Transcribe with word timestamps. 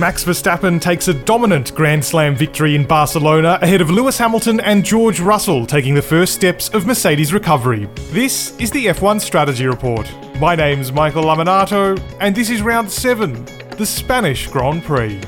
Max 0.00 0.24
Verstappen 0.24 0.80
takes 0.80 1.06
a 1.06 1.14
dominant 1.14 1.72
Grand 1.76 2.04
Slam 2.04 2.34
victory 2.34 2.74
in 2.74 2.84
Barcelona 2.84 3.60
ahead 3.62 3.80
of 3.80 3.90
Lewis 3.90 4.18
Hamilton 4.18 4.58
and 4.58 4.84
George 4.84 5.20
Russell 5.20 5.64
taking 5.66 5.94
the 5.94 6.02
first 6.02 6.34
steps 6.34 6.68
of 6.70 6.84
Mercedes' 6.84 7.32
recovery. 7.32 7.88
This 8.10 8.58
is 8.58 8.72
the 8.72 8.86
F1 8.86 9.20
Strategy 9.20 9.66
Report. 9.68 10.10
My 10.40 10.56
name's 10.56 10.90
Michael 10.90 11.22
Lamonato, 11.22 11.96
and 12.18 12.34
this 12.34 12.50
is 12.50 12.60
round 12.60 12.90
7, 12.90 13.44
the 13.78 13.86
Spanish 13.86 14.48
Grand 14.48 14.82
Prix. 14.82 15.20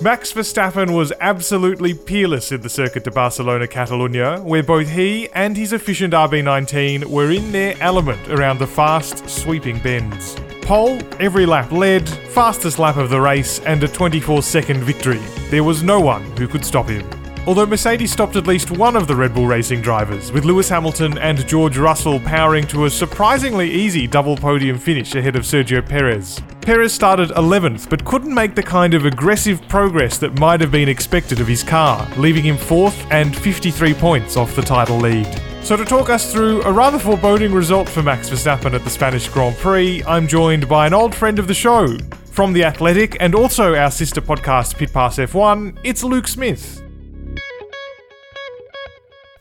Max 0.00 0.32
Verstappen 0.32 0.94
was 0.94 1.12
absolutely 1.20 1.92
peerless 1.92 2.52
in 2.52 2.60
the 2.60 2.70
Circuit 2.70 3.02
de 3.02 3.10
Barcelona 3.10 3.66
Catalunya, 3.66 4.44
where 4.44 4.62
both 4.62 4.88
he 4.88 5.28
and 5.30 5.56
his 5.56 5.72
efficient 5.72 6.14
RB19 6.14 7.06
were 7.06 7.32
in 7.32 7.50
their 7.50 7.74
element 7.80 8.28
around 8.28 8.58
the 8.58 8.66
fast, 8.66 9.28
sweeping 9.28 9.80
bends. 9.80 10.36
Pole, 10.64 10.98
every 11.20 11.44
lap 11.44 11.70
led, 11.70 12.08
fastest 12.08 12.78
lap 12.78 12.96
of 12.96 13.10
the 13.10 13.20
race, 13.20 13.60
and 13.60 13.82
a 13.84 13.88
24 13.88 14.42
second 14.42 14.82
victory. 14.82 15.20
There 15.50 15.62
was 15.62 15.82
no 15.82 16.00
one 16.00 16.22
who 16.38 16.48
could 16.48 16.64
stop 16.64 16.88
him. 16.88 17.06
Although 17.46 17.66
Mercedes 17.66 18.10
stopped 18.10 18.36
at 18.36 18.46
least 18.46 18.70
one 18.70 18.96
of 18.96 19.06
the 19.06 19.14
Red 19.14 19.34
Bull 19.34 19.46
Racing 19.46 19.82
drivers, 19.82 20.32
with 20.32 20.46
Lewis 20.46 20.70
Hamilton 20.70 21.18
and 21.18 21.46
George 21.46 21.76
Russell 21.76 22.18
powering 22.20 22.66
to 22.68 22.86
a 22.86 22.90
surprisingly 22.90 23.70
easy 23.70 24.06
double 24.06 24.34
podium 24.34 24.78
finish 24.78 25.14
ahead 25.14 25.36
of 25.36 25.42
Sergio 25.42 25.86
Perez. 25.86 26.40
Perez 26.62 26.94
started 26.94 27.28
11th, 27.30 27.90
but 27.90 28.06
couldn't 28.06 28.32
make 28.32 28.54
the 28.54 28.62
kind 28.62 28.94
of 28.94 29.04
aggressive 29.04 29.60
progress 29.68 30.16
that 30.16 30.38
might 30.38 30.62
have 30.62 30.72
been 30.72 30.88
expected 30.88 31.38
of 31.38 31.46
his 31.46 31.62
car, 31.62 32.08
leaving 32.16 32.44
him 32.44 32.56
4th 32.56 33.06
and 33.10 33.36
53 33.36 33.92
points 33.92 34.38
off 34.38 34.56
the 34.56 34.62
title 34.62 34.96
lead. 34.96 35.53
So, 35.64 35.78
to 35.78 35.84
talk 35.86 36.10
us 36.10 36.30
through 36.30 36.62
a 36.64 36.70
rather 36.70 36.98
foreboding 36.98 37.50
result 37.50 37.88
for 37.88 38.02
Max 38.02 38.28
Verstappen 38.28 38.74
at 38.74 38.84
the 38.84 38.90
Spanish 38.90 39.30
Grand 39.30 39.56
Prix, 39.56 40.04
I'm 40.04 40.28
joined 40.28 40.68
by 40.68 40.86
an 40.86 40.92
old 40.92 41.14
friend 41.14 41.38
of 41.38 41.48
the 41.48 41.54
show. 41.54 41.96
From 42.26 42.52
The 42.52 42.64
Athletic 42.64 43.16
and 43.18 43.34
also 43.34 43.74
our 43.74 43.90
sister 43.90 44.20
podcast 44.20 44.76
Pit 44.76 44.92
Pass 44.92 45.16
F1, 45.16 45.78
it's 45.82 46.04
Luke 46.04 46.28
Smith. 46.28 46.83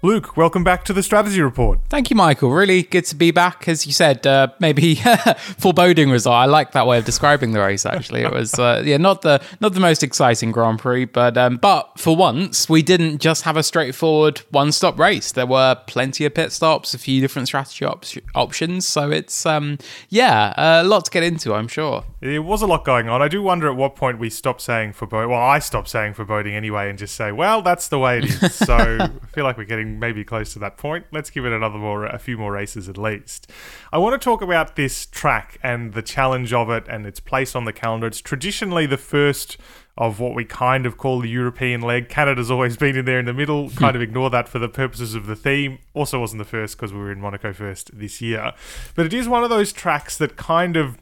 Luke, 0.06 0.36
welcome 0.36 0.66
back 0.66 0.84
to 0.84 0.92
the 0.92 1.02
strategy 1.02 1.42
report. 1.42 1.80
Thank 1.88 2.10
you, 2.10 2.18
Michael. 2.18 2.52
Really 2.52 2.84
good 2.84 3.06
to 3.06 3.16
be 3.16 3.32
back. 3.32 3.70
As 3.70 3.88
you 3.88 3.94
said, 3.94 4.28
uh, 4.28 4.50
maybe 4.60 4.96
foreboding 5.58 6.10
result. 6.10 6.36
I 6.36 6.44
like 6.44 6.74
that 6.74 6.86
way 6.86 6.98
of 6.98 7.06
describing 7.06 7.54
the 7.54 7.62
race. 7.62 7.86
Actually, 7.86 8.24
it 8.24 8.32
was 8.34 8.54
uh, 8.60 8.84
yeah, 8.84 8.98
not 8.98 9.22
the 9.22 9.42
not 9.62 9.74
the 9.74 9.80
most 9.80 10.04
exciting 10.04 10.52
Grand 10.52 10.80
Prix, 10.80 11.06
but 11.06 11.38
um, 11.38 11.56
but 11.56 11.98
for 11.98 12.18
once 12.18 12.68
we 12.68 12.82
didn't 12.82 13.20
just 13.20 13.44
have 13.44 13.56
a 13.56 13.64
straightforward 13.64 14.40
one 14.52 14.74
stop 14.74 15.00
race. 15.00 15.32
There 15.32 15.46
were 15.46 15.78
plenty 15.88 16.26
of 16.26 16.34
pit 16.34 16.52
stops, 16.52 16.94
a 16.94 16.98
few 16.98 17.22
different 17.22 17.48
strategy 17.48 17.86
op- 17.86 18.04
options. 18.36 18.86
So 18.86 19.10
it's 19.10 19.46
um, 19.46 19.78
yeah, 20.10 20.54
a 20.58 20.84
lot 20.84 21.06
to 21.06 21.12
get 21.12 21.24
into. 21.24 21.54
I'm 21.54 21.70
sure. 21.70 22.04
There 22.20 22.42
was 22.42 22.62
a 22.62 22.68
lot 22.68 22.84
going 22.84 23.08
on. 23.08 23.22
I 23.22 23.30
do 23.30 23.42
wonder 23.42 23.70
at 23.70 23.78
what 23.78 23.96
point 23.96 24.20
we 24.20 24.30
stopped 24.30 24.60
saying 24.60 24.94
foreboding. 24.94 25.30
Well, 25.30 25.42
I 25.42 25.60
stopped 25.60 25.88
saying 25.88 26.16
foreboding 26.16 26.56
anyway, 26.56 26.90
and 26.90 27.00
just 27.00 27.16
say, 27.16 27.32
well, 27.32 27.62
that's 27.62 27.88
the 27.88 28.00
way 28.00 28.18
it 28.18 28.26
is. 28.26 28.54
So 28.54 28.76
I 29.00 29.28
feel 29.28 29.46
like 29.46 29.58
we're 29.58 29.64
getting 29.64 29.93
maybe 30.00 30.24
close 30.24 30.54
to 30.54 30.60
that 30.60 30.78
point. 30.78 31.06
Let's 31.12 31.30
give 31.30 31.46
it 31.46 31.54
another 31.54 31.78
more, 31.78 32.06
a 32.06 32.20
few 32.20 32.38
more 32.38 32.52
races 32.52 32.90
at 32.90 32.98
least. 32.98 33.50
I 33.92 33.98
want 33.98 34.20
to 34.20 34.24
talk 34.24 34.42
about 34.42 34.76
this 34.76 35.06
track 35.06 35.58
and 35.64 35.94
the 35.94 36.02
challenge 36.02 36.54
of 36.54 36.70
it 36.70 36.86
and 36.88 37.06
its 37.06 37.20
place 37.20 37.56
on 37.56 37.66
the 37.66 37.74
calendar. 37.74 38.08
It's 38.08 38.22
traditionally 38.22 38.86
the 38.86 38.98
first 38.98 39.58
of 39.98 40.20
what 40.20 40.34
we 40.34 40.44
kind 40.44 40.86
of 40.86 40.98
call 40.98 41.20
the 41.20 41.30
European 41.30 41.82
leg. 41.82 42.10
Canada's 42.10 42.50
always 42.50 42.78
been 42.78 42.98
in 42.98 43.06
there 43.06 43.20
in 43.20 43.26
the 43.26 43.34
middle. 43.34 43.70
Hmm. 43.70 43.78
kind 43.78 43.96
of 43.96 44.02
ignore 44.02 44.30
that 44.32 44.48
for 44.48 44.60
the 44.60 44.70
purposes 44.70 45.14
of 45.14 45.28
the 45.28 45.36
theme. 45.36 45.80
Also 45.94 46.20
wasn't 46.20 46.40
the 46.40 46.46
first 46.46 46.78
because 46.78 46.92
we 46.92 47.00
were 47.00 47.12
in 47.12 47.22
Monaco 47.22 47.54
first 47.54 47.98
this 47.98 48.22
year. 48.22 48.54
But 48.96 49.06
it 49.06 49.14
is 49.14 49.28
one 49.28 49.44
of 49.44 49.50
those 49.50 49.72
tracks 49.72 50.18
that 50.18 50.36
kind 50.36 50.76
of 50.76 50.98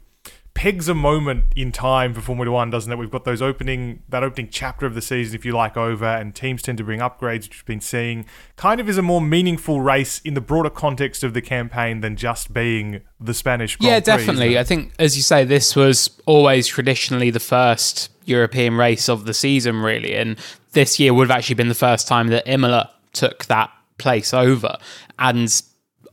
pegs 0.54 0.88
a 0.88 0.94
moment 0.94 1.44
in 1.56 1.72
time 1.72 2.14
for 2.14 2.20
Formula 2.20 2.50
One, 2.50 2.70
doesn't 2.70 2.90
it? 2.90 2.96
We've 2.96 3.10
got 3.10 3.24
those 3.24 3.40
opening 3.40 4.02
that 4.08 4.22
opening 4.22 4.48
chapter 4.50 4.86
of 4.86 4.94
the 4.94 5.02
season, 5.02 5.34
if 5.34 5.44
you 5.44 5.52
like, 5.52 5.76
over, 5.76 6.04
and 6.04 6.34
teams 6.34 6.62
tend 6.62 6.78
to 6.78 6.84
bring 6.84 7.00
upgrades, 7.00 7.44
which 7.44 7.58
we've 7.58 7.66
been 7.66 7.80
seeing. 7.80 8.26
Kind 8.56 8.80
of 8.80 8.88
is 8.88 8.98
a 8.98 9.02
more 9.02 9.20
meaningful 9.20 9.80
race 9.80 10.20
in 10.20 10.34
the 10.34 10.40
broader 10.40 10.70
context 10.70 11.24
of 11.24 11.34
the 11.34 11.42
campaign 11.42 12.00
than 12.00 12.16
just 12.16 12.52
being 12.52 13.02
the 13.20 13.34
Spanish. 13.34 13.76
Grand 13.76 13.90
yeah, 13.90 14.00
Prix, 14.00 14.24
definitely. 14.24 14.58
I 14.58 14.64
think, 14.64 14.92
as 14.98 15.16
you 15.16 15.22
say, 15.22 15.44
this 15.44 15.74
was 15.74 16.10
always 16.26 16.66
traditionally 16.66 17.30
the 17.30 17.40
first 17.40 18.10
European 18.24 18.76
race 18.76 19.08
of 19.08 19.24
the 19.24 19.34
season, 19.34 19.80
really, 19.80 20.14
and 20.14 20.38
this 20.72 21.00
year 21.00 21.14
would 21.14 21.28
have 21.28 21.36
actually 21.36 21.56
been 21.56 21.68
the 21.68 21.74
first 21.74 22.06
time 22.06 22.28
that 22.28 22.46
Imola 22.46 22.90
took 23.12 23.46
that 23.46 23.70
place 23.98 24.32
over, 24.34 24.76
and 25.18 25.62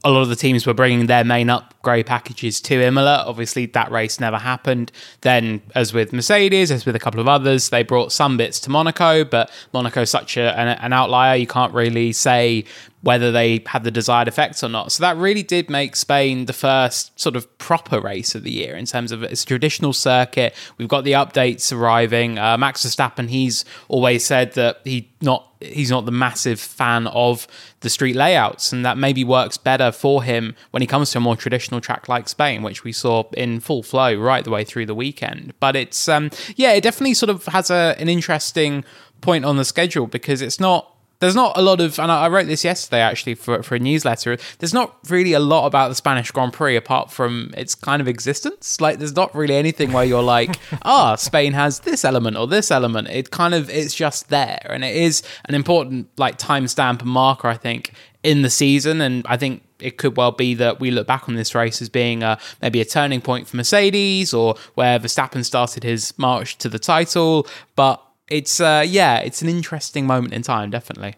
a 0.04 0.10
lot 0.10 0.22
of 0.22 0.30
the 0.30 0.36
teams 0.36 0.66
were 0.66 0.74
bringing 0.74 1.08
their 1.08 1.24
main 1.24 1.50
upgrade 1.80 2.06
packages 2.06 2.60
to 2.60 2.82
Imola. 2.82 3.24
Obviously, 3.26 3.66
that 3.68 3.90
race 3.90 4.20
never 4.20 4.38
happened. 4.38 4.92
Then, 5.22 5.62
as 5.76 5.94
with 5.94 6.12
Mercedes, 6.12 6.72
as 6.72 6.86
with 6.86 6.96
a 6.96 7.00
couple 7.00 7.22
of 7.22 7.28
others, 7.28 7.70
they 7.70 7.84
brought 7.84 8.12
some 8.12 8.36
bits 8.36 8.60
to 8.62 8.70
Monaco, 8.70 9.24
but 9.24 9.50
Monaco's 9.74 10.10
such 10.10 10.36
a, 10.36 10.58
an, 10.60 10.68
an 10.68 10.92
outlier, 10.92 11.38
you 11.38 11.48
can't 11.48 11.74
really 11.74 12.12
say 12.12 12.66
whether 13.02 13.32
they 13.32 13.64
had 13.66 13.86
the 13.86 13.92
desired 13.92 14.28
effects 14.28 14.62
or 14.62 14.68
not. 14.68 14.92
So 14.92 15.02
that 15.04 15.16
really 15.16 15.44
did 15.44 15.70
make 15.70 15.96
Spain 15.96 16.46
the 16.46 16.54
first 16.54 17.18
sort 17.18 17.38
of 17.38 17.58
proper 17.58 18.02
race 18.02 18.36
of 18.36 18.44
the 18.44 18.52
year 18.52 18.76
in 18.76 18.86
terms 18.86 19.14
of 19.14 19.24
its 19.24 19.46
traditional 19.46 19.94
circuit. 19.94 20.54
We've 20.78 20.90
got 20.90 21.06
the 21.06 21.14
updates 21.14 21.72
arriving. 21.72 22.38
Uh, 22.38 22.58
Max 22.58 22.86
Verstappen, 22.86 23.30
he's 23.30 23.64
always 23.88 24.26
said 24.26 24.54
that 24.54 24.82
he 24.84 25.10
not 25.22 25.46
he's 25.62 25.90
not 25.90 26.06
the 26.06 26.12
massive 26.12 26.60
fan 26.60 27.08
of 27.08 27.46
the 27.82 27.90
street 27.90 28.16
layouts, 28.16 28.72
and 28.72 28.86
that 28.86 28.98
maybe 28.98 29.24
works 29.24 29.58
better 29.58 29.92
for 29.92 30.24
him 30.24 30.56
when 30.72 30.82
he 30.82 30.88
comes 30.88 31.12
to 31.12 31.18
a 31.18 31.22
more 31.22 31.36
traditional 31.36 31.69
track 31.80 32.10
like 32.10 32.28
Spain, 32.28 32.64
which 32.64 32.84
we 32.84 32.92
saw 32.92 33.30
in 33.34 33.60
full 33.60 33.84
flow 33.84 34.16
right 34.16 34.44
the 34.44 34.50
way 34.50 34.64
through 34.64 34.88
the 34.88 34.96
weekend. 34.96 35.54
But 35.60 35.76
it's 35.76 36.10
um, 36.10 36.32
yeah, 36.56 36.74
it 36.74 36.82
definitely 36.82 37.14
sort 37.14 37.30
of 37.30 37.46
has 37.46 37.70
a, 37.70 37.96
an 38.00 38.10
interesting 38.10 38.84
point 39.22 39.46
on 39.46 39.58
the 39.58 39.66
schedule 39.66 40.08
because 40.08 40.42
it's 40.42 40.60
not 40.60 40.96
there's 41.20 41.36
not 41.36 41.58
a 41.58 41.62
lot 41.62 41.82
of, 41.82 42.00
and 42.00 42.12
I 42.12 42.30
wrote 42.30 42.48
this 42.48 42.64
yesterday 42.64 43.02
actually 43.02 43.36
for, 43.36 43.62
for 43.62 43.76
a 43.76 43.80
newsletter. 43.80 44.38
There's 44.60 44.74
not 44.74 44.96
really 45.10 45.34
a 45.34 45.40
lot 45.40 45.66
about 45.66 45.90
the 45.90 45.96
Spanish 45.96 46.32
Grand 46.32 46.54
Prix 46.54 46.78
apart 46.78 47.12
from 47.12 47.54
its 47.58 47.76
kind 47.76 48.02
of 48.02 48.08
existence. 48.08 48.80
Like, 48.80 49.00
there's 49.00 49.16
not 49.16 49.36
really 49.36 49.56
anything 49.56 49.92
where 49.92 50.06
you're 50.06 50.24
like, 50.24 50.58
ah, 50.84 51.14
oh, 51.14 51.16
Spain 51.18 51.54
has 51.54 51.82
this 51.82 52.06
element 52.06 52.38
or 52.38 52.48
this 52.48 52.72
element. 52.72 53.10
It 53.10 53.32
kind 53.32 53.54
of, 53.54 53.70
it's 53.70 53.94
just 53.94 54.30
there. 54.30 54.66
And 54.70 54.86
it 54.86 54.96
is 54.96 55.22
an 55.46 55.56
important, 55.56 56.08
like, 56.18 56.38
timestamp 56.38 57.02
and 57.02 57.10
marker, 57.10 57.50
I 57.50 57.58
think, 57.58 57.92
in 58.24 58.42
the 58.42 58.50
season. 58.50 59.02
And 59.02 59.26
I 59.28 59.38
think 59.38 59.64
it 59.80 59.98
could 59.98 60.18
well 60.18 60.32
be 60.32 60.54
that 60.56 60.80
we 60.80 60.92
look 60.92 61.08
back 61.08 61.30
on 61.30 61.36
this 61.36 61.56
race 61.56 61.82
as 61.82 61.90
being 61.90 62.24
a, 62.24 62.38
maybe 62.62 62.82
a 62.82 62.86
turning 62.86 63.22
point 63.22 63.48
for 63.48 63.58
Mercedes 63.58 64.34
or 64.34 64.56
where 64.76 65.00
Verstappen 65.00 65.46
started 65.46 65.84
his 65.84 66.18
march 66.18 66.58
to 66.60 66.70
the 66.70 66.80
title. 66.80 67.48
But 67.76 68.04
it's 68.30 68.60
uh, 68.60 68.84
yeah, 68.88 69.20
it's 69.20 69.42
an 69.42 69.50
interesting 69.50 70.06
moment 70.06 70.34
in 70.34 70.42
time, 70.42 70.70
definitely. 70.70 71.16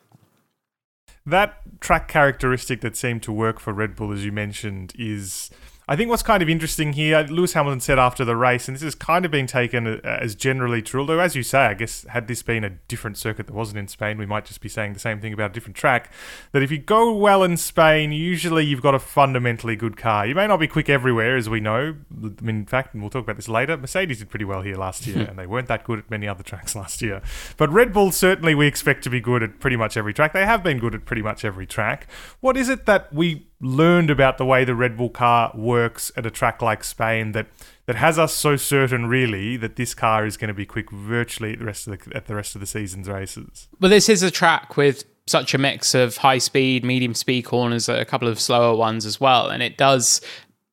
That 1.26 1.80
track 1.80 2.08
characteristic 2.08 2.82
that 2.82 2.96
seemed 2.96 3.22
to 3.24 3.32
work 3.32 3.60
for 3.60 3.74
Red 3.74 3.96
Bull, 3.96 4.12
as 4.12 4.26
you 4.26 4.32
mentioned, 4.32 4.94
is 4.98 5.52
I 5.92 5.98
think 5.98 6.10
what's 6.10 6.24
kind 6.24 6.42
of 6.42 6.48
interesting 6.48 6.94
here, 6.94 7.20
Lewis 7.24 7.52
Hamilton 7.52 7.82
said 7.82 8.00
after 8.00 8.24
the 8.24 8.38
race, 8.38 8.70
and 8.70 8.76
this 8.78 8.82
has 8.82 8.96
kind 8.96 9.26
of 9.26 9.32
been 9.32 9.46
taken 9.46 9.86
uh, 9.86 10.00
as 10.06 10.36
generally 10.36 10.82
true, 10.82 11.02
although, 11.02 11.20
as 11.20 11.36
you 11.36 11.44
say, 11.44 11.66
I 11.66 11.74
guess 11.74 12.06
had 12.06 12.30
this 12.30 12.42
been 12.42 12.64
a 12.64 12.70
different 12.70 13.18
circuit 13.18 13.48
that 13.48 13.54
wasn't 13.54 13.80
in 13.80 13.90
Spain, 13.90 14.18
we 14.18 14.26
might 14.26 14.46
just 14.46 14.62
be 14.62 14.70
saying 14.70 14.94
the 14.94 15.02
same 15.02 15.20
thing 15.20 15.34
about 15.34 15.52
a 15.52 15.54
different 15.54 15.76
track. 15.76 16.10
That 16.54 16.64
if 16.64 16.72
you 16.72 16.78
go 16.78 17.14
well 17.14 17.44
in 17.44 17.58
Spain, 17.58 18.14
usually 18.14 18.64
you've 18.64 18.82
got 18.82 18.96
a 18.96 19.00
fundamentally 19.00 19.76
good 19.76 19.98
car. 19.98 20.26
You 20.26 20.34
may 20.34 20.48
not 20.48 20.62
be 20.62 20.68
quick 20.70 20.88
everywhere, 20.88 21.36
as 21.36 21.50
we 21.50 21.60
know. 21.60 21.98
I 22.10 22.42
mean, 22.42 22.56
in 22.56 22.66
fact, 22.66 22.94
and 22.94 23.04
we'll 23.04 23.10
talk 23.10 23.24
about 23.24 23.36
this 23.36 23.50
later, 23.50 23.76
Mercedes 23.76 24.20
did 24.20 24.30
pretty 24.30 24.46
well 24.46 24.62
here 24.62 24.78
last 24.78 25.06
year, 25.06 25.26
and 25.30 25.38
they 25.38 25.46
weren't 25.46 25.68
that 25.68 25.84
good 25.84 26.00
at 26.00 26.10
many 26.10 26.26
other 26.26 26.42
tracks 26.42 26.74
last 26.74 27.02
year. 27.02 27.22
But 27.58 27.70
Red 27.70 27.92
Bull, 27.92 28.14
certainly, 28.14 28.56
we 28.56 28.66
expect 28.66 29.04
to 29.04 29.10
be 29.10 29.20
good 29.20 29.44
at 29.44 29.60
pretty 29.60 29.76
much 29.76 29.98
every 29.98 30.14
track. 30.14 30.32
They 30.32 30.46
have 30.46 30.64
been 30.64 30.80
good 30.80 30.96
at 30.96 31.04
pretty 31.04 31.22
much 31.22 31.44
every 31.44 31.68
track. 31.68 32.08
What 32.40 32.56
is 32.56 32.70
it 32.70 32.86
that 32.86 33.12
we 33.12 33.48
learned 33.62 34.10
about 34.10 34.38
the 34.38 34.46
way 34.46 34.66
the 34.66 34.76
Red 34.76 34.98
Bull 34.98 35.10
car 35.10 35.52
works 35.54 36.12
at 36.18 36.26
a 36.26 36.32
track 36.32 36.62
like 36.62 36.84
Spain 36.84 37.32
that 37.34 37.48
that 37.86 37.96
has 37.96 38.18
us 38.18 38.34
so 38.34 38.56
certain 38.56 39.06
really 39.08 39.58
that 39.58 39.76
this 39.76 39.94
car 39.94 40.26
is 40.26 40.38
going 40.38 40.48
to 40.48 40.54
be 40.54 40.66
quick 40.66 40.90
virtually 40.92 41.54
at 41.54 41.60
the 41.60 41.66
rest 41.66 41.88
of 41.88 42.00
the 42.00 42.16
at 42.16 42.26
the 42.26 42.36
rest 42.36 42.56
of 42.56 42.62
the 42.62 42.68
season's 42.68 43.08
races. 43.08 43.68
Well, 43.80 43.90
this 43.90 44.10
is 44.10 44.24
a 44.24 44.32
track 44.32 44.78
with 44.78 45.04
such 45.28 45.54
a 45.54 45.58
mix 45.58 45.94
of 45.94 46.18
high 46.18 46.40
speed, 46.40 46.84
medium 46.84 47.14
speed 47.14 47.44
corners, 47.44 47.88
a 47.88 48.06
couple 48.06 48.28
of 48.28 48.40
slower 48.40 48.76
ones 48.76 49.06
as 49.06 49.22
well, 49.22 49.50
and 49.50 49.62
it 49.62 49.78
does 49.78 50.22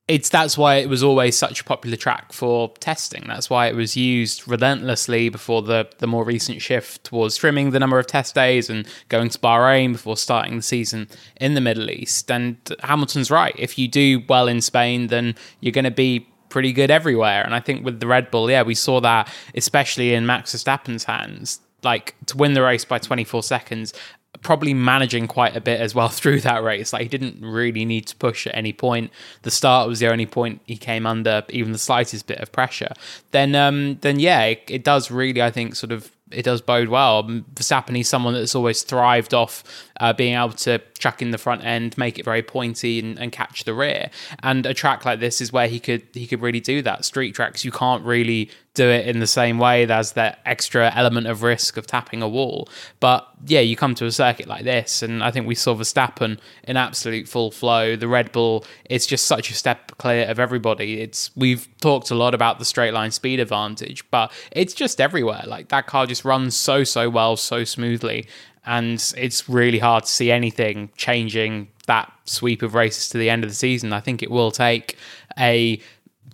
it's 0.08 0.30
that's 0.30 0.56
why 0.56 0.76
it 0.76 0.88
was 0.88 1.02
always 1.02 1.36
such 1.36 1.60
a 1.60 1.64
popular 1.64 1.96
track 1.96 2.32
for 2.32 2.72
testing. 2.80 3.24
That's 3.26 3.50
why 3.50 3.66
it 3.66 3.76
was 3.76 3.96
used 3.96 4.48
relentlessly 4.48 5.28
before 5.28 5.60
the 5.62 5.88
the 5.98 6.06
more 6.06 6.24
recent 6.24 6.62
shift 6.62 7.04
towards 7.04 7.36
trimming 7.36 7.70
the 7.70 7.78
number 7.78 7.98
of 7.98 8.06
test 8.06 8.34
days 8.34 8.70
and 8.70 8.88
going 9.10 9.28
to 9.28 9.38
Bahrain 9.38 9.92
before 9.92 10.16
starting 10.16 10.56
the 10.56 10.62
season 10.62 11.08
in 11.36 11.52
the 11.52 11.60
Middle 11.60 11.90
East. 11.90 12.30
And 12.30 12.56
Hamilton's 12.80 13.30
right. 13.30 13.54
If 13.58 13.78
you 13.78 13.86
do 13.86 14.22
well 14.28 14.48
in 14.48 14.62
Spain, 14.62 15.08
then 15.08 15.34
you're 15.60 15.72
going 15.72 15.84
to 15.84 15.90
be 15.90 16.26
pretty 16.48 16.72
good 16.72 16.90
everywhere. 16.90 17.42
And 17.44 17.54
I 17.54 17.60
think 17.60 17.84
with 17.84 18.00
the 18.00 18.06
Red 18.06 18.30
Bull, 18.30 18.50
yeah, 18.50 18.62
we 18.62 18.74
saw 18.74 19.00
that 19.02 19.30
especially 19.54 20.14
in 20.14 20.24
Max 20.24 20.54
Verstappen's 20.54 21.04
hands 21.04 21.60
like 21.84 22.16
to 22.26 22.36
win 22.36 22.54
the 22.54 22.62
race 22.62 22.84
by 22.84 22.98
24 22.98 23.42
seconds 23.42 23.94
probably 24.42 24.74
managing 24.74 25.26
quite 25.26 25.56
a 25.56 25.60
bit 25.60 25.80
as 25.80 25.94
well 25.94 26.08
through 26.18 26.40
that 26.40 26.62
race. 26.62 26.92
Like 26.92 27.02
he 27.02 27.08
didn't 27.08 27.44
really 27.44 27.84
need 27.84 28.06
to 28.08 28.16
push 28.16 28.46
at 28.46 28.54
any 28.54 28.72
point. 28.72 29.10
The 29.42 29.50
start 29.50 29.88
was 29.88 30.00
the 30.00 30.08
only 30.08 30.26
point 30.26 30.60
he 30.64 30.76
came 30.76 31.06
under 31.06 31.44
even 31.48 31.72
the 31.72 31.78
slightest 31.78 32.26
bit 32.26 32.38
of 32.38 32.52
pressure. 32.52 32.92
Then, 33.30 33.54
um, 33.54 33.98
then 34.00 34.18
yeah, 34.18 34.44
it, 34.44 34.62
it 34.68 34.84
does 34.84 35.10
really, 35.10 35.42
I 35.42 35.50
think, 35.50 35.74
sort 35.74 35.92
of 35.92 36.10
it 36.30 36.42
does 36.42 36.60
bode 36.60 36.88
well. 36.88 37.24
Verstappen, 37.24 37.98
is 37.98 38.08
someone 38.08 38.34
that's 38.34 38.54
always 38.54 38.82
thrived 38.82 39.34
off 39.34 39.64
uh, 40.00 40.12
being 40.12 40.34
able 40.34 40.52
to 40.52 40.78
chuck 40.98 41.22
in 41.22 41.30
the 41.30 41.38
front 41.38 41.64
end, 41.64 41.96
make 41.96 42.18
it 42.18 42.24
very 42.24 42.42
pointy, 42.42 42.98
and, 42.98 43.18
and, 43.18 43.32
catch 43.32 43.64
the 43.64 43.74
rear. 43.74 44.10
And 44.42 44.66
a 44.66 44.74
track 44.74 45.04
like 45.04 45.20
this 45.20 45.40
is 45.40 45.52
where 45.52 45.68
he 45.68 45.78
could 45.80 46.02
he 46.12 46.26
could 46.26 46.42
really 46.42 46.60
do 46.60 46.82
that. 46.82 47.04
Street 47.04 47.34
tracks, 47.34 47.64
you 47.64 47.70
can't 47.70 48.04
really 48.04 48.50
do 48.78 48.88
it 48.88 49.06
in 49.08 49.18
the 49.18 49.26
same 49.26 49.58
way. 49.58 49.84
There's 49.84 50.12
that 50.12 50.38
extra 50.46 50.92
element 50.94 51.26
of 51.26 51.42
risk 51.42 51.76
of 51.76 51.86
tapping 51.86 52.22
a 52.22 52.28
wall. 52.28 52.68
But 53.00 53.28
yeah, 53.44 53.60
you 53.60 53.76
come 53.76 53.94
to 53.96 54.06
a 54.06 54.12
circuit 54.12 54.46
like 54.46 54.64
this, 54.64 55.02
and 55.02 55.22
I 55.22 55.30
think 55.30 55.46
we 55.46 55.54
saw 55.54 55.74
Verstappen 55.74 56.38
in 56.64 56.76
absolute 56.76 57.28
full 57.28 57.50
flow. 57.50 57.96
The 57.96 58.08
Red 58.08 58.30
Bull 58.32 58.64
is 58.88 59.06
just 59.06 59.26
such 59.26 59.50
a 59.50 59.54
step 59.54 59.98
clear 59.98 60.26
of 60.26 60.38
everybody. 60.38 61.00
It's 61.00 61.30
we've 61.36 61.68
talked 61.80 62.10
a 62.10 62.14
lot 62.14 62.34
about 62.34 62.58
the 62.58 62.64
straight 62.64 62.94
line 62.94 63.10
speed 63.10 63.40
advantage, 63.40 64.08
but 64.10 64.32
it's 64.52 64.74
just 64.74 65.00
everywhere. 65.00 65.42
Like 65.46 65.68
that 65.68 65.86
car 65.86 66.06
just 66.06 66.24
runs 66.24 66.56
so 66.56 66.84
so 66.84 67.10
well, 67.10 67.36
so 67.36 67.64
smoothly 67.64 68.26
and 68.68 69.14
it's 69.16 69.48
really 69.48 69.78
hard 69.78 70.04
to 70.04 70.10
see 70.10 70.30
anything 70.30 70.90
changing 70.94 71.68
that 71.86 72.12
sweep 72.26 72.60
of 72.60 72.74
races 72.74 73.08
to 73.08 73.18
the 73.18 73.30
end 73.30 73.42
of 73.42 73.48
the 73.50 73.56
season. 73.56 73.94
I 73.94 74.00
think 74.00 74.22
it 74.22 74.30
will 74.30 74.50
take 74.50 74.98
a 75.38 75.80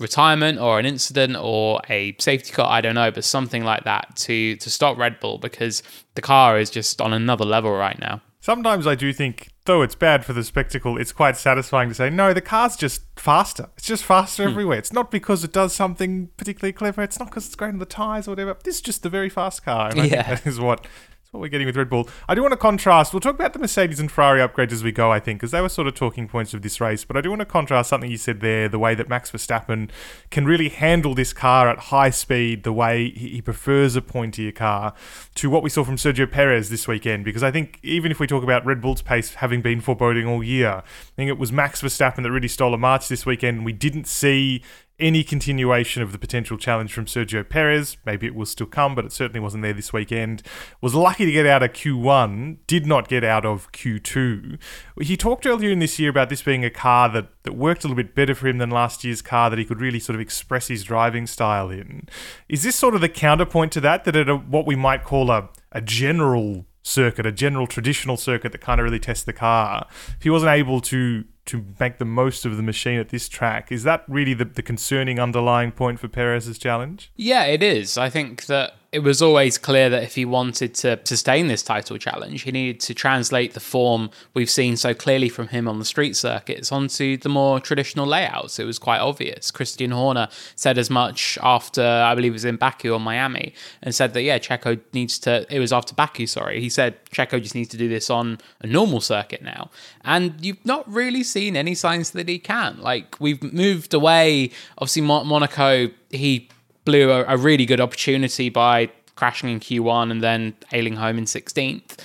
retirement 0.01 0.59
or 0.59 0.81
an 0.81 0.85
incident 0.85 1.37
or 1.41 1.81
a 1.89 2.17
safety 2.19 2.53
car, 2.53 2.69
I 2.69 2.81
don't 2.81 2.97
know, 2.97 3.13
but 3.13 3.23
something 3.23 3.63
like 3.63 3.85
that 3.85 4.17
to 4.17 4.57
to 4.57 4.69
stop 4.69 4.99
Red 4.99 5.21
Bull 5.21 5.39
because 5.39 5.85
the 6.17 6.23
car 6.23 6.59
is 6.59 6.71
just 6.71 7.01
on 7.01 7.13
another 7.13 7.45
level 7.45 7.71
right 7.71 7.99
now. 8.01 8.21
Sometimes 8.41 8.87
I 8.87 8.97
do 8.97 9.13
think, 9.13 9.51
though 9.65 9.81
it's 9.83 9.95
bad 9.95 10.25
for 10.25 10.33
the 10.33 10.45
spectacle, 10.45 10.99
it's 10.99 11.13
quite 11.13 11.37
satisfying 11.37 11.89
to 11.89 11.95
say, 11.95 12.11
no, 12.11 12.35
the 12.35 12.43
car's 12.43 12.77
just 12.77 13.03
faster. 13.17 13.71
It's 13.77 13.87
just 13.87 14.05
faster 14.05 14.43
hmm. 14.43 14.51
everywhere. 14.51 14.79
It's 14.79 14.93
not 14.93 15.11
because 15.11 15.45
it 15.45 15.53
does 15.53 15.73
something 15.73 16.29
particularly 16.37 16.73
clever. 16.73 17.03
It's 17.03 17.19
not 17.19 17.31
because 17.31 17.47
it's 17.47 17.55
great 17.55 17.69
on 17.69 17.79
the 17.79 17.87
tyres 17.87 18.27
or 18.27 18.33
whatever. 18.33 18.57
This 18.63 18.75
is 18.75 18.81
just 18.83 19.07
a 19.07 19.09
very 19.09 19.31
fast 19.31 19.65
car. 19.65 19.89
And 19.89 20.11
yeah. 20.11 20.35
that 20.35 20.47
is 20.47 20.61
what 20.61 20.87
what 21.35 21.41
we're 21.41 21.49
getting 21.49 21.67
with 21.67 21.77
Red 21.77 21.91
Bull. 21.91 22.09
I 22.29 22.37
do 22.37 22.43
want 22.43 22.53
to 22.53 22.57
contrast. 22.57 23.13
We'll 23.13 23.21
talk 23.21 23.35
about 23.35 23.53
the 23.53 23.59
Mercedes 23.59 23.99
and 23.99 24.11
Ferrari 24.11 24.41
upgrades 24.41 24.71
as 24.71 24.85
we 24.85 24.93
go, 24.93 25.11
I 25.11 25.19
think, 25.19 25.41
because 25.41 25.51
they 25.51 25.61
were 25.61 25.69
sort 25.69 25.89
of 25.89 25.95
talking 25.95 26.29
points 26.29 26.55
of 26.55 26.63
this 26.63 26.81
race. 26.81 27.05
But 27.05 27.17
I 27.17 27.21
do 27.21 27.31
want 27.31 27.41
to 27.41 27.47
contrast 27.47 27.91
something 27.91 28.09
you 28.09 28.17
said 28.17 28.41
there 28.41 28.69
the 28.69 28.79
way 28.79 28.95
that 28.95 29.09
Max 29.09 29.33
Verstappen 29.33 29.91
can 30.31 30.47
really 30.47 30.69
handle 30.69 31.13
this 31.13 31.33
car 31.33 31.69
at 31.69 31.79
high 31.79 32.11
speed, 32.11 32.63
the 32.63 32.73
way 32.73 33.11
he 33.11 33.43
prefers 33.43 33.97
a 33.97 34.01
pointier 34.01 34.55
car, 34.55 34.95
to 35.35 35.51
what 35.51 35.65
we 35.65 35.71
saw 35.71 35.83
from 35.83 35.97
Sergio 35.97 36.31
Perez 36.31 36.71
this 36.71 36.87
weekend. 36.87 37.25
Because 37.25 37.43
I 37.43 37.51
think 37.51 37.81
even 37.83 38.13
if 38.13 38.21
we 38.21 38.29
talk 38.29 38.45
about 38.45 38.65
Red 38.65 38.81
Bull's 38.81 39.03
pace 39.03 39.35
having 39.35 39.61
been 39.61 39.81
foreboding 39.81 40.29
all 40.29 40.45
year, 40.45 40.69
I 40.69 41.15
think 41.17 41.29
it 41.29 41.39
was 41.39 41.51
Max 41.51 41.83
Verstappen 41.83 42.23
that 42.23 42.31
really 42.31 42.47
stole 42.47 42.75
a 42.75 42.79
march 42.79 43.09
this 43.09 43.27
weekend. 43.27 43.65
We 43.65 43.73
didn't 43.73 44.07
see 44.07 44.63
any 45.01 45.25
continuation 45.25 46.03
of 46.03 46.13
the 46.13 46.19
potential 46.19 46.57
challenge 46.57 46.93
from 46.93 47.07
Sergio 47.07 47.49
Perez. 47.49 47.97
Maybe 48.07 48.27
it 48.27 48.35
will 48.35 48.47
still 48.47 48.67
come, 48.67 48.95
but 48.95 49.05
it 49.05 49.13
certainly 49.13 49.41
wasn't 49.41 49.63
there 49.63 49.73
this 49.73 49.93
weekend. 49.93 50.43
Was 50.81 50.95
lucky 50.95 51.27
to 51.27 51.33
get 51.33 51.47
out 51.47 51.63
of 51.63 51.73
Q1, 51.73 52.59
did 52.67 52.87
not 52.87 53.09
get 53.09 53.25
out 53.25 53.45
of 53.45 53.71
Q2. 53.73 54.59
He 55.03 55.17
talked 55.17 55.47
earlier 55.47 55.71
in 55.71 55.81
this 55.81 55.99
year 55.99 56.11
about 56.11 56.29
this 56.29 56.43
being 56.43 56.65
a 56.65 56.71
car 56.71 57.09
that, 57.09 57.29
that 57.43 57.55
worked 57.55 57.83
a 57.85 57.89
little 57.89 58.03
bit 58.03 58.15
better 58.15 58.35
for 58.35 58.47
him 58.47 58.59
than 58.59 58.71
last 58.71 59.03
year's 59.03 59.23
car, 59.23 59.51
that 59.51 59.59
he 59.59 59.65
could 59.65 59.81
really 59.81 60.01
sort 60.01 60.15
of 60.15 60.21
express 60.21 60.69
his 60.69 60.85
driving 60.85 61.27
style 61.27 61.71
in. 61.71 62.09
Is 62.49 62.63
this 62.63 62.77
sort 62.77 62.95
of 62.95 63.01
the 63.01 63.09
counterpoint 63.09 63.73
to 63.73 63.81
that, 63.81 64.05
that 64.05 64.15
at 64.15 64.29
a, 64.29 64.37
what 64.37 64.67
we 64.67 64.77
might 64.77 65.03
call 65.03 65.31
a, 65.31 65.49
a 65.73 65.81
general 65.81 66.67
circuit, 66.85 67.27
a 67.27 67.33
general 67.33 67.67
traditional 67.67 68.17
circuit 68.17 68.53
that 68.53 68.61
kind 68.61 68.79
of 68.79 68.85
really 68.85 69.01
tests 69.01 69.25
the 69.25 69.33
car, 69.33 69.87
if 69.91 70.23
he 70.23 70.31
wasn't 70.31 70.53
able 70.53 70.81
to 70.81 71.25
to 71.47 71.63
make 71.79 71.99
the 71.99 72.07
most 72.07 72.47
of 72.47 72.57
the 72.57 72.63
machine 72.63 72.99
at 72.99 73.11
this 73.11 73.29
track. 73.29 73.71
Is 73.71 73.83
that 73.83 74.03
really 74.09 74.33
the, 74.33 74.47
the 74.47 74.63
concerning 74.63 75.19
underlying 75.19 75.73
point 75.73 76.01
for 76.01 76.09
Perez's 76.09 76.57
challenge? 76.57 77.13
Yeah, 77.17 77.45
it 77.45 77.63
is. 77.63 77.99
I 77.99 78.09
think 78.09 78.47
that 78.47 78.77
it 78.95 79.03
was 79.03 79.21
always 79.21 79.59
clear 79.59 79.91
that 79.91 80.05
if 80.05 80.15
he 80.15 80.25
wanted 80.25 80.73
to 80.73 81.01
sustain 81.03 81.49
this 81.49 81.65
title 81.65 81.99
challenge, 81.99 82.43
he 82.43 82.53
needed 82.53 82.79
to 82.79 82.95
translate 82.95 83.53
the 83.53 83.59
form 83.59 84.09
we've 84.35 84.49
seen 84.49 84.77
so 84.77 84.95
clearly 84.95 85.29
from 85.29 85.49
him 85.49 85.67
on 85.67 85.81
the 85.81 85.85
street 85.85 86.15
circuits 86.15 86.71
onto 86.71 87.17
the 87.17 87.29
more 87.29 87.59
traditional 87.59 88.07
layouts. 88.07 88.61
It 88.61 88.65
was 88.65 88.79
quite 88.79 89.01
obvious. 89.01 89.51
Christian 89.51 89.91
Horner 89.91 90.29
said 90.55 90.79
as 90.79 90.91
much 90.91 91.37
after, 91.43 91.83
I 91.83 92.15
believe 92.15 92.31
it 92.31 92.35
was 92.35 92.45
in 92.45 92.55
Baku 92.55 92.93
or 92.93 93.01
Miami, 93.01 93.53
and 93.83 93.93
said 93.93 94.15
that, 94.15 94.23
yeah, 94.23 94.39
Checo 94.39 94.79
needs 94.93 95.19
to, 95.21 95.45
it 95.53 95.59
was 95.59 95.73
after 95.73 95.93
Baku, 95.93 96.29
sorry. 96.29 96.61
He 96.61 96.69
said 96.69 97.05
Checo 97.07 97.43
just 97.43 97.57
needs 97.57 97.71
to 97.71 97.77
do 97.77 97.89
this 97.89 98.11
on 98.11 98.39
a 98.61 98.69
normal 98.69 99.01
circuit 99.01 99.43
now. 99.43 99.73
And 100.05 100.35
you've 100.41 100.65
not 100.65 100.89
really 100.89 101.25
seen 101.25 101.57
any 101.57 101.75
signs 101.75 102.13
that 102.13 102.29
he 102.29 102.39
can. 102.39 102.81
Like, 102.81 103.21
we've 103.21 103.43
moved 103.53 103.93
away. 103.93 104.53
Obviously, 104.79 105.03
Monaco, 105.03 105.89
he 106.11 106.49
blew 106.85 107.11
a, 107.11 107.25
a 107.27 107.37
really 107.37 107.67
good 107.67 107.81
opportunity 107.81 108.49
by 108.49 108.91
crashing 109.17 109.51
in 109.51 109.61
Q1 109.61 110.11
and 110.11 110.23
then 110.23 110.55
ailing 110.73 110.97
home 110.97 111.19
in 111.19 111.25
16th. 111.25 111.99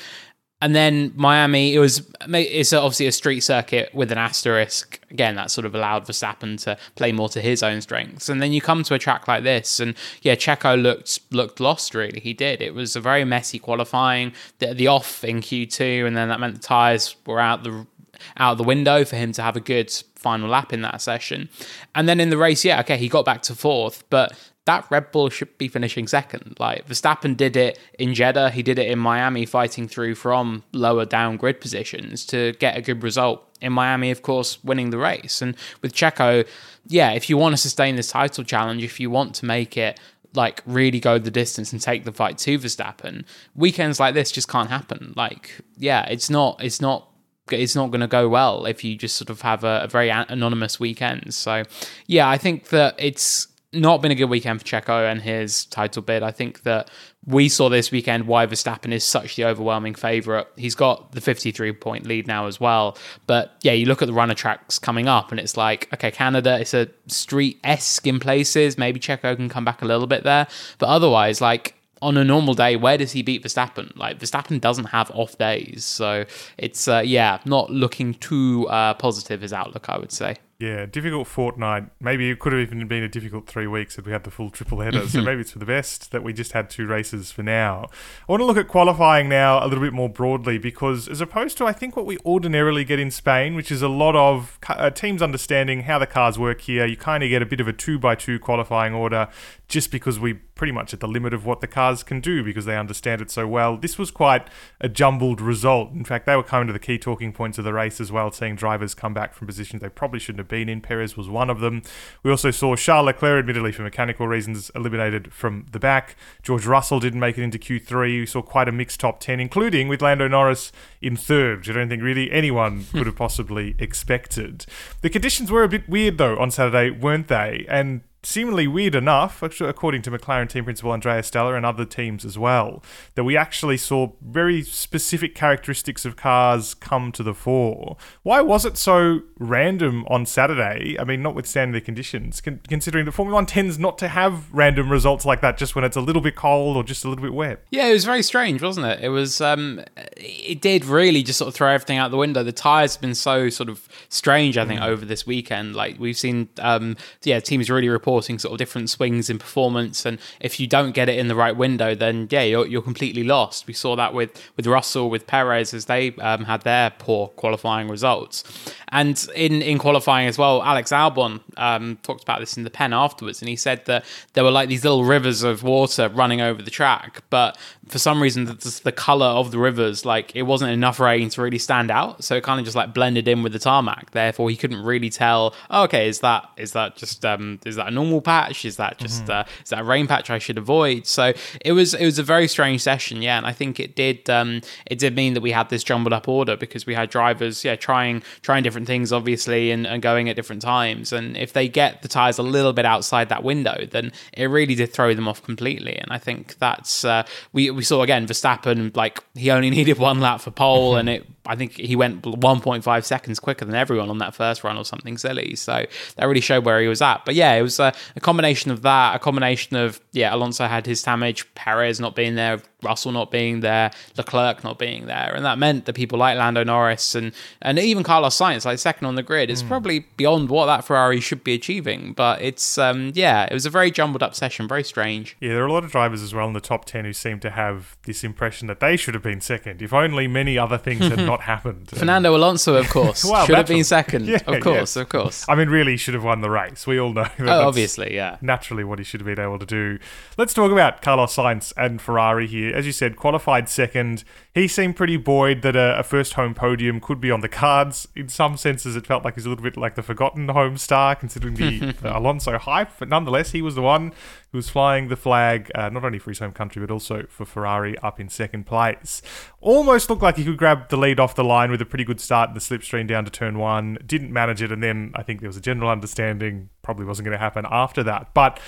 And 0.62 0.76
then 0.76 1.14
Miami, 1.16 1.74
it 1.74 1.80
was 1.80 2.06
it's 2.28 2.74
obviously 2.74 3.08
a 3.08 3.14
street 3.14 3.40
circuit 3.40 3.96
with 3.96 4.12
an 4.12 4.18
asterisk. 4.18 5.00
Again, 5.10 5.36
that 5.36 5.52
sort 5.52 5.66
of 5.66 5.74
allowed 5.74 6.06
Verstappen 6.06 6.62
to 6.64 6.78
play 6.96 7.14
more 7.14 7.30
to 7.30 7.40
his 7.40 7.64
own 7.64 7.80
strengths. 7.80 8.28
And 8.28 8.42
then 8.42 8.52
you 8.52 8.60
come 8.60 8.84
to 8.84 8.94
a 8.94 9.00
track 9.00 9.26
like 9.26 9.44
this, 9.44 9.80
and 9.80 9.96
yeah, 10.22 10.36
Checo 10.36 10.82
looked 10.82 11.22
looked 11.32 11.62
lost. 11.62 11.96
Really, 11.96 12.20
he 12.20 12.34
did. 12.34 12.62
It 12.62 12.74
was 12.74 12.98
a 12.98 13.00
very 13.00 13.24
messy 13.24 13.58
qualifying. 13.58 14.34
The, 14.60 14.74
the 14.74 14.88
off 14.88 15.24
in 15.24 15.40
Q 15.40 15.66
two, 15.66 16.04
and 16.06 16.18
then 16.18 16.28
that 16.28 16.42
meant 16.42 16.56
the 16.56 16.62
tires 16.62 17.16
were 17.26 17.40
out 17.40 17.64
the 17.64 17.88
out 18.36 18.58
the 18.58 18.64
window 18.64 19.06
for 19.06 19.16
him 19.16 19.32
to 19.32 19.42
have 19.42 19.56
a 19.56 19.62
good 19.62 19.90
final 20.16 20.50
lap 20.50 20.74
in 20.74 20.82
that 20.82 21.02
session. 21.02 21.48
And 21.96 22.10
then 22.10 22.20
in 22.20 22.32
the 22.32 22.38
race, 22.38 22.66
yeah, 22.66 22.82
okay, 22.82 22.98
he 22.98 23.08
got 23.08 23.24
back 23.24 23.42
to 23.44 23.56
fourth, 23.56 24.04
but 24.10 24.38
that 24.66 24.86
Red 24.90 25.12
Bull 25.12 25.30
should 25.30 25.58
be 25.58 25.68
finishing 25.68 26.08
second. 26.08 26.56
Like 26.60 26.88
Verstappen 26.88 27.36
did 27.36 27.56
it 27.58 27.80
in 27.98 28.14
Jeddah, 28.14 28.52
he 28.52 28.62
did 28.62 28.78
it 28.78 28.90
in 28.90 29.00
Miami, 29.00 29.46
fighting 29.46 29.88
through 29.88 30.16
from 30.16 30.64
lower 30.74 31.06
down 31.06 31.38
grid 31.38 31.60
positions 31.60 32.26
to 32.28 32.54
get 32.54 32.78
a 32.78 32.82
good 32.82 33.04
result. 33.04 33.46
In 33.62 33.74
Miami, 33.74 34.10
of 34.10 34.22
course, 34.22 34.64
winning 34.64 34.90
the 34.90 34.98
race. 34.98 35.42
And 35.42 35.56
with 35.82 35.94
Checo, 35.94 36.48
yeah, 36.88 37.12
if 37.12 37.30
you 37.30 37.36
want 37.36 37.54
to 37.54 37.58
sustain 37.58 37.98
this 37.98 38.12
title 38.12 38.46
challenge, 38.46 38.84
if 38.84 39.00
you 39.00 39.10
want 39.10 39.36
to 39.36 39.46
make 39.46 39.76
it 39.76 40.00
like 40.34 40.62
really 40.66 41.00
go 41.00 41.18
the 41.18 41.32
distance 41.32 41.74
and 41.74 41.82
take 41.82 42.06
the 42.06 42.14
fight 42.14 42.38
to 42.38 42.58
Verstappen, 42.58 43.26
weekends 43.56 44.00
like 44.00 44.14
this 44.14 44.32
just 44.32 44.48
can't 44.48 44.70
happen. 44.70 45.14
Like, 45.18 45.60
yeah, 45.78 46.06
it's 46.06 46.30
not, 46.30 46.64
it's 46.64 46.80
not 46.80 47.10
it's 47.52 47.76
not 47.76 47.90
going 47.90 48.02
to 48.02 48.08
go 48.08 48.30
well 48.30 48.66
if 48.66 48.84
you 48.84 48.96
just 48.96 49.16
sort 49.16 49.30
of 49.30 49.42
have 49.42 49.64
a, 49.64 49.82
a, 49.84 49.88
very 49.88 50.10
anonymous 50.10 50.80
weekend. 50.80 51.34
So, 51.34 51.64
yeah, 52.06 52.30
I 52.30 52.38
think 52.38 52.70
that 52.70 52.96
it's 52.98 53.48
not 53.72 54.02
been 54.02 54.12
a 54.12 54.16
good 54.16 54.30
weekend 54.30 54.60
for 54.60 54.66
Checo 54.66 55.10
and 55.10 55.22
his 55.22 55.66
title 55.66 56.02
bid. 56.02 56.24
I 56.24 56.32
think 56.32 56.64
that 56.64 56.90
we 57.26 57.48
saw 57.50 57.70
this 57.70 57.92
weekend 57.92 58.26
why 58.26 58.48
Verstappen 58.48 58.92
is 58.92 59.04
such 59.04 59.36
the 59.36 59.46
overwhelming 59.46 59.94
favourite. 59.94 60.48
He's 60.56 60.74
got 60.74 61.12
the 61.12 61.22
53 61.22 61.74
point 61.74 62.08
lead 62.08 62.26
now 62.26 62.48
as 62.48 62.60
well. 62.60 62.98
But 63.28 63.56
yeah, 63.62 63.74
you 63.74 63.86
look 63.86 64.02
at 64.02 64.08
the 64.08 64.14
runner 64.14 64.34
tracks 64.34 64.80
coming 64.80 65.08
up 65.08 65.32
and 65.32 65.40
it's 65.40 65.56
like, 65.56 65.88
okay, 65.94 66.10
Canada, 66.10 66.60
it's 66.60 66.74
a 66.74 66.88
street 67.08 67.60
esque 67.64 68.08
in 68.08 68.20
places. 68.20 68.78
Maybe 68.78 69.00
Checo 69.00 69.36
can 69.36 69.50
come 69.50 69.66
back 69.66 69.84
a 69.84 69.86
little 69.86 70.08
bit 70.08 70.24
there. 70.24 70.48
But 70.80 70.90
otherwise, 70.90 71.40
like, 71.40 71.76
on 72.02 72.18
a 72.18 72.24
normal 72.24 72.54
day, 72.54 72.76
where 72.76 72.98
does 72.98 73.12
he 73.12 73.22
beat 73.22 73.44
Verstappen? 73.44 73.96
Like 73.96 74.20
Verstappen 74.20 74.60
doesn't 74.62 74.86
have 74.86 75.12
off 75.12 75.38
days, 75.38 75.84
so 75.84 76.24
it's 76.58 76.88
uh, 76.88 77.02
yeah, 77.04 77.40
not 77.44 77.70
looking 77.70 78.14
too 78.14 78.68
uh, 78.70 78.94
positive 78.94 79.42
his 79.42 79.52
outlook, 79.52 79.90
I 79.90 79.98
would 79.98 80.14
say. 80.14 80.38
Yeah, 80.60 80.86
difficult 80.86 81.28
fortnight. 81.28 81.86
Maybe 82.02 82.30
it 82.30 82.40
could 82.40 82.52
have 82.52 82.62
even 82.62 82.86
been 82.86 83.02
a 83.02 83.08
difficult 83.08 83.48
three 83.48 83.66
weeks 83.66 83.98
if 83.98 84.06
we 84.06 84.12
had 84.12 84.26
the 84.26 84.30
full 84.30 84.50
triple 84.50 84.82
header. 84.82 85.08
so 85.08 85.22
maybe 85.24 85.40
it's 85.40 85.52
for 85.52 85.60
the 85.60 85.66
best 85.66 86.12
that 86.12 86.22
we 86.22 86.34
just 86.34 86.52
had 86.52 86.70
two 86.70 86.86
races 86.86 87.32
for 87.32 87.44
now. 87.44 87.88
I 88.28 88.32
want 88.34 88.42
to 88.42 88.46
look 88.46 88.58
at 88.58 88.68
qualifying 88.68 89.30
now 89.30 89.64
a 89.64 89.68
little 89.68 89.82
bit 89.82 89.94
more 89.94 90.10
broadly 90.10 90.58
because, 90.58 91.08
as 91.08 91.22
opposed 91.22 91.58
to 91.60 91.66
I 91.66 91.72
think 91.72 91.96
what 91.96 92.06
we 92.06 92.18
ordinarily 92.26 92.84
get 92.84 93.00
in 93.00 93.10
Spain, 93.10 93.56
which 93.56 93.72
is 93.72 93.82
a 93.82 93.88
lot 93.88 94.18
of 94.18 94.60
uh, 94.68 94.90
teams 94.90 95.22
understanding 95.22 95.84
how 95.84 95.98
the 95.98 96.06
cars 96.06 96.38
work 96.38 96.60
here, 96.60 96.86
you 96.86 96.98
kind 96.98 97.24
of 97.24 97.30
get 97.30 97.42
a 97.42 97.46
bit 97.46 97.62
of 97.62 97.70
a 97.70 97.74
two 97.74 97.98
by 97.98 98.16
two 98.16 98.38
qualifying 98.38 98.94
order 98.94 99.30
just 99.70 99.92
because 99.92 100.20
we 100.20 100.34
pretty 100.34 100.74
much 100.74 100.94
at 100.94 101.00
the 101.00 101.08
limit 101.08 101.34
of 101.34 101.46
what 101.46 101.62
the 101.62 101.68
cars 101.68 102.04
can 102.04 102.20
do 102.20 102.44
because 102.44 102.66
they 102.66 102.76
understand 102.76 103.22
it 103.22 103.32
so 103.32 103.48
well. 103.48 103.78
This 103.78 103.98
was 103.98 104.12
quite 104.12 104.46
a 104.82 104.90
jumbled 104.90 105.40
result. 105.40 105.94
In 105.94 106.04
fact, 106.04 106.26
they 106.26 106.36
were 106.36 106.44
kind 106.44 106.68
of 106.68 106.74
the 106.74 106.80
key 106.80 106.98
talking 106.98 107.32
points 107.32 107.58
of 107.58 107.64
the 107.64 107.72
race 107.72 108.02
as 108.02 108.12
well, 108.12 108.30
seeing 108.30 108.58
drivers 108.58 108.94
come 108.94 109.14
back 109.14 109.34
from 109.34 109.48
positions 109.48 109.82
they 109.82 109.88
probably 109.88 110.20
shouldn't 110.20 110.40
have 110.40 110.49
been 110.50 110.68
in. 110.68 110.82
Perez 110.82 111.16
was 111.16 111.30
one 111.30 111.50
of 111.50 111.62
them. 111.62 111.82
We 112.24 112.32
also 112.32 112.52
saw 112.52 112.76
Charles 112.76 113.06
Leclerc, 113.06 113.40
admittedly 113.40 113.72
for 113.72 113.84
mechanical 113.84 114.28
reasons, 114.28 114.70
eliminated 114.76 115.32
from 115.32 115.66
the 115.72 115.80
back. 115.80 116.16
George 116.44 116.66
Russell 116.66 117.00
didn't 117.00 117.22
make 117.22 117.38
it 117.38 117.44
into 117.44 117.58
Q3. 117.58 118.20
We 118.20 118.26
saw 118.26 118.42
quite 118.42 118.68
a 118.68 118.74
mixed 118.74 119.00
top 119.00 119.22
10, 119.22 119.40
including 119.40 119.88
with 119.88 120.02
Lando 120.02 120.28
Norris 120.28 120.72
in 121.02 121.16
third, 121.16 121.60
which 121.60 121.70
I 121.70 121.74
don't 121.74 121.88
think 121.88 122.04
really 122.04 122.32
anyone 122.32 122.86
could 122.92 123.06
have 123.06 123.16
possibly 123.16 123.76
expected. 123.80 124.66
The 125.02 125.10
conditions 125.10 125.52
were 125.52 125.64
a 125.64 125.70
bit 125.70 125.88
weird, 125.88 126.18
though, 126.18 126.38
on 126.38 126.52
Saturday, 126.52 126.90
weren't 126.90 127.30
they? 127.30 127.66
And 127.70 128.02
seemingly 128.22 128.68
weird 128.68 128.96
enough, 128.96 129.42
according 129.42 130.02
to 130.02 130.12
McLaren 130.12 130.50
team 130.50 130.66
principal 130.66 130.92
Andrea 130.92 131.24
Stella 131.24 131.56
and 131.56 131.66
other 131.66 131.86
teams 131.86 132.26
as 132.26 132.38
well, 132.38 132.84
that 133.16 133.24
we 133.24 133.38
actually 133.38 133.78
saw 133.78 134.12
very 134.22 134.62
specific 134.62 135.36
characteristics 135.36 136.04
of 136.04 136.18
cars 136.18 136.74
come 136.74 137.12
to 137.14 137.24
the 137.24 137.34
fore. 137.34 137.96
Why 138.24 138.42
was 138.42 138.66
it 138.66 138.78
so 138.78 139.22
random 139.38 140.06
on 140.08 140.26
Saturday? 140.26 140.98
I 141.00 141.06
mean, 141.06 141.22
notwithstanding 141.22 141.74
the 141.74 141.82
conditions, 141.82 142.42
con- 142.42 142.60
considering 142.68 143.06
that 143.06 143.14
Formula 143.14 143.36
One 143.36 143.46
tends 143.46 143.80
not 143.80 143.98
to 144.00 144.10
have 144.10 144.52
random 144.52 144.92
results 144.92 145.26
like 145.26 145.40
that 145.42 145.58
just 145.58 145.76
when 145.76 145.86
it's 145.86 145.96
a 145.96 146.02
little 146.02 146.22
bit 146.22 146.36
cold 146.36 146.76
or 146.76 146.84
just 146.84 147.06
a 147.06 147.10
little 147.10 147.24
bit 147.24 147.34
wet. 147.34 147.64
Yeah, 147.72 147.88
it 147.88 147.94
was 147.94 148.04
very 148.04 148.24
strange, 148.24 148.62
wasn't 148.62 148.88
it? 148.88 149.00
It 149.02 149.10
was, 149.10 149.40
um, 149.40 149.82
it 150.18 150.60
did 150.60 150.84
really 150.84 151.24
just 151.24 151.40
sort 151.40 151.48
of 151.48 151.56
throw 151.56 151.70
everything 151.70 151.98
out 151.98 152.12
the 152.12 152.18
window. 152.18 152.44
The 152.44 152.52
tyres 152.52 152.96
have 152.96 153.02
been 153.02 153.16
so 153.16 153.50
sort 153.50 153.70
of 153.70 153.88
strange, 154.10 154.58
I 154.58 154.66
think, 154.66 154.82
mm. 154.82 154.88
over 154.88 155.06
this 155.06 155.26
weekend. 155.26 155.76
Like 155.76 155.98
we've 156.00 156.18
seen, 156.18 156.50
um, 156.60 156.98
yeah, 157.24 157.40
teams 157.40 157.70
really 157.70 157.88
report 157.88 158.09
reporting 158.10 158.40
sort 158.40 158.52
of 158.52 158.58
different 158.58 158.90
swings 158.90 159.30
in 159.30 159.38
performance, 159.38 160.04
and 160.04 160.18
if 160.40 160.60
you 160.60 160.66
don't 160.66 160.94
get 160.94 161.08
it 161.10 161.20
in 161.20 161.28
the 161.28 161.36
right 161.36 161.56
window, 161.56 161.94
then 161.94 162.28
yeah, 162.32 162.42
you're, 162.42 162.66
you're 162.66 162.82
completely 162.82 163.24
lost. 163.24 163.68
We 163.68 163.74
saw 163.74 163.96
that 163.98 164.16
with 164.16 164.32
with 164.58 164.66
Russell, 164.66 165.12
with 165.12 165.28
Perez 165.28 165.76
as 165.76 165.86
they 165.86 166.16
um, 166.16 166.46
had 166.46 166.62
their 166.64 166.90
poor 166.98 167.28
qualifying 167.28 167.88
results, 167.88 168.44
and 168.88 169.16
in 169.36 169.62
in 169.62 169.78
qualifying 169.78 170.28
as 170.28 170.40
well. 170.40 170.64
Alex 170.64 170.92
Albon 170.92 171.42
um, 171.58 171.98
talked 172.02 172.24
about 172.24 172.40
this 172.40 172.58
in 172.58 172.64
the 172.64 172.72
pen 172.72 172.94
afterwards, 172.94 173.42
and 173.42 173.50
he 173.50 173.56
said 173.56 173.86
that 173.86 174.06
there 174.34 174.44
were 174.44 174.52
like 174.52 174.70
these 174.70 174.84
little 174.84 175.04
rivers 175.04 175.44
of 175.44 175.62
water 175.62 176.10
running 176.10 176.42
over 176.42 176.64
the 176.64 176.72
track, 176.72 177.22
but 177.30 177.58
for 177.88 178.00
some 178.00 178.22
reason 178.22 178.46
the, 178.46 178.82
the 178.84 178.92
color 178.92 179.28
of 179.28 179.52
the 179.52 179.60
rivers, 179.60 180.04
like 180.04 180.36
it 180.36 180.44
wasn't 180.44 180.72
enough 180.72 181.00
rain 181.00 181.30
to 181.30 181.42
really 181.44 181.60
stand 181.60 181.92
out, 181.92 182.24
so 182.24 182.36
it 182.36 182.44
kind 182.44 182.60
of 182.60 182.66
just 182.66 182.76
like 182.76 182.92
blended 182.92 183.28
in 183.28 183.44
with 183.44 183.54
the 183.54 183.60
tarmac. 183.60 184.12
Therefore, 184.12 184.50
he 184.50 184.56
couldn't 184.56 184.84
really 184.84 185.12
tell. 185.12 185.54
Oh, 185.70 185.84
okay, 185.84 186.08
is 186.08 186.22
that 186.22 186.50
is 186.58 186.72
that 186.72 186.96
just 186.96 187.24
um, 187.24 187.60
is 187.66 187.76
that 187.76 187.88
a 187.88 187.92
normal 188.00 188.22
patch? 188.22 188.66
Is 188.66 188.78
that 188.78 188.98
just 188.98 189.24
mm-hmm. 189.24 189.32
uh, 189.32 189.64
is 189.64 189.70
that 189.70 189.80
a 189.80 189.84
rain 189.84 190.08
patch 190.08 190.30
I 190.30 190.40
should 190.40 190.58
avoid? 190.58 191.06
So 191.06 191.34
it 191.64 191.74
was 191.74 191.94
it 191.94 192.06
was 192.06 192.20
a 192.20 192.24
very 192.24 192.48
strange 192.48 192.82
session, 192.82 193.22
yeah, 193.22 193.38
and 193.38 193.46
I 193.46 193.54
think 193.54 193.80
it 193.80 193.96
did 193.96 194.30
um, 194.30 194.62
it 194.86 195.00
did 195.00 195.16
mean 195.16 195.34
that 195.34 195.42
we 195.42 195.52
had 195.52 195.70
this 195.70 195.84
jumbled 195.84 196.14
up 196.14 196.28
order 196.28 196.56
because 196.56 196.86
we 196.86 196.94
had 196.94 197.10
drivers, 197.10 197.64
yeah, 197.64 197.76
trying 197.76 198.24
trying 198.42 198.64
different 198.64 198.88
things 198.88 199.12
obviously 199.12 199.72
and, 199.72 199.86
and 199.86 200.02
going 200.02 200.30
at 200.30 200.36
different 200.36 200.62
times, 200.62 201.12
and 201.12 201.36
if 201.38 201.54
they 201.54 201.68
get 201.68 202.02
the 202.02 202.08
tires 202.08 202.38
a 202.38 202.44
little 202.44 202.74
bit 202.74 202.86
outside 202.86 203.30
that 203.30 203.44
window, 203.44 203.86
then 203.92 204.12
it 204.34 204.46
really 204.46 204.76
did 204.76 204.94
throw 204.94 205.14
them 205.14 205.28
off 205.28 205.44
completely. 205.44 205.98
And 205.98 206.12
I 206.12 206.18
think 206.18 206.58
that's 206.60 207.04
uh, 207.04 207.24
we 207.54 207.72
we 207.72 207.84
saw 207.84 208.02
again 208.02 208.28
Verstappen 208.28 208.96
like 208.96 209.24
he 209.36 209.52
only 209.52 209.70
needed 209.78 209.98
one 209.98 210.20
lap 210.20 210.42
for 210.42 210.52
pole, 210.52 210.96
and 210.96 211.10
it 211.10 211.26
I 211.50 211.56
think 211.56 211.74
he 211.74 211.96
went 211.96 212.22
1.5 212.22 213.04
seconds 213.04 213.40
quicker 213.40 213.66
than 213.66 213.74
everyone 213.74 214.12
on 214.12 214.20
that 214.20 214.36
first 214.36 214.64
run 214.64 214.78
or 214.78 214.86
something 214.86 215.18
silly. 215.18 215.56
So 215.56 215.86
that 216.16 216.26
really 216.26 216.42
showed 216.42 216.64
where 216.64 216.80
he 216.80 216.88
was 216.88 217.02
at. 217.02 217.26
But 217.26 217.34
yeah, 217.34 217.54
it 217.56 217.64
was 217.64 217.80
a, 217.80 217.92
a 218.16 218.20
combination 218.20 218.70
of 218.70 218.84
that, 218.84 219.16
a 219.16 219.20
combination 219.20 219.76
of, 219.76 220.00
yeah, 220.12 220.34
Alonso 220.34 220.68
had 220.68 220.86
his 220.86 221.02
damage, 221.02 221.52
Perez 221.56 222.00
not 222.00 222.16
being 222.16 222.36
there, 222.36 222.62
Russell 222.82 223.12
not 223.12 223.32
being 223.32 223.60
there, 223.62 223.92
Leclerc 224.18 224.64
not 224.64 224.80
being 224.80 225.06
there. 225.06 225.34
And 225.36 225.46
that 225.46 225.58
meant 225.58 225.86
that 225.86 225.94
people 225.94 226.20
like 226.20 226.38
Lando 226.38 226.64
Norris 226.64 227.16
and, 227.16 227.34
and 227.62 227.80
even 227.80 228.04
Carlos 228.04 228.38
Sainz, 228.38 228.66
like 228.66 228.80
second 228.80 229.08
on 229.08 229.16
the 229.16 229.24
grid, 229.24 229.50
is 229.50 229.64
mm. 229.64 229.68
probably 229.68 230.00
beyond 230.18 230.50
what 230.50 230.68
that 230.68 230.86
Ferrari 230.86 231.20
should 231.20 231.44
be 231.44 231.54
achieving. 231.54 232.14
But 232.14 232.42
it's, 232.42 232.78
um, 232.78 233.12
yeah, 233.16 233.48
it 233.50 233.54
was 233.54 233.66
a 233.66 233.70
very 233.70 233.92
jumbled 233.92 234.24
up 234.24 234.36
session, 234.36 234.68
very 234.68 234.84
strange. 234.84 235.36
Yeah, 235.40 235.54
there 235.54 235.64
are 235.64 235.68
a 235.68 235.74
lot 235.74 235.84
of 235.84 235.92
drivers 235.92 236.22
as 236.22 236.34
well 236.34 236.48
in 236.48 236.54
the 236.54 236.62
top 236.62 236.86
10 236.86 237.06
who 237.06 237.14
seem 237.14 237.40
to 237.42 237.50
have 237.50 237.98
this 238.04 238.24
impression 238.24 238.68
that 238.68 238.80
they 238.80 238.96
should 238.98 239.14
have 239.14 239.24
been 239.24 239.42
second. 239.42 239.82
If 239.82 239.94
only 239.94 240.28
many 240.28 240.58
other 240.58 240.78
things 240.78 241.08
had 241.08 241.20
not 241.20 241.42
happened. 241.54 241.90
Fernando 241.90 242.36
Alonso, 242.36 242.76
of 242.76 242.90
course, 242.90 243.26
well, 243.30 243.46
should 243.46 243.56
have 243.56 243.68
been 243.68 243.84
second. 243.84 244.20
Yeah, 244.30 244.38
of 244.46 244.62
course, 244.62 244.96
of 244.96 245.10
course. 245.10 245.44
I 245.50 245.56
mean, 245.56 245.70
really, 245.70 245.98
should 245.98 246.14
have 246.14 246.24
won 246.24 246.42
the 246.42 246.52
race. 246.52 246.86
We 246.86 247.00
all 247.00 247.14
know. 247.14 247.28
oh, 247.40 247.68
obviously, 247.68 248.14
yeah. 248.14 248.38
Naturally, 248.42 248.84
what 248.84 249.00
he 249.00 249.06
should 249.06 249.22
have 249.22 249.26
been 249.26 249.44
able 249.44 249.58
to 249.58 249.66
do. 249.66 249.98
Let's 250.38 250.54
talk 250.54 250.72
about 250.72 251.02
Carlos 251.02 251.36
Sainz 251.36 251.74
and 251.76 252.00
Ferrari 252.00 252.46
here. 252.46 252.69
As 252.74 252.86
you 252.86 252.92
said, 252.92 253.16
qualified 253.16 253.70
second. 253.70 254.24
He 254.54 254.68
seemed 254.68 254.96
pretty 254.96 255.18
buoyed 255.18 255.62
that 255.62 255.76
a, 255.76 256.00
a 256.00 256.04
first 256.04 256.34
home 256.34 256.54
podium 256.54 257.00
could 257.00 257.22
be 257.22 257.32
on 257.32 257.42
the 257.42 257.50
cards. 257.50 258.08
In 258.16 258.30
some 258.30 258.58
senses, 258.58 258.96
it 258.96 259.06
felt 259.06 259.24
like 259.24 259.36
he's 259.36 259.46
a 259.46 259.50
little 259.50 259.64
bit 259.64 259.78
like 259.78 259.96
the 259.96 260.04
forgotten 260.04 260.50
home 260.50 260.78
star, 260.78 261.16
considering 261.16 261.56
the, 261.56 261.92
the 262.02 262.18
Alonso 262.18 262.58
hype. 262.58 262.92
But 263.00 263.10
nonetheless, 263.10 263.52
he 263.52 263.62
was 263.62 263.76
the 263.76 263.82
one 263.82 264.14
who 264.52 264.58
was 264.58 264.70
flying 264.70 265.10
the 265.10 265.16
flag 265.16 265.72
uh, 265.76 265.90
not 265.90 266.04
only 266.04 266.20
for 266.20 266.32
his 266.32 266.40
home 266.40 266.52
country 266.52 266.80
but 266.80 266.92
also 266.92 267.26
for 267.30 267.46
Ferrari 267.46 267.98
up 268.00 268.20
in 268.20 268.30
second 268.30 268.66
place. 268.66 269.22
Almost 269.62 270.10
looked 270.10 270.24
like 270.24 270.38
he 270.38 270.44
could 270.44 270.58
grab 270.58 270.90
the 270.90 270.98
lead 270.98 271.20
off 271.20 271.36
the 271.36 271.44
line 271.44 271.70
with 271.70 271.82
a 271.82 271.86
pretty 271.86 272.04
good 272.04 272.20
start 272.20 272.50
in 272.50 272.56
the 272.56 272.60
slipstream 272.60 273.08
down 273.08 273.26
to 273.26 273.32
turn 273.32 273.60
one. 273.60 273.98
Didn't 274.06 274.34
manage 274.34 274.62
it, 274.62 274.72
and 274.72 274.82
then 274.82 275.12
I 275.16 275.24
think 275.24 275.42
there 275.42 275.50
was 275.50 275.58
a 275.58 275.62
general 275.62 275.90
understanding 275.90 276.70
probably 276.82 277.06
wasn't 277.06 277.26
going 277.26 277.38
to 277.38 277.40
happen 277.40 277.66
after 277.70 278.02
that. 278.04 278.34
But 278.34 278.60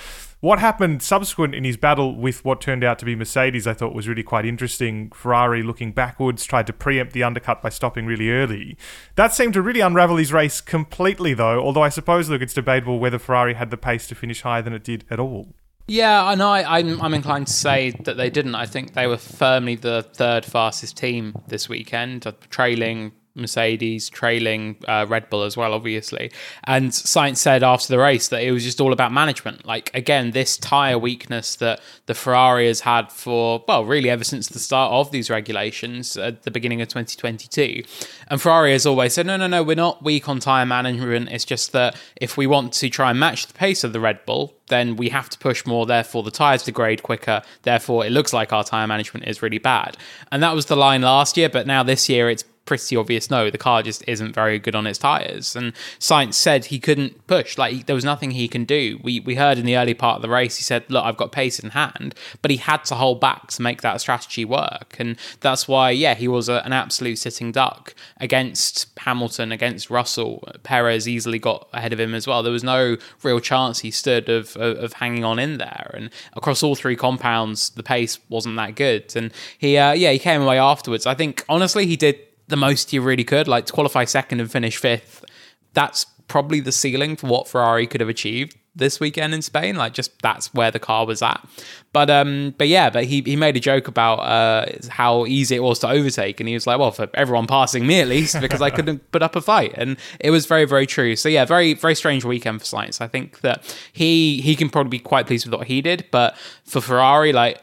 what 0.42 0.58
happened 0.58 1.00
subsequent 1.04 1.54
in 1.54 1.62
his 1.62 1.76
battle 1.76 2.16
with 2.16 2.44
what 2.44 2.60
turned 2.60 2.82
out 2.82 2.98
to 2.98 3.04
be 3.04 3.14
Mercedes, 3.14 3.64
I 3.64 3.74
thought 3.74 3.94
was 3.94 4.08
really 4.08 4.24
quite 4.24 4.44
interesting. 4.44 5.08
Ferrari 5.12 5.62
looking 5.62 5.92
backwards, 5.92 6.44
tried 6.44 6.66
to 6.66 6.72
preempt 6.72 7.12
the 7.12 7.22
undercut 7.22 7.62
by 7.62 7.68
stopping 7.68 8.06
really 8.06 8.28
early. 8.28 8.76
That 9.14 9.32
seemed 9.32 9.54
to 9.54 9.62
really 9.62 9.78
unravel 9.78 10.16
his 10.16 10.32
race 10.32 10.60
completely, 10.60 11.32
though, 11.32 11.60
although 11.60 11.84
I 11.84 11.90
suppose, 11.90 12.28
look, 12.28 12.42
it's 12.42 12.54
debatable 12.54 12.98
whether 12.98 13.20
Ferrari 13.20 13.54
had 13.54 13.70
the 13.70 13.76
pace 13.76 14.08
to 14.08 14.16
finish 14.16 14.42
higher 14.42 14.62
than 14.62 14.72
it 14.72 14.82
did 14.82 15.04
at 15.10 15.20
all. 15.20 15.54
Yeah, 15.86 16.34
know. 16.34 16.48
I, 16.48 16.78
I'm, 16.78 17.00
I'm 17.00 17.14
inclined 17.14 17.46
to 17.46 17.52
say 17.52 17.90
that 18.00 18.16
they 18.16 18.28
didn't. 18.28 18.56
I 18.56 18.66
think 18.66 18.94
they 18.94 19.06
were 19.06 19.18
firmly 19.18 19.76
the 19.76 20.02
third 20.12 20.44
fastest 20.44 20.96
team 20.96 21.36
this 21.46 21.68
weekend, 21.68 22.26
uh, 22.26 22.32
trailing 22.50 23.12
Mercedes 23.34 24.10
trailing 24.10 24.76
uh, 24.86 25.06
Red 25.08 25.30
Bull 25.30 25.42
as 25.42 25.56
well, 25.56 25.72
obviously. 25.72 26.30
And 26.64 26.90
Sainz 26.90 27.38
said 27.38 27.62
after 27.62 27.88
the 27.88 27.98
race 27.98 28.28
that 28.28 28.42
it 28.42 28.52
was 28.52 28.64
just 28.64 28.80
all 28.80 28.92
about 28.92 29.12
management. 29.12 29.66
Like, 29.66 29.90
again, 29.94 30.32
this 30.32 30.56
tyre 30.56 30.98
weakness 30.98 31.56
that 31.56 31.80
the 32.06 32.14
Ferrari 32.14 32.66
has 32.66 32.80
had 32.80 33.10
for, 33.10 33.64
well, 33.66 33.84
really 33.84 34.10
ever 34.10 34.24
since 34.24 34.48
the 34.48 34.58
start 34.58 34.92
of 34.92 35.10
these 35.12 35.30
regulations 35.30 36.16
at 36.16 36.42
the 36.42 36.50
beginning 36.50 36.80
of 36.80 36.88
2022. 36.88 37.84
And 38.28 38.40
Ferrari 38.40 38.72
has 38.72 38.86
always 38.86 39.14
said, 39.14 39.26
no, 39.26 39.36
no, 39.36 39.46
no, 39.46 39.62
we're 39.62 39.76
not 39.76 40.02
weak 40.02 40.28
on 40.28 40.40
tyre 40.40 40.66
management. 40.66 41.30
It's 41.30 41.44
just 41.44 41.72
that 41.72 41.96
if 42.16 42.36
we 42.36 42.46
want 42.46 42.72
to 42.74 42.88
try 42.88 43.10
and 43.10 43.20
match 43.20 43.46
the 43.46 43.54
pace 43.54 43.84
of 43.84 43.92
the 43.92 44.00
Red 44.00 44.24
Bull, 44.26 44.54
then 44.68 44.96
we 44.96 45.10
have 45.10 45.28
to 45.30 45.38
push 45.38 45.66
more. 45.66 45.86
Therefore, 45.86 46.22
the 46.22 46.30
tyres 46.30 46.62
degrade 46.62 47.02
quicker. 47.02 47.42
Therefore, 47.62 48.06
it 48.06 48.10
looks 48.10 48.32
like 48.32 48.52
our 48.52 48.64
tyre 48.64 48.86
management 48.86 49.26
is 49.26 49.42
really 49.42 49.58
bad. 49.58 49.96
And 50.30 50.42
that 50.42 50.54
was 50.54 50.66
the 50.66 50.76
line 50.76 51.02
last 51.02 51.36
year, 51.36 51.48
but 51.48 51.66
now 51.66 51.82
this 51.82 52.08
year 52.08 52.30
it's 52.30 52.44
pretty 52.64 52.96
obvious 52.96 53.30
no, 53.30 53.50
the 53.50 53.58
car 53.58 53.82
just 53.82 54.04
isn't 54.06 54.34
very 54.34 54.58
good 54.58 54.74
on 54.74 54.86
its 54.86 54.98
tyres. 54.98 55.56
And 55.56 55.72
Sainz 55.98 56.34
said 56.34 56.66
he 56.66 56.78
couldn't 56.78 57.26
push, 57.26 57.58
like 57.58 57.86
there 57.86 57.94
was 57.94 58.04
nothing 58.04 58.32
he 58.32 58.48
can 58.48 58.64
do. 58.64 58.98
We 59.02 59.20
we 59.20 59.34
heard 59.34 59.58
in 59.58 59.66
the 59.66 59.76
early 59.76 59.94
part 59.94 60.16
of 60.16 60.22
the 60.22 60.28
race, 60.28 60.56
he 60.56 60.62
said, 60.62 60.84
"Look, 60.88 61.04
I've 61.04 61.16
got 61.16 61.32
pace 61.32 61.58
in 61.58 61.70
hand," 61.70 62.14
but 62.40 62.50
he 62.50 62.56
had 62.58 62.84
to 62.86 62.94
hold 62.94 63.20
back 63.20 63.48
to 63.48 63.62
make 63.62 63.82
that 63.82 64.00
strategy 64.00 64.44
work, 64.44 64.96
and 64.98 65.16
that's 65.40 65.66
why, 65.66 65.90
yeah, 65.90 66.14
he 66.14 66.28
was 66.28 66.48
a, 66.48 66.64
an 66.64 66.72
absolute 66.72 67.18
sitting 67.18 67.52
duck 67.52 67.94
against 68.18 68.88
Hamilton, 68.98 69.52
against 69.52 69.90
Russell. 69.90 70.48
Perez 70.62 71.08
easily 71.08 71.38
got 71.38 71.68
ahead 71.72 71.92
of 71.92 72.00
him 72.00 72.14
as 72.14 72.26
well. 72.26 72.42
There 72.42 72.52
was 72.52 72.64
no 72.64 72.96
real 73.22 73.40
chance 73.40 73.80
he 73.80 73.90
stood 73.90 74.28
of, 74.28 74.56
of, 74.56 74.78
of 74.78 74.92
hanging 74.94 75.24
on 75.24 75.38
in 75.38 75.58
there, 75.58 75.90
and 75.94 76.10
across 76.34 76.62
all 76.62 76.74
three 76.74 76.96
compounds, 76.96 77.70
the 77.70 77.82
pace 77.82 78.18
wasn't 78.28 78.56
that 78.56 78.76
good. 78.76 79.14
And 79.16 79.32
he, 79.58 79.76
uh, 79.76 79.92
yeah, 79.92 80.12
he 80.12 80.18
came 80.18 80.42
away 80.42 80.58
afterwards. 80.58 81.06
I 81.06 81.14
think 81.14 81.44
honestly, 81.48 81.86
he 81.86 81.96
did 81.96 82.18
the 82.52 82.56
most 82.56 82.92
you 82.92 83.02
really 83.02 83.24
could. 83.24 83.48
Like 83.48 83.66
to 83.66 83.72
qualify 83.72 84.04
second 84.04 84.40
and 84.40 84.50
finish 84.50 84.76
fifth, 84.76 85.24
that's 85.72 86.04
probably 86.28 86.60
the 86.60 86.72
ceiling 86.72 87.16
for 87.16 87.26
what 87.26 87.48
Ferrari 87.48 87.86
could 87.86 88.00
have 88.00 88.08
achieved 88.08 88.56
this 88.74 89.00
weekend 89.00 89.34
in 89.34 89.42
Spain. 89.42 89.76
Like 89.76 89.92
just 89.92 90.20
that's 90.22 90.52
where 90.54 90.70
the 90.70 90.78
car 90.78 91.06
was 91.06 91.22
at. 91.22 91.46
But 91.92 92.10
um, 92.10 92.54
but 92.56 92.68
yeah, 92.68 92.90
but 92.90 93.04
he 93.04 93.22
he 93.22 93.36
made 93.36 93.56
a 93.56 93.60
joke 93.60 93.88
about 93.88 94.16
uh 94.20 94.66
how 94.88 95.26
easy 95.26 95.56
it 95.56 95.62
was 95.62 95.78
to 95.80 95.88
overtake, 95.88 96.40
and 96.40 96.48
he 96.48 96.54
was 96.54 96.66
like, 96.66 96.78
well, 96.78 96.92
for 96.92 97.08
everyone 97.14 97.46
passing 97.46 97.86
me 97.86 98.00
at 98.00 98.08
least, 98.08 98.40
because 98.40 98.62
I 98.62 98.70
couldn't 98.76 99.10
put 99.12 99.22
up 99.22 99.34
a 99.36 99.40
fight, 99.40 99.74
and 99.76 99.96
it 100.20 100.30
was 100.30 100.46
very 100.46 100.64
very 100.64 100.86
true. 100.86 101.16
So 101.16 101.28
yeah, 101.28 101.44
very 101.44 101.74
very 101.74 101.94
strange 101.94 102.24
weekend 102.24 102.60
for 102.60 102.66
Sainz. 102.66 103.00
I 103.00 103.08
think 103.08 103.40
that 103.40 103.64
he 103.92 104.40
he 104.40 104.54
can 104.56 104.70
probably 104.70 104.90
be 104.90 104.98
quite 104.98 105.26
pleased 105.26 105.46
with 105.46 105.54
what 105.54 105.66
he 105.66 105.80
did, 105.82 106.06
but 106.10 106.36
for 106.64 106.80
Ferrari, 106.80 107.32
like 107.32 107.62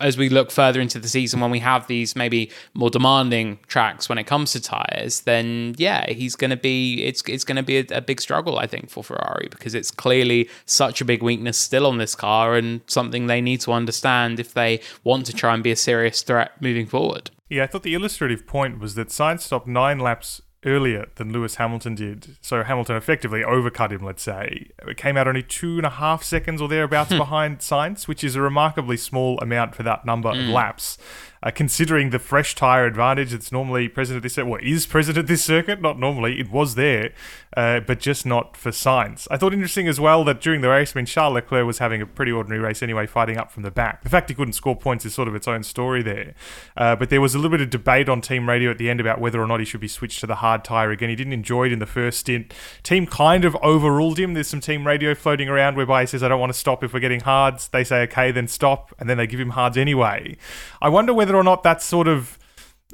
as 0.00 0.16
we 0.16 0.28
look 0.28 0.50
further 0.50 0.80
into 0.80 0.98
the 0.98 1.08
season 1.08 1.40
when 1.40 1.50
we 1.50 1.58
have 1.58 1.86
these 1.86 2.14
maybe 2.16 2.50
more 2.74 2.90
demanding 2.90 3.58
tracks 3.66 4.08
when 4.08 4.18
it 4.18 4.24
comes 4.24 4.52
to 4.52 4.60
tires 4.60 5.20
then 5.22 5.74
yeah 5.78 6.10
he's 6.10 6.36
going 6.36 6.50
to 6.50 6.56
be 6.56 7.04
it's 7.04 7.22
it's 7.26 7.44
going 7.44 7.56
to 7.56 7.62
be 7.62 7.78
a, 7.78 7.84
a, 7.92 8.00
big 8.00 8.20
struggle 8.20 8.58
i 8.58 8.66
think 8.66 8.88
for 8.90 9.04
ferrari 9.04 9.48
because 9.50 9.74
it's 9.74 9.90
clearly 9.90 10.48
such 10.66 11.00
a 11.00 11.04
big 11.04 11.22
weakness 11.22 11.58
still 11.58 11.86
on 11.86 11.98
this 11.98 12.14
car 12.14 12.54
and 12.54 12.80
something 12.86 13.26
they 13.26 13.40
need 13.40 13.60
to 13.60 13.72
understand 13.72 14.40
if 14.40 14.54
they 14.54 14.80
want 15.04 15.26
to 15.26 15.32
try 15.32 15.54
and 15.54 15.62
be 15.62 15.70
a 15.70 15.76
serious 15.76 16.22
threat 16.22 16.52
moving 16.60 16.86
forward. 16.86 17.30
Yeah 17.48 17.64
i 17.64 17.66
thought 17.66 17.82
the 17.82 17.94
illustrative 17.94 18.46
point 18.46 18.78
was 18.78 18.94
that 18.94 19.08
Sainz 19.08 19.40
stopped 19.40 19.66
nine 19.66 19.98
laps 19.98 20.42
earlier 20.64 21.08
than 21.14 21.32
Lewis 21.32 21.56
Hamilton 21.56 21.94
did. 21.94 22.36
So 22.40 22.62
Hamilton 22.62 22.96
effectively 22.96 23.42
overcut 23.42 23.90
him, 23.90 24.04
let's 24.04 24.22
say. 24.22 24.70
It 24.86 24.96
came 24.96 25.16
out 25.16 25.28
only 25.28 25.42
two 25.42 25.76
and 25.76 25.86
a 25.86 25.90
half 25.90 26.22
seconds 26.22 26.60
or 26.60 26.68
thereabouts 26.68 27.10
behind 27.16 27.58
Sainz, 27.58 28.08
which 28.08 28.24
is 28.24 28.34
a 28.34 28.42
remarkably 28.42 28.96
small 28.96 29.38
amount 29.40 29.74
for 29.74 29.82
that 29.84 30.04
number 30.04 30.30
mm. 30.30 30.42
of 30.42 30.48
laps. 30.48 30.98
Uh, 31.42 31.50
considering 31.50 32.10
the 32.10 32.18
fresh 32.18 32.54
tyre 32.54 32.84
advantage 32.86 33.30
that's 33.30 33.52
normally 33.52 33.88
present 33.88 34.16
at 34.16 34.22
this 34.22 34.34
circuit. 34.34 34.50
Well, 34.50 34.60
is 34.62 34.86
present 34.86 35.16
at 35.16 35.26
this 35.26 35.44
circuit? 35.44 35.80
Not 35.80 35.98
normally. 35.98 36.40
It 36.40 36.50
was 36.50 36.74
there, 36.74 37.12
uh, 37.56 37.80
but 37.80 38.00
just 38.00 38.26
not 38.26 38.56
for 38.56 38.70
Sainz. 38.70 39.28
I 39.30 39.36
thought 39.36 39.52
interesting 39.52 39.86
as 39.86 40.00
well 40.00 40.24
that 40.24 40.40
during 40.40 40.62
the 40.62 40.68
race, 40.68 40.94
I 40.94 40.98
mean, 40.98 41.06
Charles 41.06 41.34
Leclerc 41.34 41.66
was 41.66 41.78
having 41.78 42.02
a 42.02 42.06
pretty 42.06 42.32
ordinary 42.32 42.60
race 42.60 42.82
anyway, 42.82 43.06
fighting 43.06 43.36
up 43.36 43.52
from 43.52 43.62
the 43.62 43.70
back. 43.70 44.02
The 44.02 44.08
fact 44.08 44.28
he 44.28 44.34
couldn't 44.34 44.54
score 44.54 44.74
points 44.76 45.04
is 45.04 45.14
sort 45.14 45.28
of 45.28 45.34
its 45.34 45.46
own 45.46 45.62
story 45.62 46.02
there. 46.02 46.34
Uh, 46.76 46.96
but 46.96 47.10
there 47.10 47.20
was 47.20 47.34
a 47.34 47.38
little 47.38 47.50
bit 47.50 47.60
of 47.60 47.70
debate 47.70 48.08
on 48.08 48.20
team 48.20 48.48
radio 48.48 48.70
at 48.70 48.78
the 48.78 48.90
end 48.90 49.00
about 49.00 49.20
whether 49.20 49.40
or 49.40 49.46
not 49.46 49.60
he 49.60 49.66
should 49.66 49.80
be 49.80 49.88
switched 49.88 50.20
to 50.20 50.26
the 50.26 50.36
hard 50.36 50.64
tyre 50.64 50.90
again. 50.90 51.08
He 51.08 51.16
didn't 51.16 51.32
enjoy 51.32 51.66
it 51.66 51.72
in 51.72 51.78
the 51.78 51.86
first 51.86 52.18
stint. 52.18 52.52
Team 52.82 53.06
kind 53.06 53.44
of 53.44 53.54
overruled 53.56 54.18
him. 54.18 54.34
There's 54.34 54.48
some 54.48 54.60
team 54.60 54.86
radio 54.86 55.14
floating 55.14 55.48
around 55.48 55.76
whereby 55.76 56.02
he 56.02 56.06
says, 56.06 56.22
I 56.22 56.28
don't 56.28 56.40
want 56.40 56.52
to 56.52 56.58
stop 56.58 56.82
if 56.82 56.92
we're 56.92 57.00
getting 57.00 57.20
hards. 57.20 57.68
They 57.68 57.84
say, 57.84 58.02
okay, 58.02 58.32
then 58.32 58.48
stop. 58.48 58.92
And 58.98 59.08
then 59.08 59.18
they 59.18 59.26
give 59.26 59.40
him 59.40 59.50
hards 59.50 59.76
anyway. 59.76 60.36
I 60.82 60.88
wonder 60.88 61.14
whether 61.14 61.27
or 61.34 61.42
not 61.42 61.62
that's 61.62 61.84
sort 61.84 62.08
of. 62.08 62.38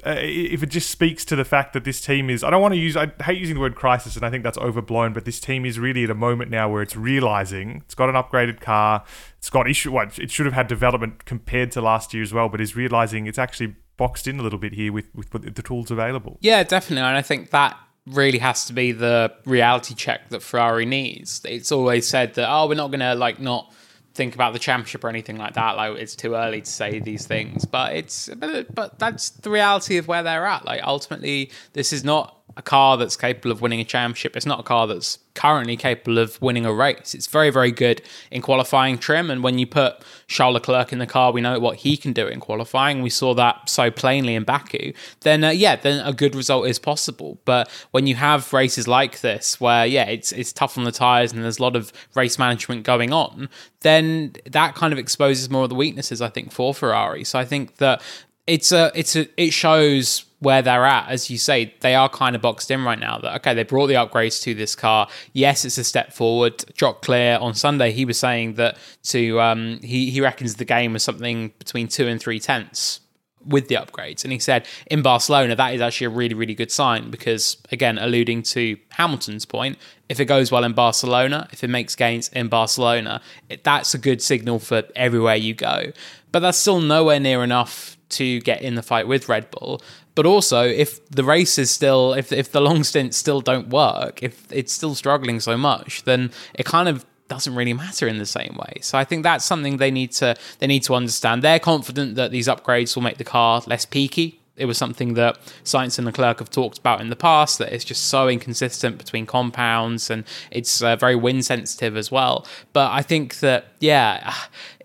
Uh, 0.04 0.16
if 0.18 0.62
it 0.62 0.70
just 0.70 0.90
speaks 0.90 1.24
to 1.24 1.36
the 1.36 1.44
fact 1.44 1.72
that 1.72 1.84
this 1.84 2.00
team 2.00 2.28
is, 2.28 2.42
I 2.42 2.50
don't 2.50 2.60
want 2.60 2.74
to 2.74 2.80
use, 2.80 2.96
I 2.96 3.12
hate 3.22 3.38
using 3.38 3.54
the 3.54 3.60
word 3.60 3.76
crisis, 3.76 4.16
and 4.16 4.26
I 4.26 4.28
think 4.28 4.42
that's 4.42 4.58
overblown, 4.58 5.12
but 5.12 5.24
this 5.24 5.38
team 5.38 5.64
is 5.64 5.78
really 5.78 6.02
at 6.02 6.10
a 6.10 6.16
moment 6.16 6.50
now 6.50 6.68
where 6.68 6.82
it's 6.82 6.96
realizing 6.96 7.82
it's 7.84 7.94
got 7.94 8.08
an 8.08 8.16
upgraded 8.16 8.60
car, 8.60 9.04
it's 9.38 9.48
got 9.50 9.70
issue, 9.70 9.92
what 9.92 10.18
it 10.18 10.32
should 10.32 10.46
have 10.46 10.52
had 10.52 10.66
development 10.66 11.24
compared 11.26 11.70
to 11.72 11.80
last 11.80 12.12
year 12.12 12.24
as 12.24 12.34
well, 12.34 12.48
but 12.48 12.60
is 12.60 12.74
realizing 12.74 13.28
it's 13.28 13.38
actually 13.38 13.76
boxed 13.96 14.26
in 14.26 14.40
a 14.40 14.42
little 14.42 14.58
bit 14.58 14.74
here 14.74 14.92
with, 14.92 15.06
with 15.14 15.54
the 15.54 15.62
tools 15.62 15.92
available. 15.92 16.38
Yeah, 16.40 16.64
definitely. 16.64 17.06
And 17.06 17.16
I 17.16 17.22
think 17.22 17.50
that 17.50 17.78
really 18.06 18.38
has 18.38 18.64
to 18.66 18.72
be 18.72 18.90
the 18.90 19.32
reality 19.44 19.94
check 19.94 20.28
that 20.30 20.42
Ferrari 20.42 20.86
needs. 20.86 21.40
It's 21.44 21.70
always 21.70 22.06
said 22.08 22.34
that, 22.34 22.50
oh, 22.50 22.66
we're 22.66 22.74
not 22.74 22.88
going 22.88 23.00
to 23.00 23.14
like 23.14 23.40
not 23.40 23.72
think 24.14 24.34
about 24.34 24.52
the 24.52 24.58
championship 24.58 25.04
or 25.04 25.08
anything 25.08 25.36
like 25.36 25.54
that. 25.54 25.76
Like 25.76 25.98
it's 25.98 26.16
too 26.16 26.34
early 26.34 26.60
to 26.60 26.70
say 26.70 27.00
these 27.00 27.26
things, 27.26 27.64
but 27.64 27.94
it's 27.94 28.28
but, 28.36 28.74
but 28.74 28.98
that's 28.98 29.30
the 29.30 29.50
reality 29.50 29.96
of 29.98 30.08
where 30.08 30.22
they're 30.22 30.46
at. 30.46 30.64
Like 30.64 30.82
ultimately, 30.84 31.50
this 31.72 31.92
is 31.92 32.04
not 32.04 32.40
a 32.56 32.62
car 32.62 32.96
that's 32.96 33.16
capable 33.16 33.50
of 33.50 33.60
winning 33.60 33.80
a 33.80 33.84
championship. 33.84 34.36
It's 34.36 34.46
not 34.46 34.60
a 34.60 34.62
car 34.62 34.86
that's 34.86 35.18
currently 35.34 35.76
capable 35.76 36.18
of 36.18 36.40
winning 36.40 36.64
a 36.64 36.72
race. 36.72 37.14
It's 37.14 37.26
very, 37.26 37.50
very 37.50 37.72
good 37.72 38.02
in 38.30 38.40
qualifying 38.40 38.98
trim. 38.98 39.30
And 39.30 39.42
when 39.42 39.58
you 39.58 39.66
put 39.66 40.04
Charles 40.28 40.54
Leclerc 40.54 40.92
in 40.92 41.00
the 41.00 41.06
car, 41.06 41.32
we 41.32 41.40
know 41.40 41.58
what 41.58 41.78
he 41.78 41.96
can 41.96 42.12
do 42.12 42.26
in 42.26 42.38
qualifying. 42.40 43.02
We 43.02 43.10
saw 43.10 43.34
that 43.34 43.68
so 43.68 43.90
plainly 43.90 44.34
in 44.34 44.44
Baku. 44.44 44.92
Then, 45.20 45.42
uh, 45.42 45.50
yeah, 45.50 45.76
then 45.76 46.06
a 46.06 46.12
good 46.12 46.34
result 46.34 46.68
is 46.68 46.78
possible. 46.78 47.38
But 47.44 47.68
when 47.90 48.06
you 48.06 48.14
have 48.14 48.52
races 48.52 48.86
like 48.86 49.20
this, 49.20 49.60
where 49.60 49.84
yeah, 49.84 50.04
it's 50.04 50.30
it's 50.32 50.52
tough 50.52 50.78
on 50.78 50.84
the 50.84 50.92
tires 50.92 51.32
and 51.32 51.42
there's 51.42 51.58
a 51.58 51.62
lot 51.62 51.76
of 51.76 51.92
race 52.14 52.38
management 52.38 52.84
going 52.84 53.12
on, 53.12 53.48
then 53.80 54.34
that 54.46 54.74
kind 54.74 54.92
of 54.92 54.98
exposes 54.98 55.50
more 55.50 55.64
of 55.64 55.68
the 55.68 55.74
weaknesses 55.74 56.22
I 56.22 56.28
think 56.28 56.52
for 56.52 56.72
Ferrari. 56.72 57.24
So 57.24 57.38
I 57.38 57.44
think 57.44 57.76
that 57.76 58.00
it's 58.46 58.72
a 58.72 58.92
it's 58.94 59.16
a 59.16 59.28
it 59.42 59.52
shows 59.52 60.24
where 60.40 60.60
they're 60.60 60.84
at. 60.84 61.08
As 61.08 61.30
you 61.30 61.38
say 61.38 61.74
they 61.80 61.94
are 61.94 62.08
kind 62.08 62.36
of 62.36 62.42
boxed 62.42 62.70
in 62.70 62.84
right 62.84 62.98
now 62.98 63.18
that 63.18 63.36
okay 63.36 63.54
they 63.54 63.62
brought 63.62 63.86
the 63.86 63.94
upgrades 63.94 64.42
to 64.42 64.54
this 64.54 64.74
car. 64.74 65.08
Yes 65.32 65.64
it's 65.64 65.78
a 65.78 65.84
step 65.84 66.12
forward. 66.12 66.64
Jock 66.74 67.02
Clear 67.02 67.38
on 67.40 67.54
Sunday. 67.54 67.92
He 67.92 68.04
was 68.04 68.18
saying 68.18 68.54
that 68.54 68.76
to 69.04 69.40
um 69.40 69.80
he 69.82 70.10
he 70.10 70.20
reckons 70.20 70.56
the 70.56 70.64
game 70.64 70.92
was 70.92 71.02
something 71.02 71.52
between 71.58 71.88
two 71.88 72.06
and 72.06 72.20
three 72.20 72.38
tenths 72.38 73.00
with 73.46 73.68
the 73.68 73.74
upgrades. 73.74 74.24
And 74.24 74.32
he 74.32 74.38
said 74.38 74.66
in 74.86 75.02
Barcelona 75.02 75.56
that 75.56 75.74
is 75.74 75.80
actually 75.80 76.06
a 76.06 76.10
really 76.10 76.34
really 76.34 76.54
good 76.54 76.70
sign 76.70 77.10
because 77.10 77.56
again 77.72 77.96
alluding 77.96 78.42
to 78.42 78.76
Hamilton's 78.90 79.46
point 79.46 79.78
if 80.10 80.20
it 80.20 80.26
goes 80.26 80.52
well 80.52 80.64
in 80.64 80.74
Barcelona 80.74 81.48
if 81.50 81.64
it 81.64 81.68
makes 81.68 81.94
gains 81.94 82.28
in 82.28 82.48
Barcelona 82.48 83.22
it, 83.48 83.64
that's 83.64 83.94
a 83.94 83.98
good 83.98 84.20
signal 84.20 84.58
for 84.58 84.82
everywhere 84.94 85.36
you 85.36 85.54
go. 85.54 85.92
But 86.30 86.40
that's 86.40 86.58
still 86.58 86.80
nowhere 86.80 87.20
near 87.20 87.42
enough 87.44 87.96
to 88.18 88.40
get 88.40 88.62
in 88.62 88.74
the 88.74 88.82
fight 88.82 89.06
with 89.06 89.28
Red 89.28 89.50
Bull. 89.50 89.82
But 90.14 90.26
also, 90.26 90.62
if 90.62 91.04
the 91.08 91.24
race 91.24 91.58
is 91.58 91.70
still, 91.70 92.14
if 92.14 92.32
if 92.32 92.52
the 92.52 92.60
long 92.60 92.84
stints 92.84 93.16
still 93.16 93.40
don't 93.40 93.68
work, 93.68 94.22
if 94.22 94.50
it's 94.52 94.72
still 94.72 94.94
struggling 94.94 95.40
so 95.40 95.56
much, 95.56 96.04
then 96.04 96.30
it 96.54 96.64
kind 96.66 96.88
of 96.88 97.04
doesn't 97.28 97.54
really 97.54 97.72
matter 97.72 98.06
in 98.06 98.18
the 98.18 98.26
same 98.26 98.56
way. 98.56 98.78
So 98.80 98.98
I 98.98 99.04
think 99.04 99.22
that's 99.22 99.44
something 99.44 99.78
they 99.78 99.90
need 99.90 100.12
to 100.12 100.36
they 100.58 100.66
need 100.66 100.82
to 100.84 100.94
understand. 100.94 101.42
They're 101.42 101.58
confident 101.58 102.16
that 102.16 102.30
these 102.30 102.48
upgrades 102.48 102.94
will 102.94 103.02
make 103.02 103.18
the 103.18 103.24
car 103.24 103.62
less 103.66 103.86
peaky. 103.86 104.40
It 104.56 104.66
was 104.66 104.78
something 104.78 105.14
that 105.14 105.40
Sainz 105.64 105.98
and 105.98 106.06
Leclerc 106.06 106.38
have 106.38 106.48
talked 106.48 106.78
about 106.78 107.00
in 107.00 107.10
the 107.10 107.16
past. 107.16 107.58
That 107.58 107.72
it's 107.72 107.84
just 107.84 108.04
so 108.06 108.28
inconsistent 108.28 108.98
between 108.98 109.26
compounds 109.26 110.10
and 110.10 110.24
it's 110.50 110.82
uh, 110.82 110.96
very 110.96 111.16
wind 111.16 111.44
sensitive 111.44 111.96
as 111.96 112.12
well. 112.12 112.46
But 112.72 112.92
I 112.92 113.02
think 113.02 113.40
that 113.40 113.66
yeah, 113.80 114.32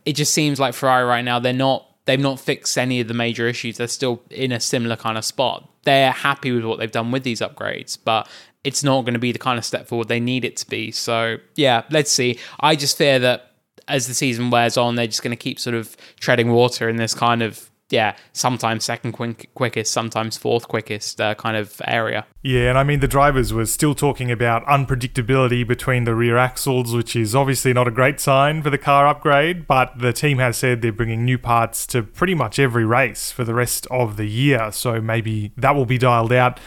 it 0.05 0.13
just 0.13 0.33
seems 0.33 0.59
like 0.59 0.73
Ferrari 0.73 1.05
right 1.05 1.23
now 1.23 1.39
they're 1.39 1.53
not 1.53 1.88
they've 2.09 2.19
not 2.19 2.39
fixed 2.39 2.75
any 2.75 2.99
of 2.99 3.07
the 3.07 3.13
major 3.13 3.47
issues. 3.47 3.77
They're 3.77 3.87
still 3.87 4.23
in 4.31 4.51
a 4.51 4.59
similar 4.59 4.95
kind 4.95 5.15
of 5.15 5.23
spot. 5.23 5.69
They're 5.83 6.11
happy 6.11 6.51
with 6.51 6.65
what 6.65 6.79
they've 6.79 6.91
done 6.91 7.11
with 7.11 7.21
these 7.21 7.39
upgrades, 7.39 7.99
but 8.03 8.27
it's 8.63 8.83
not 8.83 9.03
going 9.03 9.13
to 9.13 9.19
be 9.19 9.31
the 9.31 9.37
kind 9.37 9.59
of 9.59 9.63
step 9.63 9.87
forward 9.87 10.07
they 10.07 10.19
need 10.19 10.43
it 10.43 10.57
to 10.57 10.67
be. 10.67 10.89
So, 10.89 11.37
yeah, 11.53 11.83
let's 11.91 12.09
see. 12.09 12.39
I 12.61 12.75
just 12.75 12.97
fear 12.97 13.19
that 13.19 13.51
as 13.87 14.07
the 14.07 14.15
season 14.15 14.49
wears 14.49 14.75
on, 14.75 14.95
they're 14.95 15.05
just 15.05 15.21
going 15.21 15.37
to 15.37 15.37
keep 15.37 15.59
sort 15.59 15.75
of 15.75 15.95
treading 16.19 16.51
water 16.51 16.89
in 16.89 16.95
this 16.95 17.13
kind 17.13 17.43
of 17.43 17.69
yeah, 17.89 18.15
sometimes 18.33 18.85
second 18.85 19.13
quick, 19.13 19.49
quickest, 19.55 19.91
sometimes 19.91 20.37
fourth 20.37 20.67
quickest 20.67 21.19
uh, 21.19 21.35
kind 21.35 21.57
of 21.57 21.81
area. 21.85 22.25
Yeah, 22.43 22.69
and 22.69 22.77
I 22.77 22.83
mean, 22.83 22.99
the 22.99 23.07
drivers 23.07 23.51
were 23.51 23.65
still 23.65 23.95
talking 23.95 24.31
about 24.31 24.65
unpredictability 24.65 25.67
between 25.67 26.03
the 26.03 26.15
rear 26.15 26.37
axles, 26.37 26.93
which 26.93 27.15
is 27.15 27.35
obviously 27.35 27.73
not 27.73 27.87
a 27.87 27.91
great 27.91 28.19
sign 28.19 28.61
for 28.61 28.69
the 28.69 28.77
car 28.77 29.07
upgrade, 29.07 29.67
but 29.67 29.97
the 29.97 30.13
team 30.13 30.37
has 30.37 30.57
said 30.57 30.81
they're 30.81 30.91
bringing 30.91 31.25
new 31.25 31.37
parts 31.37 31.85
to 31.87 32.03
pretty 32.03 32.35
much 32.35 32.59
every 32.59 32.85
race 32.85 33.31
for 33.31 33.43
the 33.43 33.53
rest 33.53 33.87
of 33.87 34.17
the 34.17 34.27
year, 34.27 34.71
so 34.71 35.01
maybe 35.01 35.51
that 35.57 35.75
will 35.75 35.85
be 35.85 35.97
dialed 35.97 36.31
out 36.31 36.59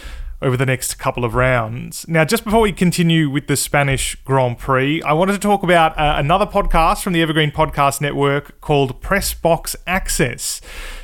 over 0.42 0.56
the 0.56 0.66
next 0.66 0.96
couple 0.98 1.24
of 1.24 1.34
rounds. 1.34 2.06
Now, 2.08 2.24
just 2.24 2.44
before 2.44 2.60
we 2.60 2.72
continue 2.72 3.30
with 3.30 3.46
the 3.46 3.56
Spanish 3.56 4.16
Grand 4.24 4.58
Prix, 4.58 5.00
I 5.02 5.12
wanted 5.12 5.34
to 5.34 5.38
talk 5.38 5.62
about 5.62 5.96
uh, 5.96 6.16
another 6.18 6.46
podcast 6.46 7.02
from 7.02 7.12
the 7.12 7.22
Evergreen 7.22 7.52
Podcast 7.52 8.00
Network 8.00 8.60
called 8.60 9.00
Press 9.00 9.32
Box 9.34 9.76
Access. 9.86 10.60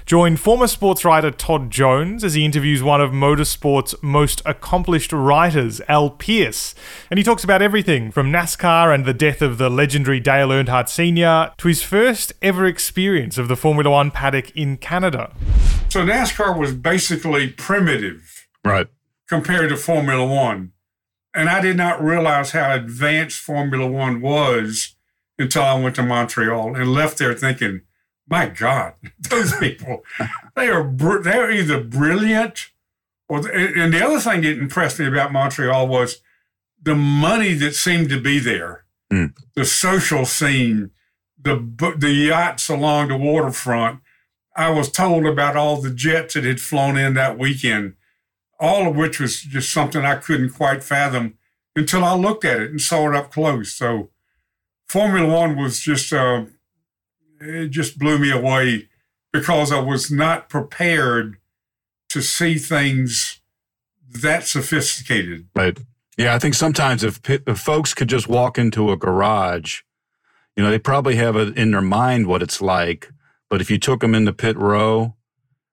Join 0.09 0.39
former 0.39 0.69
sports 0.69 1.05
writer 1.05 1.31
Todd 1.31 1.71
Jones 1.71 2.25
as 2.25 2.33
he 2.33 2.43
interviews 2.43 2.83
one 2.83 3.03
of 3.03 3.11
motorsport's 3.11 3.95
most 4.01 4.41
accomplished 4.47 5.13
writers, 5.13 5.83
Al 5.87 6.09
Pearce. 6.09 6.75
And 7.11 7.19
he 7.19 7.23
talks 7.23 7.45
about 7.45 7.61
everything 7.61 8.11
from 8.11 8.33
NASCAR 8.33 8.95
and 8.95 9.05
the 9.05 9.13
death 9.13 9.43
of 9.43 9.59
the 9.59 9.69
legendary 9.69 10.19
Dale 10.19 10.49
Earnhardt 10.49 10.89
Sr. 10.89 11.53
to 11.59 11.69
his 11.69 11.83
first 11.83 12.33
ever 12.41 12.65
experience 12.65 13.37
of 13.37 13.49
the 13.49 13.55
Formula 13.55 13.91
One 13.91 14.11
paddock 14.11 14.51
in 14.57 14.79
Canada. 14.79 15.31
So 15.91 16.07
NASCAR 16.07 16.59
was 16.59 16.75
basically 16.75 17.51
primitive. 17.51 18.49
Right. 18.65 18.87
Compared 19.29 19.69
to 19.69 19.77
Formula 19.77 20.27
One. 20.27 20.73
And 21.35 21.51
I 21.51 21.61
did 21.61 21.77
not 21.77 22.03
realize 22.03 22.53
how 22.53 22.73
advanced 22.73 23.41
Formula 23.41 23.87
One 23.87 24.23
was 24.23 24.97
until 25.39 25.65
I 25.65 25.79
went 25.79 25.97
to 25.97 26.03
Montreal 26.03 26.77
and 26.77 26.95
left 26.95 27.19
there 27.19 27.35
thinking, 27.35 27.83
my 28.29 28.47
God, 28.47 28.95
those 29.19 29.57
people, 29.57 30.05
they 30.55 30.69
are 30.69 30.85
they're 31.23 31.51
either 31.51 31.83
brilliant 31.83 32.71
or. 33.29 33.39
And 33.49 33.93
the 33.93 34.05
other 34.05 34.21
thing 34.21 34.43
that 34.43 34.59
impressed 34.59 34.99
me 34.99 35.07
about 35.07 35.33
Montreal 35.33 35.89
was 35.89 36.21
the 36.81 36.95
money 36.95 37.55
that 37.55 37.75
seemed 37.75 38.09
to 38.11 38.21
be 38.21 38.39
there, 38.39 38.85
mm. 39.13 39.35
the 39.55 39.65
social 39.65 40.25
scene, 40.25 40.91
the 41.41 41.95
the 41.97 42.11
yachts 42.11 42.69
along 42.69 43.09
the 43.09 43.17
waterfront. 43.17 44.01
I 44.57 44.71
was 44.71 44.91
told 44.91 45.25
about 45.25 45.57
all 45.57 45.81
the 45.81 45.91
jets 45.91 46.35
that 46.35 46.45
had 46.45 46.61
flown 46.61 46.97
in 46.97 47.15
that 47.15 47.39
weekend, 47.39 47.95
all 48.59 48.89
of 48.89 48.97
which 48.97 49.21
was 49.21 49.41
just 49.41 49.73
something 49.73 50.05
I 50.05 50.17
couldn't 50.17 50.51
quite 50.51 50.83
fathom 50.83 51.39
until 51.77 52.03
I 52.03 52.15
looked 52.15 52.45
at 52.45 52.61
it 52.61 52.71
and 52.71 52.81
saw 52.81 53.09
it 53.09 53.15
up 53.15 53.31
close. 53.31 53.73
So, 53.73 54.11
Formula 54.87 55.33
One 55.33 55.57
was 55.57 55.81
just. 55.81 56.13
Uh, 56.13 56.47
it 57.41 57.69
just 57.69 57.99
blew 57.99 58.19
me 58.19 58.31
away 58.31 58.89
because 59.33 59.73
I 59.73 59.81
was 59.81 60.11
not 60.11 60.49
prepared 60.49 61.39
to 62.11 62.23
see 62.23 62.57
things 62.57 63.41
that 64.09 64.47
sophisticated. 64.47 65.49
Right. 65.55 65.79
Yeah, 66.17 66.35
I 66.35 66.39
think 66.39 66.55
sometimes 66.55 67.05
if, 67.05 67.21
if 67.29 67.59
folks 67.59 67.93
could 67.95 68.09
just 68.09 68.29
walk 68.29 68.59
into 68.59 68.91
a 68.91 68.97
garage, 68.97 69.83
you 70.57 70.65
know, 70.65 70.71
they 70.71 70.79
probably 70.79 71.17
have 71.17 71.37
it 71.37 71.57
in 71.57 71.71
their 71.71 71.83
mind 71.83 72.27
what 72.27 72.43
it's 72.43 72.61
like. 72.61 73.11
But 73.49 73.61
if 73.61 73.71
you 73.71 73.79
took 73.79 74.01
them 74.01 74.15
into 74.15 74.33
pit 74.33 74.57
row, 74.57 75.15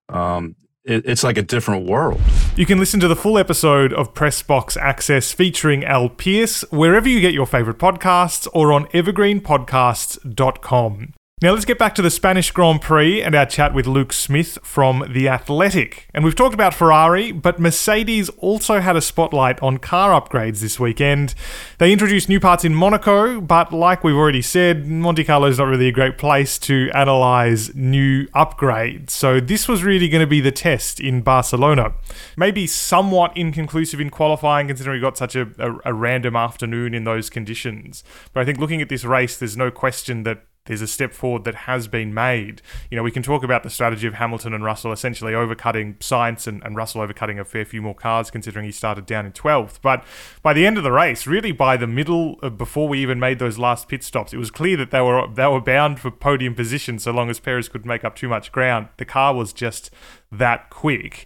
um, 0.09 0.55
it, 0.83 1.03
it's 1.05 1.23
like 1.23 1.37
a 1.37 1.41
different 1.41 1.89
world. 1.89 2.21
You 2.55 2.67
can 2.67 2.77
listen 2.77 2.99
to 2.99 3.07
the 3.07 3.15
full 3.15 3.39
episode 3.39 3.91
of 3.91 4.13
Press 4.13 4.43
Box 4.43 4.77
Access 4.77 5.33
featuring 5.33 5.83
Al 5.83 6.09
Pearce 6.09 6.61
wherever 6.71 7.09
you 7.09 7.19
get 7.19 7.33
your 7.33 7.47
favorite 7.47 7.79
podcasts 7.79 8.47
or 8.53 8.71
on 8.71 8.85
evergreenpodcasts.com. 8.87 11.13
Now 11.41 11.51
let's 11.51 11.65
get 11.65 11.77
back 11.77 11.93
to 11.95 12.01
the 12.01 12.09
Spanish 12.09 12.49
Grand 12.51 12.81
Prix 12.81 13.21
and 13.21 13.35
our 13.35 13.45
chat 13.45 13.73
with 13.73 13.87
Luke 13.87 14.13
Smith 14.13 14.57
from 14.63 15.03
The 15.09 15.27
Athletic. 15.27 16.07
And 16.13 16.23
we've 16.23 16.33
talked 16.33 16.53
about 16.53 16.73
Ferrari, 16.73 17.33
but 17.33 17.59
Mercedes 17.59 18.29
also 18.37 18.79
had 18.79 18.95
a 18.95 19.01
spotlight 19.01 19.61
on 19.61 19.79
car 19.79 20.17
upgrades 20.17 20.61
this 20.61 20.79
weekend. 20.79 21.35
They 21.77 21.91
introduced 21.91 22.29
new 22.29 22.39
parts 22.39 22.63
in 22.63 22.73
Monaco, 22.73 23.41
but 23.41 23.73
like 23.73 24.01
we've 24.01 24.15
already 24.15 24.41
said, 24.41 24.87
Monte 24.87 25.25
Carlo 25.25 25.47
is 25.47 25.57
not 25.57 25.67
really 25.67 25.89
a 25.89 25.91
great 25.91 26.17
place 26.17 26.57
to 26.59 26.89
analyze 26.93 27.75
new 27.75 28.27
upgrades. 28.27 29.09
So 29.09 29.41
this 29.41 29.67
was 29.67 29.83
really 29.83 30.07
going 30.07 30.23
to 30.23 30.27
be 30.27 30.39
the 30.39 30.53
test 30.53 31.01
in 31.01 31.21
Barcelona. 31.21 31.95
Maybe 32.37 32.65
somewhat 32.65 33.35
inconclusive 33.35 33.99
in 33.99 34.09
qualifying, 34.09 34.67
considering 34.67 35.01
we 35.01 35.01
got 35.01 35.17
such 35.17 35.35
a, 35.35 35.49
a, 35.59 35.91
a 35.91 35.93
random 35.93 36.37
afternoon 36.37 36.93
in 36.93 37.03
those 37.03 37.29
conditions. 37.29 38.05
But 38.31 38.39
I 38.39 38.45
think 38.45 38.57
looking 38.57 38.81
at 38.81 38.87
this 38.87 39.03
race, 39.03 39.37
there's 39.37 39.57
no 39.57 39.69
question 39.69 40.23
that 40.23 40.45
there's 40.65 40.81
a 40.81 40.87
step 40.87 41.13
forward 41.13 41.43
that 41.43 41.55
has 41.55 41.87
been 41.87 42.13
made. 42.13 42.61
You 42.89 42.97
know, 42.97 43.03
we 43.03 43.11
can 43.11 43.23
talk 43.23 43.43
about 43.43 43.63
the 43.63 43.69
strategy 43.69 44.07
of 44.07 44.15
Hamilton 44.15 44.53
and 44.53 44.63
Russell 44.63 44.91
essentially 44.91 45.33
overcutting 45.33 45.97
Sainz 45.99 46.47
and, 46.47 46.63
and 46.63 46.75
Russell 46.75 47.05
overcutting 47.05 47.39
a 47.39 47.45
fair 47.45 47.65
few 47.65 47.81
more 47.81 47.95
cars, 47.95 48.31
considering 48.31 48.65
he 48.65 48.71
started 48.71 49.05
down 49.05 49.25
in 49.25 49.31
12th. 49.31 49.79
But 49.81 50.03
by 50.41 50.53
the 50.53 50.65
end 50.65 50.77
of 50.77 50.83
the 50.83 50.91
race, 50.91 51.27
really 51.27 51.51
by 51.51 51.77
the 51.77 51.87
middle, 51.87 52.39
of, 52.41 52.57
before 52.57 52.87
we 52.87 52.99
even 52.99 53.19
made 53.19 53.39
those 53.39 53.57
last 53.57 53.87
pit 53.87 54.03
stops, 54.03 54.33
it 54.33 54.37
was 54.37 54.51
clear 54.51 54.77
that 54.77 54.91
they 54.91 55.01
were 55.01 55.27
they 55.33 55.47
were 55.47 55.61
bound 55.61 55.99
for 55.99 56.11
podium 56.11 56.55
position 56.55 56.99
so 56.99 57.11
long 57.11 57.29
as 57.29 57.39
Perez 57.39 57.69
could 57.69 57.85
make 57.85 58.03
up 58.03 58.15
too 58.15 58.27
much 58.27 58.51
ground. 58.51 58.87
The 58.97 59.05
car 59.05 59.33
was 59.33 59.53
just 59.53 59.91
that 60.31 60.69
quick. 60.69 61.25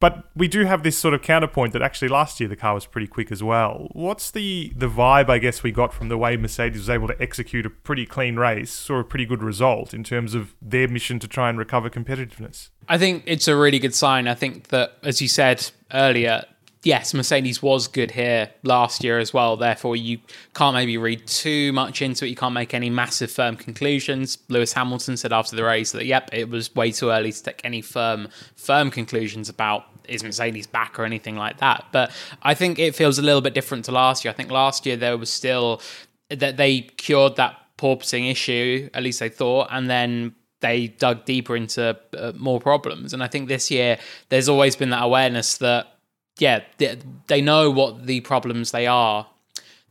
But 0.00 0.24
we 0.36 0.46
do 0.46 0.64
have 0.64 0.84
this 0.84 0.96
sort 0.96 1.12
of 1.12 1.22
counterpoint 1.22 1.72
that 1.72 1.82
actually 1.82 2.08
last 2.08 2.38
year 2.38 2.48
the 2.48 2.56
car 2.56 2.74
was 2.74 2.86
pretty 2.86 3.08
quick 3.08 3.32
as 3.32 3.42
well. 3.42 3.88
What's 3.92 4.30
the 4.30 4.72
the 4.76 4.88
vibe 4.88 5.28
I 5.28 5.38
guess 5.38 5.62
we 5.62 5.72
got 5.72 5.92
from 5.92 6.08
the 6.08 6.16
way 6.16 6.36
Mercedes 6.36 6.78
was 6.78 6.90
able 6.90 7.08
to 7.08 7.20
execute 7.20 7.66
a 7.66 7.70
pretty 7.70 8.06
clean 8.06 8.36
race 8.36 8.88
or 8.88 9.00
a 9.00 9.04
pretty 9.04 9.26
good 9.26 9.42
result 9.42 9.92
in 9.92 10.04
terms 10.04 10.34
of 10.34 10.54
their 10.62 10.86
mission 10.86 11.18
to 11.18 11.28
try 11.28 11.48
and 11.48 11.58
recover 11.58 11.90
competitiveness? 11.90 12.70
I 12.88 12.96
think 12.96 13.24
it's 13.26 13.48
a 13.48 13.56
really 13.56 13.78
good 13.78 13.94
sign. 13.94 14.28
I 14.28 14.34
think 14.34 14.68
that 14.68 14.92
as 15.02 15.20
you 15.20 15.28
said 15.28 15.68
earlier, 15.92 16.44
yes, 16.82 17.14
Mercedes 17.14 17.62
was 17.62 17.88
good 17.88 18.12
here 18.12 18.50
last 18.62 19.02
year 19.02 19.18
as 19.18 19.32
well. 19.34 19.56
Therefore, 19.56 19.96
you 19.96 20.18
can't 20.54 20.74
maybe 20.74 20.96
read 20.96 21.26
too 21.26 21.72
much 21.72 22.02
into 22.02 22.24
it. 22.24 22.28
You 22.28 22.36
can't 22.36 22.54
make 22.54 22.74
any 22.74 22.90
massive 22.90 23.30
firm 23.30 23.56
conclusions. 23.56 24.38
Lewis 24.48 24.72
Hamilton 24.72 25.16
said 25.16 25.32
after 25.32 25.56
the 25.56 25.64
race 25.64 25.92
that 25.92 26.06
yep, 26.06 26.30
it 26.32 26.48
was 26.48 26.74
way 26.74 26.92
too 26.92 27.10
early 27.10 27.32
to 27.32 27.42
take 27.42 27.60
any 27.64 27.82
firm 27.82 28.28
firm 28.56 28.90
conclusions 28.90 29.48
about 29.48 29.84
is 30.08 30.22
Mercedes 30.22 30.66
back 30.66 30.98
or 30.98 31.04
anything 31.04 31.36
like 31.36 31.58
that. 31.58 31.86
But 31.92 32.12
I 32.42 32.54
think 32.54 32.78
it 32.78 32.94
feels 32.94 33.18
a 33.18 33.22
little 33.22 33.42
bit 33.42 33.54
different 33.54 33.84
to 33.86 33.92
last 33.92 34.24
year. 34.24 34.32
I 34.32 34.34
think 34.34 34.50
last 34.50 34.86
year 34.86 34.96
there 34.96 35.18
was 35.18 35.30
still 35.30 35.82
that 36.30 36.56
they 36.56 36.82
cured 36.82 37.36
that 37.36 37.56
porpoising 37.76 38.30
issue, 38.30 38.88
at 38.94 39.02
least 39.02 39.20
they 39.20 39.28
thought, 39.28 39.68
and 39.70 39.88
then 39.88 40.34
they 40.60 40.88
dug 40.88 41.24
deeper 41.24 41.54
into 41.56 41.96
uh, 42.16 42.32
more 42.36 42.60
problems. 42.60 43.14
And 43.14 43.22
I 43.22 43.28
think 43.28 43.48
this 43.48 43.70
year 43.70 43.98
there's 44.28 44.48
always 44.48 44.74
been 44.74 44.90
that 44.90 45.02
awareness 45.04 45.58
that 45.58 45.97
yeah, 46.38 46.62
they, 46.78 46.98
they 47.26 47.40
know 47.40 47.70
what 47.70 48.06
the 48.06 48.20
problems 48.20 48.70
they 48.70 48.86
are. 48.86 49.26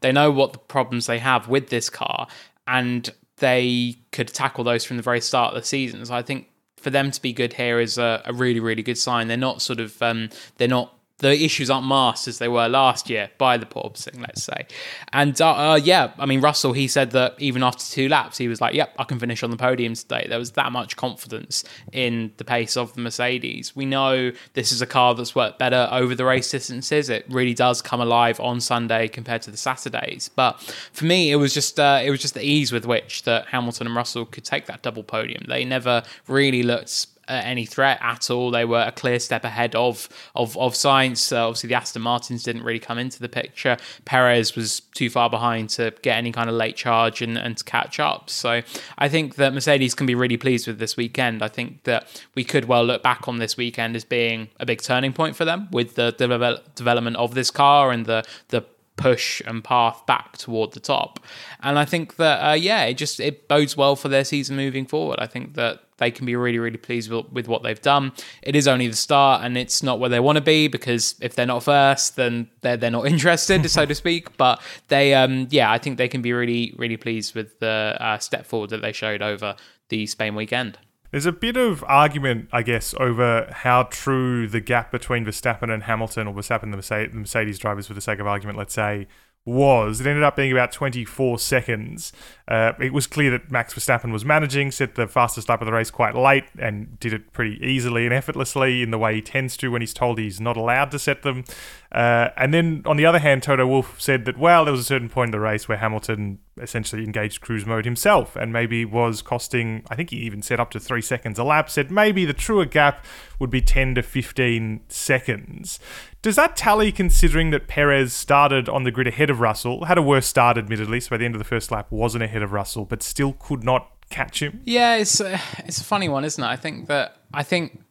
They 0.01 0.11
know 0.11 0.31
what 0.31 0.53
the 0.53 0.59
problems 0.59 1.07
they 1.07 1.19
have 1.19 1.47
with 1.47 1.69
this 1.69 1.89
car, 1.89 2.27
and 2.67 3.09
they 3.37 3.95
could 4.11 4.27
tackle 4.27 4.63
those 4.63 4.83
from 4.83 4.97
the 4.97 5.03
very 5.03 5.21
start 5.21 5.53
of 5.55 5.61
the 5.61 5.67
season. 5.67 6.05
So 6.05 6.13
I 6.13 6.21
think 6.21 6.47
for 6.77 6.89
them 6.89 7.11
to 7.11 7.21
be 7.21 7.33
good 7.33 7.53
here 7.53 7.79
is 7.79 7.97
a, 7.97 8.21
a 8.25 8.33
really, 8.33 8.59
really 8.59 8.83
good 8.83 8.97
sign. 8.97 9.27
They're 9.27 9.37
not 9.37 9.61
sort 9.61 9.79
of 9.79 10.01
um, 10.01 10.29
they're 10.57 10.67
not 10.67 10.96
the 11.19 11.43
issues 11.43 11.69
aren't 11.69 11.87
masked 11.87 12.27
as 12.27 12.37
they 12.37 12.47
were 12.47 12.67
last 12.67 13.09
year 13.09 13.29
by 13.37 13.57
the 13.57 13.65
porpoising, 13.65 14.21
let's 14.21 14.43
say. 14.43 14.67
And 15.13 15.39
uh, 15.41 15.71
uh, 15.71 15.75
yeah, 15.75 16.11
I 16.19 16.27
mean, 16.27 16.41
Russell, 16.41 16.73
he 16.73 16.87
said 16.87 17.11
that 17.11 17.35
even 17.39 17.63
after 17.63 17.83
two 17.83 18.07
laps, 18.07 18.37
he 18.37 18.47
was 18.47 18.61
like, 18.61 18.75
yep, 18.75 18.93
I 18.99 19.03
can 19.03 19.17
finish 19.17 19.41
on 19.41 19.49
the 19.49 19.57
podium 19.57 19.95
today. 19.95 20.27
There 20.29 20.37
was 20.37 20.51
that 20.51 20.71
much 20.71 20.95
confidence 20.95 21.63
in 21.91 22.33
the 22.37 22.45
pace 22.45 22.77
of 22.77 22.93
the 22.93 23.01
Mercedes. 23.01 23.75
We 23.75 23.85
know 23.85 24.31
this 24.53 24.71
is 24.71 24.81
a 24.81 24.85
car 24.85 25.15
that's 25.15 25.33
worked 25.33 25.57
better 25.57 25.87
over 25.91 26.13
the 26.13 26.25
race 26.25 26.51
distances. 26.51 27.09
It 27.09 27.25
really 27.29 27.55
does 27.55 27.81
come 27.81 27.99
alive 27.99 28.39
on 28.39 28.61
Sunday 28.61 29.07
compared 29.07 29.41
to 29.43 29.51
the 29.51 29.57
Saturdays. 29.57 30.29
But 30.29 30.61
for 30.93 31.05
me, 31.05 31.31
it 31.31 31.37
was 31.37 31.53
just 31.53 31.79
uh, 31.79 32.01
it 32.03 32.11
was 32.11 32.21
just 32.21 32.35
the 32.35 32.43
ease 32.43 32.71
with 32.71 32.85
which 32.85 33.23
that 33.23 33.47
Hamilton 33.47 33.87
and 33.87 33.95
Russell 33.95 34.25
could 34.25 34.45
take 34.45 34.67
that 34.67 34.83
double 34.83 35.03
podium. 35.03 35.45
They 35.47 35.65
never 35.65 36.03
really 36.27 36.61
looked 36.61 37.07
any 37.27 37.65
threat 37.65 37.99
at 38.01 38.29
all. 38.29 38.51
They 38.51 38.65
were 38.65 38.83
a 38.87 38.91
clear 38.91 39.19
step 39.19 39.43
ahead 39.43 39.75
of 39.75 40.09
of 40.35 40.57
of 40.57 40.73
Sainz. 40.73 41.31
Uh, 41.31 41.47
obviously, 41.47 41.69
the 41.69 41.75
Aston 41.75 42.01
Martins 42.01 42.43
didn't 42.43 42.63
really 42.63 42.79
come 42.79 42.97
into 42.97 43.19
the 43.19 43.29
picture. 43.29 43.77
Perez 44.05 44.55
was 44.55 44.81
too 44.93 45.09
far 45.09 45.29
behind 45.29 45.69
to 45.71 45.93
get 46.01 46.17
any 46.17 46.31
kind 46.31 46.49
of 46.49 46.55
late 46.55 46.75
charge 46.75 47.21
and, 47.21 47.37
and 47.37 47.57
to 47.57 47.63
catch 47.63 47.99
up. 47.99 48.29
So 48.29 48.61
I 48.97 49.09
think 49.09 49.35
that 49.35 49.53
Mercedes 49.53 49.93
can 49.93 50.05
be 50.05 50.15
really 50.15 50.37
pleased 50.37 50.67
with 50.67 50.79
this 50.79 50.97
weekend. 50.97 51.43
I 51.43 51.47
think 51.47 51.83
that 51.83 52.23
we 52.35 52.43
could 52.43 52.65
well 52.65 52.85
look 52.85 53.03
back 53.03 53.27
on 53.27 53.37
this 53.37 53.57
weekend 53.57 53.95
as 53.95 54.05
being 54.05 54.49
a 54.59 54.65
big 54.65 54.81
turning 54.81 55.13
point 55.13 55.35
for 55.35 55.45
them 55.45 55.67
with 55.71 55.95
the 55.95 56.11
develop, 56.11 56.75
development 56.75 57.17
of 57.17 57.33
this 57.33 57.51
car 57.51 57.91
and 57.91 58.05
the 58.05 58.23
the 58.49 58.65
push 58.97 59.41
and 59.45 59.63
path 59.63 60.05
back 60.05 60.37
toward 60.37 60.73
the 60.73 60.79
top. 60.79 61.19
And 61.61 61.79
I 61.79 61.85
think 61.85 62.17
that 62.17 62.45
uh, 62.45 62.53
yeah, 62.53 62.83
it 62.83 62.95
just 62.95 63.19
it 63.19 63.47
bodes 63.47 63.77
well 63.77 63.95
for 63.95 64.09
their 64.09 64.25
season 64.25 64.57
moving 64.57 64.85
forward. 64.85 65.19
I 65.19 65.27
think 65.27 65.53
that 65.53 65.81
they 65.97 66.11
can 66.11 66.25
be 66.25 66.35
really, 66.35 66.59
really 66.59 66.77
pleased 66.77 67.09
with, 67.09 67.31
with 67.31 67.47
what 67.47 67.63
they've 67.63 67.81
done. 67.81 68.11
It 68.41 68.55
is 68.55 68.67
only 68.67 68.87
the 68.87 68.95
start, 68.95 69.43
and 69.43 69.57
it's 69.57 69.81
not 69.81 69.99
where 69.99 70.09
they 70.09 70.19
want 70.19 70.37
to 70.37 70.43
be 70.43 70.67
because 70.67 71.15
if 71.21 71.35
they're 71.35 71.45
not 71.45 71.63
first, 71.63 72.15
then 72.15 72.49
they're 72.61 72.77
they're 72.77 72.91
not 72.91 73.07
interested, 73.13 73.69
so 73.69 73.85
to 73.85 73.95
speak. 73.95 74.35
But 74.37 74.61
they, 74.89 75.13
um, 75.13 75.47
yeah, 75.49 75.71
I 75.71 75.77
think 75.77 75.97
they 75.97 76.07
can 76.07 76.21
be 76.21 76.33
really, 76.33 76.73
really 76.77 76.97
pleased 76.97 77.35
with 77.35 77.59
the 77.59 77.95
uh, 77.99 78.17
step 78.19 78.45
forward 78.45 78.71
that 78.71 78.81
they 78.81 78.91
showed 78.91 79.21
over 79.21 79.55
the 79.89 80.05
Spain 80.07 80.35
weekend. 80.35 80.77
There's 81.11 81.25
a 81.25 81.31
bit 81.31 81.57
of 81.57 81.83
argument, 81.87 82.49
I 82.51 82.63
guess, 82.63 82.93
over 82.99 83.49
how 83.51 83.83
true 83.83 84.47
the 84.47 84.59
gap 84.59 84.91
between 84.91 85.25
Verstappen 85.25 85.73
and 85.73 85.83
Hamilton, 85.83 86.27
or 86.27 86.33
Verstappen 86.33 86.71
the 86.71 87.17
Mercedes 87.17 87.59
drivers, 87.59 87.87
for 87.87 87.93
the 87.93 88.01
sake 88.01 88.19
of 88.19 88.27
argument, 88.27 88.57
let's 88.57 88.73
say, 88.73 89.07
was. 89.47 90.01
It 90.01 90.07
ended 90.07 90.23
up 90.23 90.35
being 90.35 90.51
about 90.51 90.73
24 90.73 91.39
seconds. 91.39 92.11
Uh, 92.47 92.73
it 92.79 92.91
was 92.91 93.07
clear 93.07 93.31
that 93.31 93.49
Max 93.49 93.73
Verstappen 93.73 94.11
was 94.11 94.25
managing, 94.25 94.71
set 94.71 94.95
the 94.95 95.07
fastest 95.07 95.47
lap 95.47 95.61
of 95.61 95.65
the 95.65 95.71
race 95.71 95.89
quite 95.89 96.15
late, 96.15 96.43
and 96.59 96.99
did 96.99 97.13
it 97.13 97.31
pretty 97.31 97.57
easily 97.65 98.03
and 98.05 98.13
effortlessly 98.13 98.83
in 98.83 98.91
the 98.91 98.97
way 98.97 99.15
he 99.15 99.21
tends 99.21 99.55
to 99.57 99.71
when 99.71 99.81
he's 99.81 99.93
told 99.93 100.19
he's 100.19 100.41
not 100.41 100.57
allowed 100.57 100.91
to 100.91 100.99
set 100.99 101.21
them. 101.23 101.45
Uh, 101.91 102.29
and 102.35 102.53
then 102.53 102.83
on 102.85 102.97
the 102.97 103.05
other 103.05 103.19
hand, 103.19 103.43
Toto 103.43 103.65
Wolff 103.65 103.99
said 104.01 104.25
that, 104.25 104.37
well, 104.37 104.65
there 104.65 104.71
was 104.71 104.81
a 104.81 104.85
certain 104.85 105.09
point 105.09 105.29
in 105.29 105.31
the 105.31 105.39
race 105.39 105.67
where 105.67 105.77
Hamilton 105.77 106.39
essentially 106.61 107.03
engaged 107.03 107.41
cruise 107.41 107.65
mode 107.65 107.85
himself 107.85 108.35
and 108.35 108.51
maybe 108.51 108.83
was 108.83 109.21
costing, 109.21 109.83
I 109.89 109.95
think 109.95 110.09
he 110.09 110.17
even 110.17 110.41
said 110.41 110.59
up 110.59 110.71
to 110.71 110.79
three 110.79 111.01
seconds 111.01 111.39
a 111.39 111.43
lap, 111.43 111.69
said 111.69 111.89
maybe 111.89 112.25
the 112.25 112.33
truer 112.33 112.65
gap 112.65 113.05
would 113.39 113.49
be 113.49 113.61
10 113.61 113.95
to 113.95 114.03
15 114.03 114.81
seconds. 114.89 115.79
Does 116.21 116.35
that 116.35 116.55
tally 116.57 116.91
considering 116.91 117.51
that 117.51 117.67
Perez 117.67 118.11
started 118.11 118.67
on 118.67 118.83
the 118.83 118.91
grid 118.91 119.07
ahead 119.07 119.29
of 119.29 119.39
Russell, 119.39 119.85
had 119.85 119.97
a 119.97 120.01
worse 120.01 120.27
start 120.27 120.57
admittedly, 120.57 120.99
so 120.99 121.11
by 121.11 121.17
the 121.17 121.25
end 121.25 121.35
of 121.35 121.39
the 121.39 121.45
first 121.45 121.71
lap 121.71 121.87
wasn't 121.89 122.23
ahead 122.23 122.41
of 122.41 122.51
Russell, 122.51 122.85
but 122.85 123.01
still 123.01 123.33
could 123.39 123.63
not 123.63 123.91
catch 124.09 124.41
him? 124.41 124.61
Yeah, 124.65 124.95
it's 124.95 125.21
uh, 125.21 125.39
it's 125.59 125.79
a 125.79 125.83
funny 125.83 126.09
one, 126.09 126.25
isn't 126.25 126.43
it? 126.43 126.47
I 126.47 126.55
think 126.55 126.87
that 126.87 127.17
I 127.33 127.43
think 127.43 127.81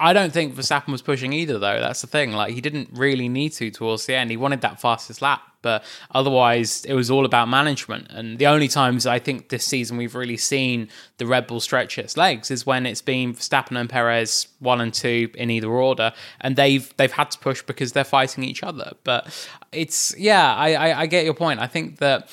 I 0.00 0.14
don't 0.14 0.32
think 0.32 0.54
Verstappen 0.54 0.88
was 0.88 1.02
pushing 1.02 1.34
either, 1.34 1.58
though. 1.58 1.78
That's 1.78 2.00
the 2.00 2.06
thing. 2.06 2.32
Like 2.32 2.54
he 2.54 2.62
didn't 2.62 2.88
really 2.92 3.28
need 3.28 3.50
to 3.50 3.70
towards 3.70 4.06
the 4.06 4.14
end. 4.14 4.30
He 4.30 4.36
wanted 4.38 4.62
that 4.62 4.80
fastest 4.80 5.20
lap, 5.20 5.42
but 5.60 5.84
otherwise 6.12 6.86
it 6.86 6.94
was 6.94 7.10
all 7.10 7.26
about 7.26 7.48
management. 7.48 8.06
And 8.08 8.38
the 8.38 8.46
only 8.46 8.66
times 8.66 9.06
I 9.06 9.18
think 9.18 9.50
this 9.50 9.62
season 9.64 9.98
we've 9.98 10.14
really 10.14 10.38
seen 10.38 10.88
the 11.18 11.26
Red 11.26 11.46
Bull 11.46 11.60
stretch 11.60 11.98
its 11.98 12.16
legs 12.16 12.50
is 12.50 12.64
when 12.64 12.86
it's 12.86 13.02
been 13.02 13.34
Verstappen 13.34 13.78
and 13.78 13.90
Perez 13.90 14.48
one 14.58 14.80
and 14.80 14.94
two 14.94 15.30
in 15.34 15.50
either 15.50 15.68
order, 15.68 16.14
and 16.40 16.56
they've 16.56 16.90
they've 16.96 17.12
had 17.12 17.30
to 17.32 17.38
push 17.38 17.60
because 17.62 17.92
they're 17.92 18.02
fighting 18.02 18.42
each 18.42 18.62
other. 18.62 18.92
But 19.04 19.48
it's 19.70 20.16
yeah, 20.18 20.54
I, 20.54 20.72
I, 20.72 21.00
I 21.00 21.06
get 21.06 21.26
your 21.26 21.34
point. 21.34 21.60
I 21.60 21.66
think 21.66 21.98
that 21.98 22.30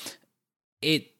it 0.80 1.10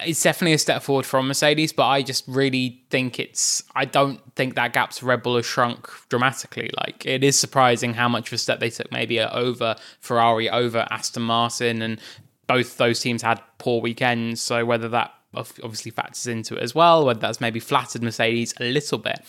it's 0.00 0.22
definitely 0.22 0.54
a 0.54 0.58
step 0.58 0.82
forward 0.82 1.06
from 1.06 1.28
Mercedes, 1.28 1.72
but 1.72 1.86
I 1.86 2.02
just 2.02 2.24
really 2.26 2.82
think 2.90 3.18
it's. 3.18 3.62
I 3.74 3.84
don't 3.84 4.20
think 4.34 4.54
that 4.54 4.72
gap 4.72 4.90
to 4.90 5.06
Red 5.06 5.22
Bull 5.22 5.36
has 5.36 5.46
shrunk 5.46 5.88
dramatically. 6.08 6.70
Like 6.76 7.06
it 7.06 7.24
is 7.24 7.38
surprising 7.38 7.94
how 7.94 8.08
much 8.08 8.28
of 8.28 8.34
a 8.34 8.38
step 8.38 8.60
they 8.60 8.70
took, 8.70 8.90
maybe 8.92 9.20
over 9.20 9.76
Ferrari, 10.00 10.50
over 10.50 10.86
Aston 10.90 11.22
Martin, 11.22 11.82
and 11.82 12.00
both 12.46 12.76
those 12.76 13.00
teams 13.00 13.22
had 13.22 13.40
poor 13.58 13.80
weekends. 13.80 14.40
So 14.40 14.64
whether 14.64 14.88
that 14.90 15.12
obviously 15.36 15.90
factors 15.90 16.26
into 16.26 16.56
it 16.56 16.62
as 16.62 16.74
well, 16.74 17.04
whether 17.04 17.20
that's 17.20 17.40
maybe 17.40 17.60
flattered 17.60 18.02
Mercedes 18.02 18.54
a 18.60 18.64
little 18.64 18.98
bit. 18.98 19.20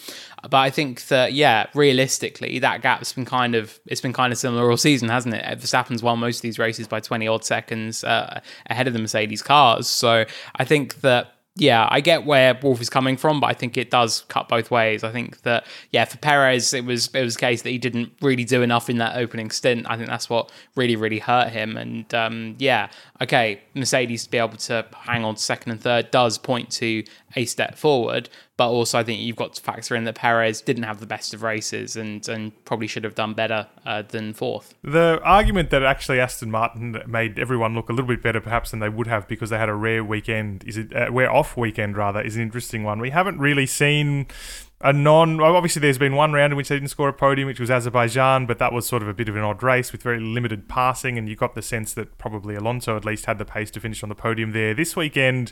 But 0.43 0.57
I 0.57 0.69
think 0.69 1.07
that 1.07 1.33
yeah, 1.33 1.67
realistically, 1.73 2.59
that 2.59 2.81
gap's 2.81 3.13
been 3.13 3.25
kind 3.25 3.55
of 3.55 3.79
it's 3.85 4.01
been 4.01 4.13
kind 4.13 4.31
of 4.31 4.39
similar 4.39 4.69
all 4.69 4.77
season, 4.77 5.09
hasn't 5.09 5.35
it? 5.35 5.43
Verstappen's 5.59 6.03
won 6.03 6.19
most 6.19 6.37
of 6.37 6.41
these 6.43 6.59
races 6.59 6.87
by 6.87 6.99
twenty 6.99 7.27
odd 7.27 7.43
seconds 7.43 8.03
uh, 8.03 8.41
ahead 8.67 8.87
of 8.87 8.93
the 8.93 8.99
Mercedes 8.99 9.41
cars, 9.41 9.87
so 9.87 10.25
I 10.55 10.63
think 10.65 11.01
that 11.01 11.34
yeah, 11.57 11.87
I 11.89 12.01
get 12.01 12.25
where 12.25 12.59
Wolff 12.61 12.81
is 12.81 12.89
coming 12.89 13.15
from, 13.15 13.39
but 13.39 13.47
I 13.47 13.53
think 13.53 13.77
it 13.77 13.89
does 13.89 14.25
cut 14.27 14.49
both 14.49 14.69
ways. 14.71 15.05
I 15.05 15.11
think 15.11 15.41
that 15.43 15.65
yeah, 15.91 16.03
for 16.03 16.17
Perez, 16.17 16.73
it 16.73 16.83
was 16.83 17.07
it 17.15 17.23
was 17.23 17.37
a 17.37 17.39
case 17.39 17.61
that 17.61 17.69
he 17.69 17.77
didn't 17.77 18.11
really 18.21 18.43
do 18.43 18.61
enough 18.61 18.89
in 18.89 18.97
that 18.97 19.15
opening 19.15 19.49
stint. 19.49 19.85
I 19.89 19.95
think 19.95 20.09
that's 20.09 20.29
what 20.29 20.51
really 20.75 20.97
really 20.97 21.19
hurt 21.19 21.49
him. 21.53 21.77
And 21.77 22.13
um, 22.13 22.55
yeah, 22.59 22.89
okay, 23.21 23.61
Mercedes 23.73 24.25
to 24.25 24.31
be 24.31 24.37
able 24.37 24.57
to 24.57 24.85
hang 24.93 25.23
on 25.23 25.35
to 25.35 25.41
second 25.41 25.71
and 25.71 25.81
third 25.81 26.11
does 26.11 26.37
point 26.37 26.71
to 26.71 27.05
a 27.37 27.45
step 27.45 27.75
forward, 27.75 28.29
but 28.57 28.69
also 28.69 28.99
I 28.99 29.03
think 29.03 29.21
you've 29.21 29.35
got 29.35 29.53
to 29.53 29.61
factor 29.61 29.95
in 29.95 30.05
that 30.05 30.15
Perez 30.15 30.61
didn't 30.61 30.83
have 30.83 30.99
the 30.99 31.05
best 31.05 31.33
of 31.33 31.43
races 31.43 31.95
and 31.95 32.27
and 32.27 32.51
probably 32.65 32.87
should 32.87 33.03
have 33.03 33.15
done 33.15 33.33
better 33.33 33.67
uh, 33.85 34.03
than 34.03 34.33
fourth. 34.33 34.73
The 34.83 35.19
argument 35.23 35.69
that 35.71 35.83
actually 35.83 36.19
Aston 36.19 36.51
Martin 36.51 37.01
made 37.07 37.39
everyone 37.39 37.75
look 37.75 37.89
a 37.89 37.93
little 37.93 38.07
bit 38.07 38.21
better 38.21 38.41
perhaps 38.41 38.71
than 38.71 38.79
they 38.79 38.89
would 38.89 39.07
have 39.07 39.27
because 39.27 39.49
they 39.49 39.57
had 39.57 39.69
a 39.69 39.75
rare 39.75 40.03
weekend 40.03 40.63
is 40.65 40.77
it 40.77 40.95
uh, 40.95 41.11
rare 41.11 41.31
off 41.31 41.57
weekend 41.57 41.97
rather 41.97 42.21
is 42.21 42.35
an 42.35 42.41
interesting 42.41 42.83
one. 42.83 42.99
We 42.99 43.09
haven't 43.09 43.39
really 43.39 43.65
seen 43.65 44.27
a 44.85 44.93
non. 44.93 45.41
Obviously, 45.41 45.79
there's 45.79 45.97
been 45.97 46.15
one 46.15 46.31
round 46.31 46.53
in 46.53 46.57
which 46.57 46.69
they 46.69 46.75
didn't 46.75 46.89
score 46.89 47.09
a 47.09 47.13
podium, 47.13 47.47
which 47.47 47.59
was 47.59 47.71
Azerbaijan, 47.71 48.45
but 48.45 48.59
that 48.59 48.71
was 48.71 48.85
sort 48.85 49.01
of 49.01 49.07
a 49.07 49.13
bit 49.13 49.27
of 49.27 49.35
an 49.35 49.41
odd 49.41 49.63
race 49.63 49.91
with 49.91 50.03
very 50.03 50.19
limited 50.19 50.69
passing, 50.69 51.17
and 51.17 51.27
you 51.27 51.35
got 51.35 51.55
the 51.55 51.61
sense 51.61 51.93
that 51.95 52.17
probably 52.19 52.55
Alonso 52.55 52.95
at 52.95 53.03
least 53.03 53.25
had 53.25 53.39
the 53.39 53.45
pace 53.45 53.71
to 53.71 53.79
finish 53.79 54.03
on 54.03 54.09
the 54.09 54.15
podium 54.15 54.51
there. 54.51 54.75
This 54.75 54.95
weekend, 54.95 55.51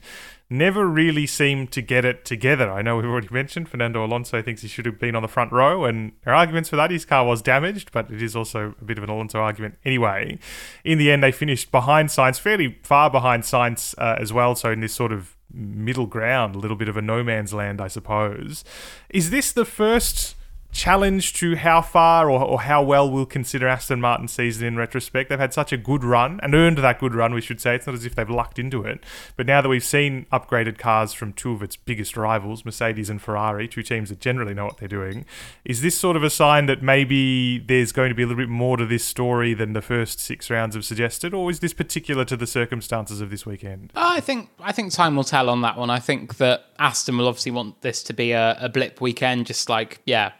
never 0.49 0.85
really 0.85 1.25
seemed 1.25 1.71
to 1.71 1.81
get 1.81 2.05
it 2.05 2.23
together. 2.25 2.71
I 2.71 2.83
know 2.83 2.97
we've 2.97 3.05
already 3.05 3.29
mentioned 3.31 3.69
Fernando 3.69 4.05
Alonso 4.05 4.41
thinks 4.43 4.61
he 4.61 4.67
should 4.67 4.85
have 4.85 4.99
been 4.99 5.15
on 5.15 5.23
the 5.23 5.27
front 5.27 5.51
row, 5.51 5.83
and 5.83 6.11
arguments 6.27 6.69
for 6.69 6.75
that. 6.75 6.91
His 6.91 7.03
car 7.03 7.25
was 7.25 7.41
damaged, 7.41 7.91
but 7.91 8.11
it 8.11 8.21
is 8.21 8.35
also 8.35 8.75
a 8.79 8.85
bit 8.85 8.99
of 8.99 9.03
an 9.03 9.09
Alonso 9.09 9.39
argument 9.39 9.79
anyway. 9.83 10.37
In 10.83 10.99
the 10.99 11.11
end, 11.11 11.23
they 11.23 11.31
finished 11.31 11.71
behind 11.71 12.09
Sainz, 12.09 12.39
fairly 12.39 12.77
far 12.83 13.09
behind 13.09 13.43
Sainz 13.43 13.95
uh, 13.97 14.15
as 14.19 14.31
well. 14.31 14.55
So 14.55 14.71
in 14.71 14.79
this 14.79 14.93
sort 14.93 15.11
of 15.11 15.35
middle 15.53 16.07
ground, 16.07 16.55
a 16.55 16.59
little 16.59 16.77
bit 16.77 16.89
of 16.89 16.97
a 16.97 17.01
no 17.01 17.23
man's 17.23 17.53
land, 17.53 17.79
I 17.79 17.87
suppose. 17.87 18.63
Is 19.09 19.29
this 19.29 19.51
the 19.51 19.65
first 19.65 20.35
challenge 20.73 21.33
to 21.33 21.55
how 21.55 21.81
far 21.81 22.29
or, 22.29 22.41
or 22.41 22.61
how 22.61 22.83
well 22.83 23.09
we'll 23.09 23.25
consider 23.25 23.67
Aston 23.67 24.01
Martin's 24.01 24.33
season 24.33 24.67
in 24.67 24.75
retrospect. 24.75 25.29
They've 25.29 25.39
had 25.39 25.53
such 25.53 25.71
a 25.71 25.77
good 25.77 26.03
run 26.03 26.39
and 26.41 26.53
earned 26.55 26.79
that 26.79 26.99
good 26.99 27.15
run, 27.15 27.33
we 27.33 27.41
should 27.41 27.61
say. 27.61 27.75
It's 27.75 27.87
not 27.87 27.95
as 27.95 28.05
if 28.05 28.15
they've 28.15 28.29
lucked 28.29 28.59
into 28.59 28.83
it. 28.83 29.03
But 29.37 29.45
now 29.45 29.61
that 29.61 29.69
we've 29.69 29.83
seen 29.83 30.25
upgraded 30.31 30.77
cars 30.77 31.13
from 31.13 31.33
two 31.33 31.51
of 31.51 31.63
its 31.63 31.75
biggest 31.75 32.17
rivals, 32.17 32.65
Mercedes 32.65 33.09
and 33.09 33.21
Ferrari, 33.21 33.67
two 33.67 33.83
teams 33.83 34.09
that 34.09 34.19
generally 34.19 34.53
know 34.53 34.65
what 34.65 34.77
they're 34.77 34.87
doing, 34.87 35.25
is 35.63 35.81
this 35.81 35.97
sort 35.97 36.15
of 36.15 36.23
a 36.23 36.29
sign 36.29 36.65
that 36.65 36.81
maybe 36.81 37.59
there's 37.59 37.91
going 37.91 38.09
to 38.09 38.15
be 38.15 38.23
a 38.23 38.25
little 38.25 38.41
bit 38.41 38.49
more 38.49 38.77
to 38.77 38.85
this 38.85 39.05
story 39.05 39.53
than 39.53 39.73
the 39.73 39.81
first 39.81 40.19
six 40.19 40.49
rounds 40.49 40.75
have 40.75 40.85
suggested, 40.85 41.33
or 41.33 41.49
is 41.49 41.59
this 41.59 41.73
particular 41.73 42.25
to 42.25 42.35
the 42.35 42.47
circumstances 42.47 43.21
of 43.21 43.29
this 43.29 43.45
weekend? 43.45 43.91
I 43.95 44.19
think 44.19 44.49
I 44.59 44.71
think 44.71 44.91
time 44.91 45.15
will 45.15 45.23
tell 45.23 45.49
on 45.49 45.61
that 45.61 45.77
one. 45.77 45.89
I 45.89 45.99
think 45.99 46.37
that 46.37 46.65
Aston 46.79 47.17
will 47.17 47.27
obviously 47.27 47.51
want 47.51 47.81
this 47.81 48.03
to 48.03 48.13
be 48.13 48.31
a, 48.31 48.57
a 48.59 48.69
blip 48.69 49.01
weekend, 49.01 49.45
just 49.45 49.69
like 49.69 49.99
yeah, 50.05 50.31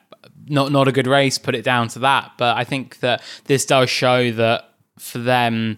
not 0.47 0.71
not 0.71 0.88
a 0.88 0.91
good 0.91 1.07
race, 1.07 1.38
put 1.38 1.55
it 1.55 1.63
down 1.63 1.88
to 1.89 1.99
that. 1.99 2.33
But 2.38 2.57
I 2.57 2.63
think 2.63 2.99
that 2.99 3.21
this 3.45 3.65
does 3.65 3.89
show 3.89 4.31
that 4.31 4.69
for 4.97 5.19
them, 5.19 5.77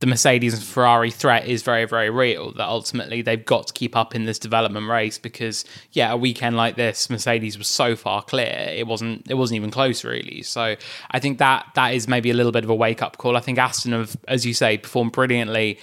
the 0.00 0.06
Mercedes 0.06 0.52
and 0.52 0.62
Ferrari 0.62 1.10
threat 1.10 1.46
is 1.46 1.62
very, 1.62 1.86
very 1.86 2.10
real. 2.10 2.52
That 2.52 2.66
ultimately 2.66 3.22
they've 3.22 3.44
got 3.44 3.68
to 3.68 3.72
keep 3.72 3.96
up 3.96 4.14
in 4.14 4.26
this 4.26 4.38
development 4.38 4.88
race 4.88 5.18
because, 5.18 5.64
yeah, 5.92 6.12
a 6.12 6.16
weekend 6.16 6.56
like 6.56 6.76
this, 6.76 7.08
Mercedes 7.08 7.56
was 7.56 7.66
so 7.66 7.96
far 7.96 8.22
clear. 8.22 8.68
It 8.74 8.86
wasn't. 8.86 9.30
It 9.30 9.34
wasn't 9.34 9.56
even 9.56 9.70
close, 9.70 10.04
really. 10.04 10.42
So 10.42 10.76
I 11.10 11.18
think 11.18 11.38
that 11.38 11.66
that 11.74 11.94
is 11.94 12.08
maybe 12.08 12.30
a 12.30 12.34
little 12.34 12.52
bit 12.52 12.64
of 12.64 12.70
a 12.70 12.74
wake 12.74 13.00
up 13.02 13.16
call. 13.16 13.36
I 13.36 13.40
think 13.40 13.58
Aston 13.58 13.92
have, 13.92 14.16
as 14.28 14.44
you 14.44 14.52
say, 14.52 14.76
performed 14.76 15.12
brilliantly 15.12 15.78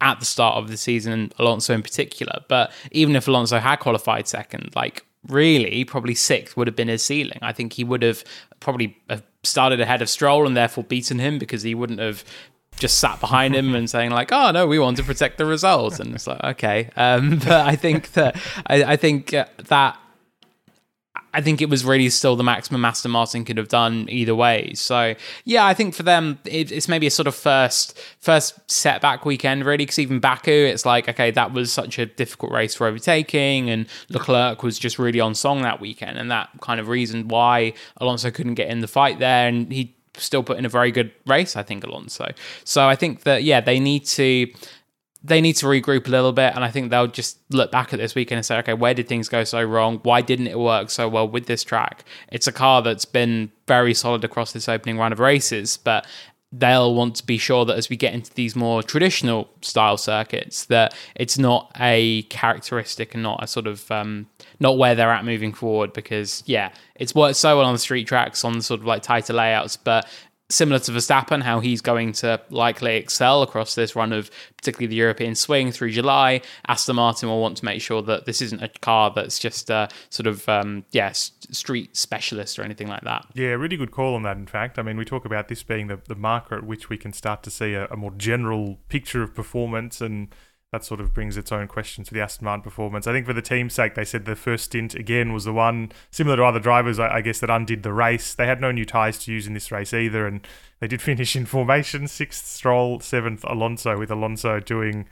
at 0.00 0.20
the 0.20 0.26
start 0.26 0.56
of 0.56 0.68
the 0.68 0.76
season, 0.76 1.32
Alonso 1.38 1.74
in 1.74 1.82
particular. 1.82 2.40
But 2.48 2.72
even 2.92 3.16
if 3.16 3.28
Alonso 3.28 3.58
had 3.58 3.76
qualified 3.80 4.28
second, 4.28 4.70
like 4.74 5.04
really 5.28 5.84
probably 5.84 6.14
sixth 6.14 6.56
would 6.56 6.66
have 6.66 6.76
been 6.76 6.88
his 6.88 7.02
ceiling. 7.02 7.38
I 7.42 7.52
think 7.52 7.72
he 7.74 7.84
would 7.84 8.02
have 8.02 8.24
probably 8.60 8.96
started 9.42 9.80
ahead 9.80 10.02
of 10.02 10.08
Stroll 10.08 10.46
and 10.46 10.56
therefore 10.56 10.84
beaten 10.84 11.18
him 11.18 11.38
because 11.38 11.62
he 11.62 11.74
wouldn't 11.74 12.00
have 12.00 12.24
just 12.78 12.98
sat 12.98 13.20
behind 13.20 13.54
him 13.54 13.74
and 13.74 13.90
saying 13.90 14.10
like, 14.10 14.30
"Oh 14.32 14.50
no, 14.50 14.66
we 14.66 14.78
want 14.78 14.96
to 14.98 15.02
protect 15.02 15.38
the 15.38 15.44
result," 15.44 16.00
and 16.00 16.14
it's 16.14 16.26
like, 16.26 16.42
okay. 16.42 16.90
Um, 16.96 17.38
but 17.44 17.66
I 17.66 17.76
think 17.76 18.12
that 18.12 18.36
I, 18.66 18.84
I 18.84 18.96
think 18.96 19.34
uh, 19.34 19.46
that 19.68 19.98
I 21.38 21.40
think 21.40 21.62
it 21.62 21.70
was 21.70 21.84
really 21.84 22.08
still 22.08 22.34
the 22.34 22.42
maximum 22.42 22.84
Aston 22.84 23.12
Martin 23.12 23.44
could 23.44 23.58
have 23.58 23.68
done 23.68 24.06
either 24.08 24.34
way. 24.34 24.72
So 24.74 25.14
yeah, 25.44 25.64
I 25.66 25.72
think 25.72 25.94
for 25.94 26.02
them 26.02 26.40
it, 26.44 26.72
it's 26.72 26.88
maybe 26.88 27.06
a 27.06 27.12
sort 27.12 27.28
of 27.28 27.34
first 27.36 27.96
first 28.18 28.58
setback 28.68 29.24
weekend 29.24 29.64
really 29.64 29.84
because 29.84 30.00
even 30.00 30.18
Baku 30.18 30.50
it's 30.50 30.84
like 30.84 31.08
okay 31.08 31.30
that 31.30 31.52
was 31.52 31.72
such 31.72 31.96
a 32.00 32.06
difficult 32.06 32.50
race 32.50 32.74
for 32.74 32.88
overtaking 32.88 33.70
and 33.70 33.86
Leclerc 34.08 34.64
was 34.64 34.80
just 34.80 34.98
really 34.98 35.20
on 35.20 35.32
song 35.32 35.62
that 35.62 35.80
weekend 35.80 36.18
and 36.18 36.28
that 36.32 36.48
kind 36.60 36.80
of 36.80 36.88
reason 36.88 37.28
why 37.28 37.72
Alonso 37.98 38.32
couldn't 38.32 38.54
get 38.54 38.68
in 38.68 38.80
the 38.80 38.88
fight 38.88 39.20
there 39.20 39.46
and 39.46 39.72
he 39.72 39.94
still 40.16 40.42
put 40.42 40.58
in 40.58 40.64
a 40.64 40.68
very 40.68 40.90
good 40.90 41.12
race 41.24 41.54
I 41.54 41.62
think 41.62 41.84
Alonso. 41.84 42.32
So 42.64 42.88
I 42.88 42.96
think 42.96 43.22
that 43.22 43.44
yeah 43.44 43.60
they 43.60 43.78
need 43.78 44.06
to 44.06 44.48
they 45.22 45.40
need 45.40 45.54
to 45.54 45.66
regroup 45.66 46.06
a 46.06 46.10
little 46.10 46.32
bit 46.32 46.54
and 46.54 46.62
I 46.64 46.70
think 46.70 46.90
they'll 46.90 47.08
just 47.08 47.38
look 47.50 47.72
back 47.72 47.92
at 47.92 47.98
this 47.98 48.14
weekend 48.14 48.38
and 48.38 48.46
say, 48.46 48.58
okay, 48.58 48.74
where 48.74 48.94
did 48.94 49.08
things 49.08 49.28
go 49.28 49.44
so 49.44 49.62
wrong? 49.62 49.98
Why 50.02 50.22
didn't 50.22 50.46
it 50.46 50.58
work 50.58 50.90
so 50.90 51.08
well 51.08 51.28
with 51.28 51.46
this 51.46 51.64
track? 51.64 52.04
It's 52.30 52.46
a 52.46 52.52
car 52.52 52.82
that's 52.82 53.04
been 53.04 53.50
very 53.66 53.94
solid 53.94 54.24
across 54.24 54.52
this 54.52 54.68
opening 54.68 54.96
round 54.96 55.12
of 55.12 55.18
races, 55.18 55.76
but 55.76 56.06
they'll 56.50 56.94
want 56.94 57.14
to 57.14 57.26
be 57.26 57.36
sure 57.36 57.64
that 57.66 57.76
as 57.76 57.90
we 57.90 57.96
get 57.96 58.14
into 58.14 58.32
these 58.34 58.56
more 58.56 58.82
traditional 58.82 59.50
style 59.60 59.98
circuits, 59.98 60.64
that 60.66 60.94
it's 61.14 61.36
not 61.36 61.70
a 61.78 62.22
characteristic 62.22 63.12
and 63.12 63.22
not 63.22 63.42
a 63.42 63.46
sort 63.46 63.66
of 63.66 63.90
um, 63.90 64.26
not 64.58 64.78
where 64.78 64.94
they're 64.94 65.10
at 65.10 65.24
moving 65.24 65.52
forward. 65.52 65.92
Because 65.92 66.42
yeah, 66.46 66.72
it's 66.94 67.14
worked 67.14 67.36
so 67.36 67.58
well 67.58 67.66
on 67.66 67.74
the 67.74 67.78
street 67.78 68.06
tracks 68.06 68.44
on 68.44 68.62
sort 68.62 68.80
of 68.80 68.86
like 68.86 69.02
tighter 69.02 69.34
layouts, 69.34 69.76
but 69.76 70.08
similar 70.50 70.78
to 70.78 70.92
Verstappen, 70.92 71.42
how 71.42 71.60
he's 71.60 71.80
going 71.80 72.12
to 72.12 72.40
likely 72.50 72.96
excel 72.96 73.42
across 73.42 73.74
this 73.74 73.94
run 73.94 74.12
of 74.12 74.30
particularly 74.56 74.86
the 74.86 74.96
European 74.96 75.34
swing 75.34 75.70
through 75.70 75.90
July. 75.90 76.40
Aston 76.66 76.96
Martin 76.96 77.28
will 77.28 77.40
want 77.40 77.56
to 77.58 77.64
make 77.64 77.82
sure 77.82 78.02
that 78.02 78.24
this 78.24 78.40
isn't 78.40 78.62
a 78.62 78.68
car 78.68 79.12
that's 79.14 79.38
just 79.38 79.70
a 79.70 79.88
sort 80.10 80.26
of 80.26 80.48
um, 80.48 80.84
yeah 80.90 81.12
street 81.12 81.96
specialist 81.96 82.58
or 82.58 82.62
anything 82.62 82.88
like 82.88 83.02
that. 83.02 83.26
Yeah, 83.34 83.48
really 83.48 83.76
good 83.76 83.90
call 83.90 84.14
on 84.14 84.22
that. 84.22 84.36
In 84.36 84.46
fact, 84.46 84.78
I 84.78 84.82
mean, 84.82 84.96
we 84.96 85.04
talk 85.04 85.24
about 85.24 85.48
this 85.48 85.62
being 85.62 85.88
the, 85.88 86.00
the 86.08 86.14
marker 86.14 86.56
at 86.56 86.64
which 86.64 86.88
we 86.88 86.96
can 86.96 87.12
start 87.12 87.42
to 87.42 87.50
see 87.50 87.74
a, 87.74 87.86
a 87.86 87.96
more 87.96 88.12
general 88.12 88.78
picture 88.88 89.22
of 89.22 89.34
performance 89.34 90.00
and 90.00 90.28
that 90.72 90.84
sort 90.84 91.00
of 91.00 91.14
brings 91.14 91.36
its 91.36 91.50
own 91.50 91.66
questions 91.66 92.08
for 92.08 92.14
the 92.14 92.20
Aston 92.20 92.44
Martin 92.44 92.62
performance. 92.62 93.06
I 93.06 93.12
think 93.12 93.24
for 93.24 93.32
the 93.32 93.40
team's 93.40 93.72
sake, 93.72 93.94
they 93.94 94.04
said 94.04 94.26
the 94.26 94.36
first 94.36 94.66
stint 94.66 94.94
again 94.94 95.32
was 95.32 95.44
the 95.44 95.52
one 95.52 95.92
similar 96.10 96.36
to 96.36 96.44
other 96.44 96.60
drivers, 96.60 96.98
I, 96.98 97.22
guess, 97.22 97.40
that 97.40 97.48
undid 97.48 97.82
the 97.82 97.92
race. 97.92 98.34
They 98.34 98.46
had 98.46 98.60
no 98.60 98.70
new 98.70 98.84
tyres 98.84 99.18
to 99.20 99.32
use 99.32 99.46
in 99.46 99.54
this 99.54 99.72
race 99.72 99.94
either, 99.94 100.26
and 100.26 100.46
they 100.80 100.86
did 100.86 101.00
finish 101.10 101.34
in 101.34 101.46
formation 101.46 102.06
sixth 102.06 102.46
Stroll, 102.46 103.00
seventh 103.00 103.44
Alonso, 103.44 103.98
with 103.98 104.10
Alonso 104.10 104.60
doing 104.60 105.06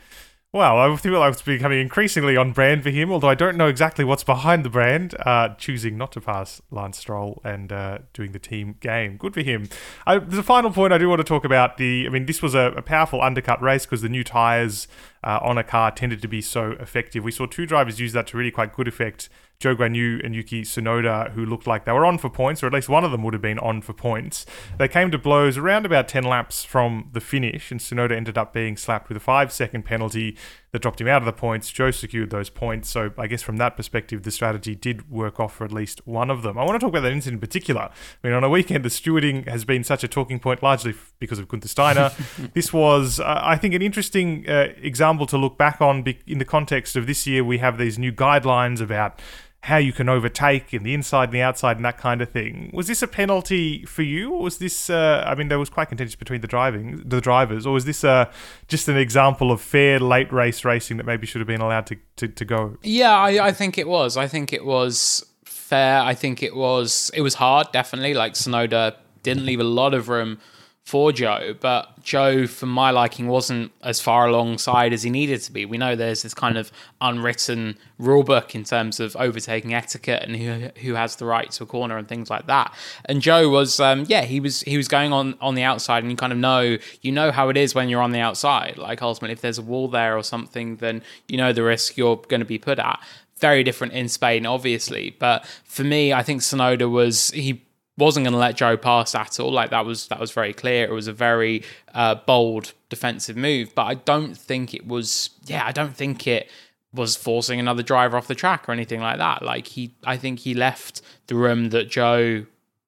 well, 0.56 0.78
I 0.78 0.96
feel 0.96 1.18
like 1.18 1.34
it's 1.34 1.42
becoming 1.42 1.80
increasingly 1.80 2.34
on 2.36 2.52
brand 2.52 2.82
for 2.82 2.88
him, 2.88 3.12
although 3.12 3.28
I 3.28 3.34
don't 3.34 3.58
know 3.58 3.66
exactly 3.66 4.04
what's 4.06 4.24
behind 4.24 4.64
the 4.64 4.70
brand, 4.70 5.14
uh, 5.20 5.50
choosing 5.56 5.98
not 5.98 6.12
to 6.12 6.20
pass 6.20 6.62
Lance 6.70 6.98
Stroll 6.98 7.42
and 7.44 7.70
uh, 7.70 7.98
doing 8.14 8.32
the 8.32 8.38
team 8.38 8.76
game. 8.80 9.18
Good 9.18 9.34
for 9.34 9.42
him. 9.42 9.68
I, 10.06 10.18
the 10.18 10.42
final 10.42 10.70
point 10.70 10.94
I 10.94 10.98
do 10.98 11.10
want 11.10 11.18
to 11.18 11.24
talk 11.24 11.44
about 11.44 11.76
the. 11.76 12.06
I 12.06 12.10
mean, 12.10 12.24
this 12.24 12.40
was 12.40 12.54
a, 12.54 12.72
a 12.76 12.80
powerful 12.80 13.20
undercut 13.20 13.60
race 13.60 13.84
because 13.84 14.00
the 14.00 14.08
new 14.08 14.24
tyres 14.24 14.88
uh, 15.26 15.40
on 15.42 15.58
a 15.58 15.64
car 15.64 15.90
tended 15.90 16.22
to 16.22 16.28
be 16.28 16.40
so 16.40 16.76
effective. 16.78 17.24
We 17.24 17.32
saw 17.32 17.46
two 17.46 17.66
drivers 17.66 17.98
use 17.98 18.12
that 18.12 18.28
to 18.28 18.36
really 18.36 18.52
quite 18.52 18.72
good 18.72 18.86
effect 18.86 19.28
Zhou 19.60 19.74
Guanyu 19.74 20.24
and 20.24 20.34
Yuki 20.34 20.62
Tsunoda, 20.62 21.30
who 21.32 21.44
looked 21.44 21.66
like 21.66 21.86
they 21.86 21.92
were 21.92 22.04
on 22.04 22.18
for 22.18 22.28
points, 22.28 22.62
or 22.62 22.66
at 22.66 22.74
least 22.74 22.88
one 22.88 23.04
of 23.04 23.10
them 23.10 23.22
would 23.22 23.32
have 23.32 23.42
been 23.42 23.58
on 23.58 23.80
for 23.80 23.94
points. 23.94 24.44
They 24.78 24.86
came 24.86 25.10
to 25.10 25.18
blows 25.18 25.56
around 25.56 25.86
about 25.86 26.08
10 26.08 26.24
laps 26.24 26.62
from 26.62 27.08
the 27.12 27.20
finish, 27.20 27.70
and 27.70 27.80
Tsunoda 27.80 28.12
ended 28.12 28.36
up 28.36 28.52
being 28.52 28.76
slapped 28.76 29.08
with 29.08 29.16
a 29.16 29.20
five 29.20 29.50
second 29.50 29.84
penalty 29.84 30.36
that 30.72 30.82
dropped 30.82 31.00
him 31.00 31.08
out 31.08 31.22
of 31.22 31.26
the 31.26 31.32
points. 31.32 31.70
Zhou 31.70 31.94
secured 31.94 32.30
those 32.30 32.50
points, 32.50 32.90
so 32.90 33.12
I 33.18 33.26
guess 33.26 33.42
from 33.42 33.56
that 33.58 33.76
perspective, 33.76 34.22
the 34.22 34.30
strategy 34.30 34.74
did 34.74 35.10
work 35.10 35.38
off 35.40 35.54
for 35.54 35.64
at 35.64 35.72
least 35.72 36.06
one 36.06 36.30
of 36.30 36.42
them. 36.42 36.58
I 36.58 36.64
want 36.64 36.80
to 36.80 36.84
talk 36.84 36.90
about 36.90 37.02
that 37.02 37.12
incident 37.12 37.42
in 37.42 37.46
particular. 37.46 37.82
I 37.82 38.26
mean, 38.26 38.32
on 38.32 38.44
a 38.44 38.50
weekend, 38.50 38.84
the 38.84 38.88
stewarding 38.88 39.48
has 39.48 39.64
been 39.64 39.84
such 39.84 40.04
a 40.04 40.08
talking 40.08 40.38
point, 40.38 40.62
largely 40.62 40.94
because 41.18 41.38
of 41.38 41.48
Gunther 41.48 41.68
Steiner. 41.68 42.10
this 42.54 42.72
was, 42.72 43.20
uh, 43.20 43.40
I 43.42 43.56
think, 43.56 43.74
an 43.74 43.82
interesting 43.82 44.48
uh, 44.48 44.68
example 44.78 45.26
to 45.26 45.38
look 45.38 45.56
back 45.56 45.80
on 45.80 46.04
in 46.26 46.38
the 46.38 46.44
context 46.44 46.96
of 46.96 47.06
this 47.06 47.26
year. 47.26 47.44
We 47.44 47.58
have 47.58 47.78
these 47.78 47.98
new 47.98 48.12
guidelines 48.12 48.80
about 48.80 49.20
how 49.66 49.78
you 49.78 49.92
can 49.92 50.08
overtake 50.08 50.72
in 50.72 50.84
the 50.84 50.94
inside 50.94 51.24
and 51.24 51.32
the 51.32 51.42
outside 51.42 51.74
and 51.74 51.84
that 51.84 51.98
kind 51.98 52.22
of 52.22 52.28
thing. 52.30 52.70
Was 52.72 52.86
this 52.86 53.02
a 53.02 53.08
penalty 53.08 53.84
for 53.84 54.02
you, 54.02 54.32
or 54.32 54.42
was 54.42 54.58
this? 54.58 54.88
Uh, 54.88 55.24
I 55.26 55.34
mean, 55.34 55.48
there 55.48 55.58
was 55.58 55.68
quite 55.68 55.88
contentious 55.88 56.14
between 56.14 56.40
the 56.40 56.46
driving 56.46 57.02
the 57.04 57.20
drivers, 57.20 57.66
or 57.66 57.72
was 57.72 57.84
this 57.84 58.04
uh, 58.04 58.30
just 58.68 58.86
an 58.88 58.96
example 58.96 59.50
of 59.50 59.60
fair 59.60 59.98
late 59.98 60.32
race 60.32 60.64
racing 60.64 60.98
that 60.98 61.04
maybe 61.04 61.26
should 61.26 61.40
have 61.40 61.48
been 61.48 61.60
allowed 61.60 61.86
to 61.88 61.96
to, 62.16 62.28
to 62.28 62.44
go? 62.44 62.76
Yeah, 62.84 63.12
I, 63.12 63.48
I 63.48 63.52
think 63.52 63.76
it 63.76 63.88
was. 63.88 64.16
I 64.16 64.28
think 64.28 64.52
it 64.52 64.64
was 64.64 65.26
fair. 65.44 66.00
I 66.00 66.14
think 66.14 66.44
it 66.44 66.54
was. 66.54 67.10
It 67.12 67.22
was 67.22 67.34
hard, 67.34 67.72
definitely. 67.72 68.14
Like 68.14 68.34
Tsunoda 68.34 68.94
didn't 69.24 69.46
leave 69.46 69.58
a 69.58 69.64
lot 69.64 69.94
of 69.94 70.08
room 70.08 70.38
for 70.86 71.10
Zhou, 71.10 71.58
but 71.58 72.00
Zhou, 72.02 72.48
for 72.48 72.66
my 72.66 72.92
liking, 72.92 73.26
wasn't 73.26 73.72
as 73.82 74.00
far 74.00 74.28
alongside 74.28 74.92
as 74.92 75.02
he 75.02 75.10
needed 75.10 75.40
to 75.42 75.52
be. 75.52 75.64
We 75.66 75.78
know 75.78 75.96
there's 75.96 76.22
this 76.22 76.32
kind 76.32 76.56
of 76.56 76.70
unwritten 77.00 77.76
rule 77.98 78.22
book 78.22 78.54
in 78.54 78.62
terms 78.62 79.00
of 79.00 79.16
overtaking 79.16 79.74
etiquette 79.74 80.22
and 80.22 80.36
who 80.36 80.68
who 80.82 80.94
has 80.94 81.16
the 81.16 81.24
right 81.24 81.50
to 81.50 81.64
a 81.64 81.66
corner 81.66 81.98
and 81.98 82.06
things 82.06 82.30
like 82.30 82.46
that. 82.46 82.72
And 83.04 83.20
Zhou 83.20 83.50
was, 83.50 83.80
um, 83.80 84.04
yeah, 84.06 84.22
he 84.22 84.38
was 84.38 84.60
he 84.60 84.76
was 84.76 84.86
going 84.86 85.12
on 85.12 85.36
on 85.40 85.56
the 85.56 85.64
outside, 85.64 86.04
and 86.04 86.10
you 86.12 86.16
kind 86.16 86.32
of 86.32 86.38
know 86.38 86.78
you 87.02 87.10
know 87.10 87.32
how 87.32 87.48
it 87.48 87.56
is 87.56 87.74
when 87.74 87.88
you're 87.88 88.00
on 88.00 88.12
the 88.12 88.20
outside. 88.20 88.78
Like 88.78 89.02
ultimately, 89.02 89.32
if 89.32 89.40
there's 89.40 89.58
a 89.58 89.62
wall 89.62 89.88
there 89.88 90.16
or 90.16 90.22
something, 90.22 90.76
then 90.76 91.02
you 91.26 91.36
know 91.36 91.52
the 91.52 91.64
risk 91.64 91.96
you're 91.96 92.22
going 92.28 92.40
to 92.40 92.46
be 92.46 92.58
put 92.58 92.78
at 92.78 93.00
very 93.38 93.62
different 93.64 93.92
in 93.92 94.08
Spain, 94.08 94.46
obviously. 94.46 95.16
But 95.18 95.44
for 95.64 95.82
me, 95.82 96.12
I 96.12 96.22
think 96.22 96.42
Tsunoda 96.42 96.88
was 96.88 97.32
he 97.32 97.65
wasn't 97.98 98.24
going 98.24 98.32
to 98.32 98.38
let 98.38 98.56
Zhou 98.56 98.80
pass 98.80 99.14
at 99.14 99.40
all. 99.40 99.52
Like 99.52 99.70
that 99.70 99.86
was 99.86 100.08
that 100.08 100.20
was 100.20 100.30
very 100.32 100.52
clear. 100.52 100.84
It 100.84 100.92
was 100.92 101.08
a 101.08 101.12
very 101.12 101.62
uh, 101.94 102.16
bold 102.16 102.72
defensive 102.88 103.36
move, 103.36 103.74
but 103.74 103.84
I 103.84 103.94
don't 103.94 104.36
think 104.36 104.74
it 104.74 104.86
was. 104.86 105.30
Yeah, 105.44 105.64
I 105.64 105.72
don't 105.72 105.96
think 105.96 106.26
it 106.26 106.50
was 106.92 107.16
forcing 107.16 107.60
another 107.60 107.82
driver 107.82 108.16
off 108.16 108.26
the 108.26 108.34
track 108.34 108.68
or 108.68 108.72
anything 108.72 109.00
like 109.00 109.18
that. 109.18 109.42
Like 109.42 109.66
he, 109.68 109.94
I 110.04 110.16
think 110.16 110.40
he 110.40 110.54
left 110.54 111.02
the 111.26 111.34
room 111.34 111.70
that 111.70 111.88
Zhou 111.88 112.46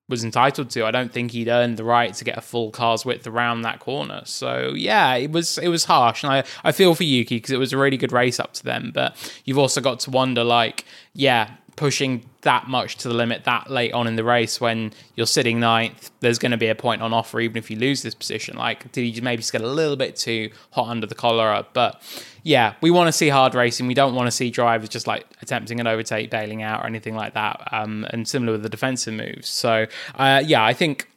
was 0.09 0.25
entitled 0.25 0.71
to. 0.71 0.87
I 0.87 0.91
don't 0.91 1.13
think 1.13 1.33
he'd 1.33 1.49
earned 1.49 1.77
the 1.77 1.85
right 1.85 2.15
to 2.15 2.25
get 2.25 2.39
a 2.39 2.41
full 2.41 2.71
car's 2.71 3.05
width 3.05 3.27
around 3.27 3.63
that 3.63 3.79
corner. 3.79 4.23
So 4.25 4.73
yeah, 4.75 5.15
it 5.15 5.31
was 5.31 5.59
it 5.59 5.69
was 5.69 5.85
harsh, 5.85 6.25
and 6.25 6.33
I 6.33 6.45
I 6.65 6.73
feel 6.73 6.95
for 6.95 7.05
Yuki 7.05 7.37
because 7.37 7.51
it 7.51 7.59
was 7.59 7.73
a 7.73 7.79
really 7.79 7.97
good 7.97 8.13
race 8.13 8.41
up 8.41 8.55
to 8.55 8.65
them. 8.65 8.91
But 8.95 9.17
you've 9.45 9.59
also 9.59 9.81
got 9.81 10.01
to 10.01 10.11
wonder, 10.11 10.45
like, 10.45 10.85
yeah, 11.13 11.51
pushing 11.79 12.25
that 12.41 12.67
much 12.67 12.97
to 12.97 13.07
the 13.07 13.15
limit 13.15 13.45
that 13.45 13.71
late 13.71 13.93
on 13.93 14.09
in 14.09 14.17
the 14.17 14.25
race 14.25 14.61
when 14.61 14.93
you're 15.15 15.29
sitting 15.29 15.61
ninth, 15.61 16.11
there's 16.19 16.37
going 16.37 16.51
to 16.51 16.57
be 16.57 16.67
a 16.67 16.75
point 16.75 17.01
on 17.01 17.13
offer 17.13 17.39
even 17.39 17.57
if 17.57 17.71
you 17.71 17.79
lose 17.79 18.03
this 18.03 18.17
position. 18.17 18.57
Like, 18.57 18.91
did 18.91 19.17
you 19.17 19.23
maybe 19.23 19.43
just 19.43 19.53
get 19.53 19.61
a 19.61 19.69
little 19.69 19.95
bit 19.95 20.17
too 20.17 20.51
hot 20.73 20.89
under 20.89 21.07
the 21.07 21.15
collar? 21.15 21.65
But 21.73 22.03
yeah, 22.43 22.75
we 22.81 22.91
want 22.91 23.07
to 23.07 23.13
see 23.13 23.29
hard 23.29 23.55
racing. 23.55 23.87
We 23.87 23.95
don't 23.95 24.17
want 24.17 24.27
to 24.27 24.33
see 24.33 24.51
drivers 24.51 24.89
just 24.89 25.07
like 25.07 25.25
attempting 25.41 25.79
an 25.79 25.87
overtake, 25.87 26.31
bailing 26.31 26.65
out, 26.65 26.83
or 26.83 26.87
anything 26.87 27.15
like 27.15 27.35
that. 27.35 27.69
Um, 27.71 28.05
and 28.11 28.27
similar 28.27 28.55
with 28.55 28.65
the 28.65 28.69
defensive 28.69 29.15
moves. 29.15 29.49
So 29.49 29.87
uh, 30.17 30.43
yeah, 30.45 30.65
I 30.65 30.75
think 30.75 31.09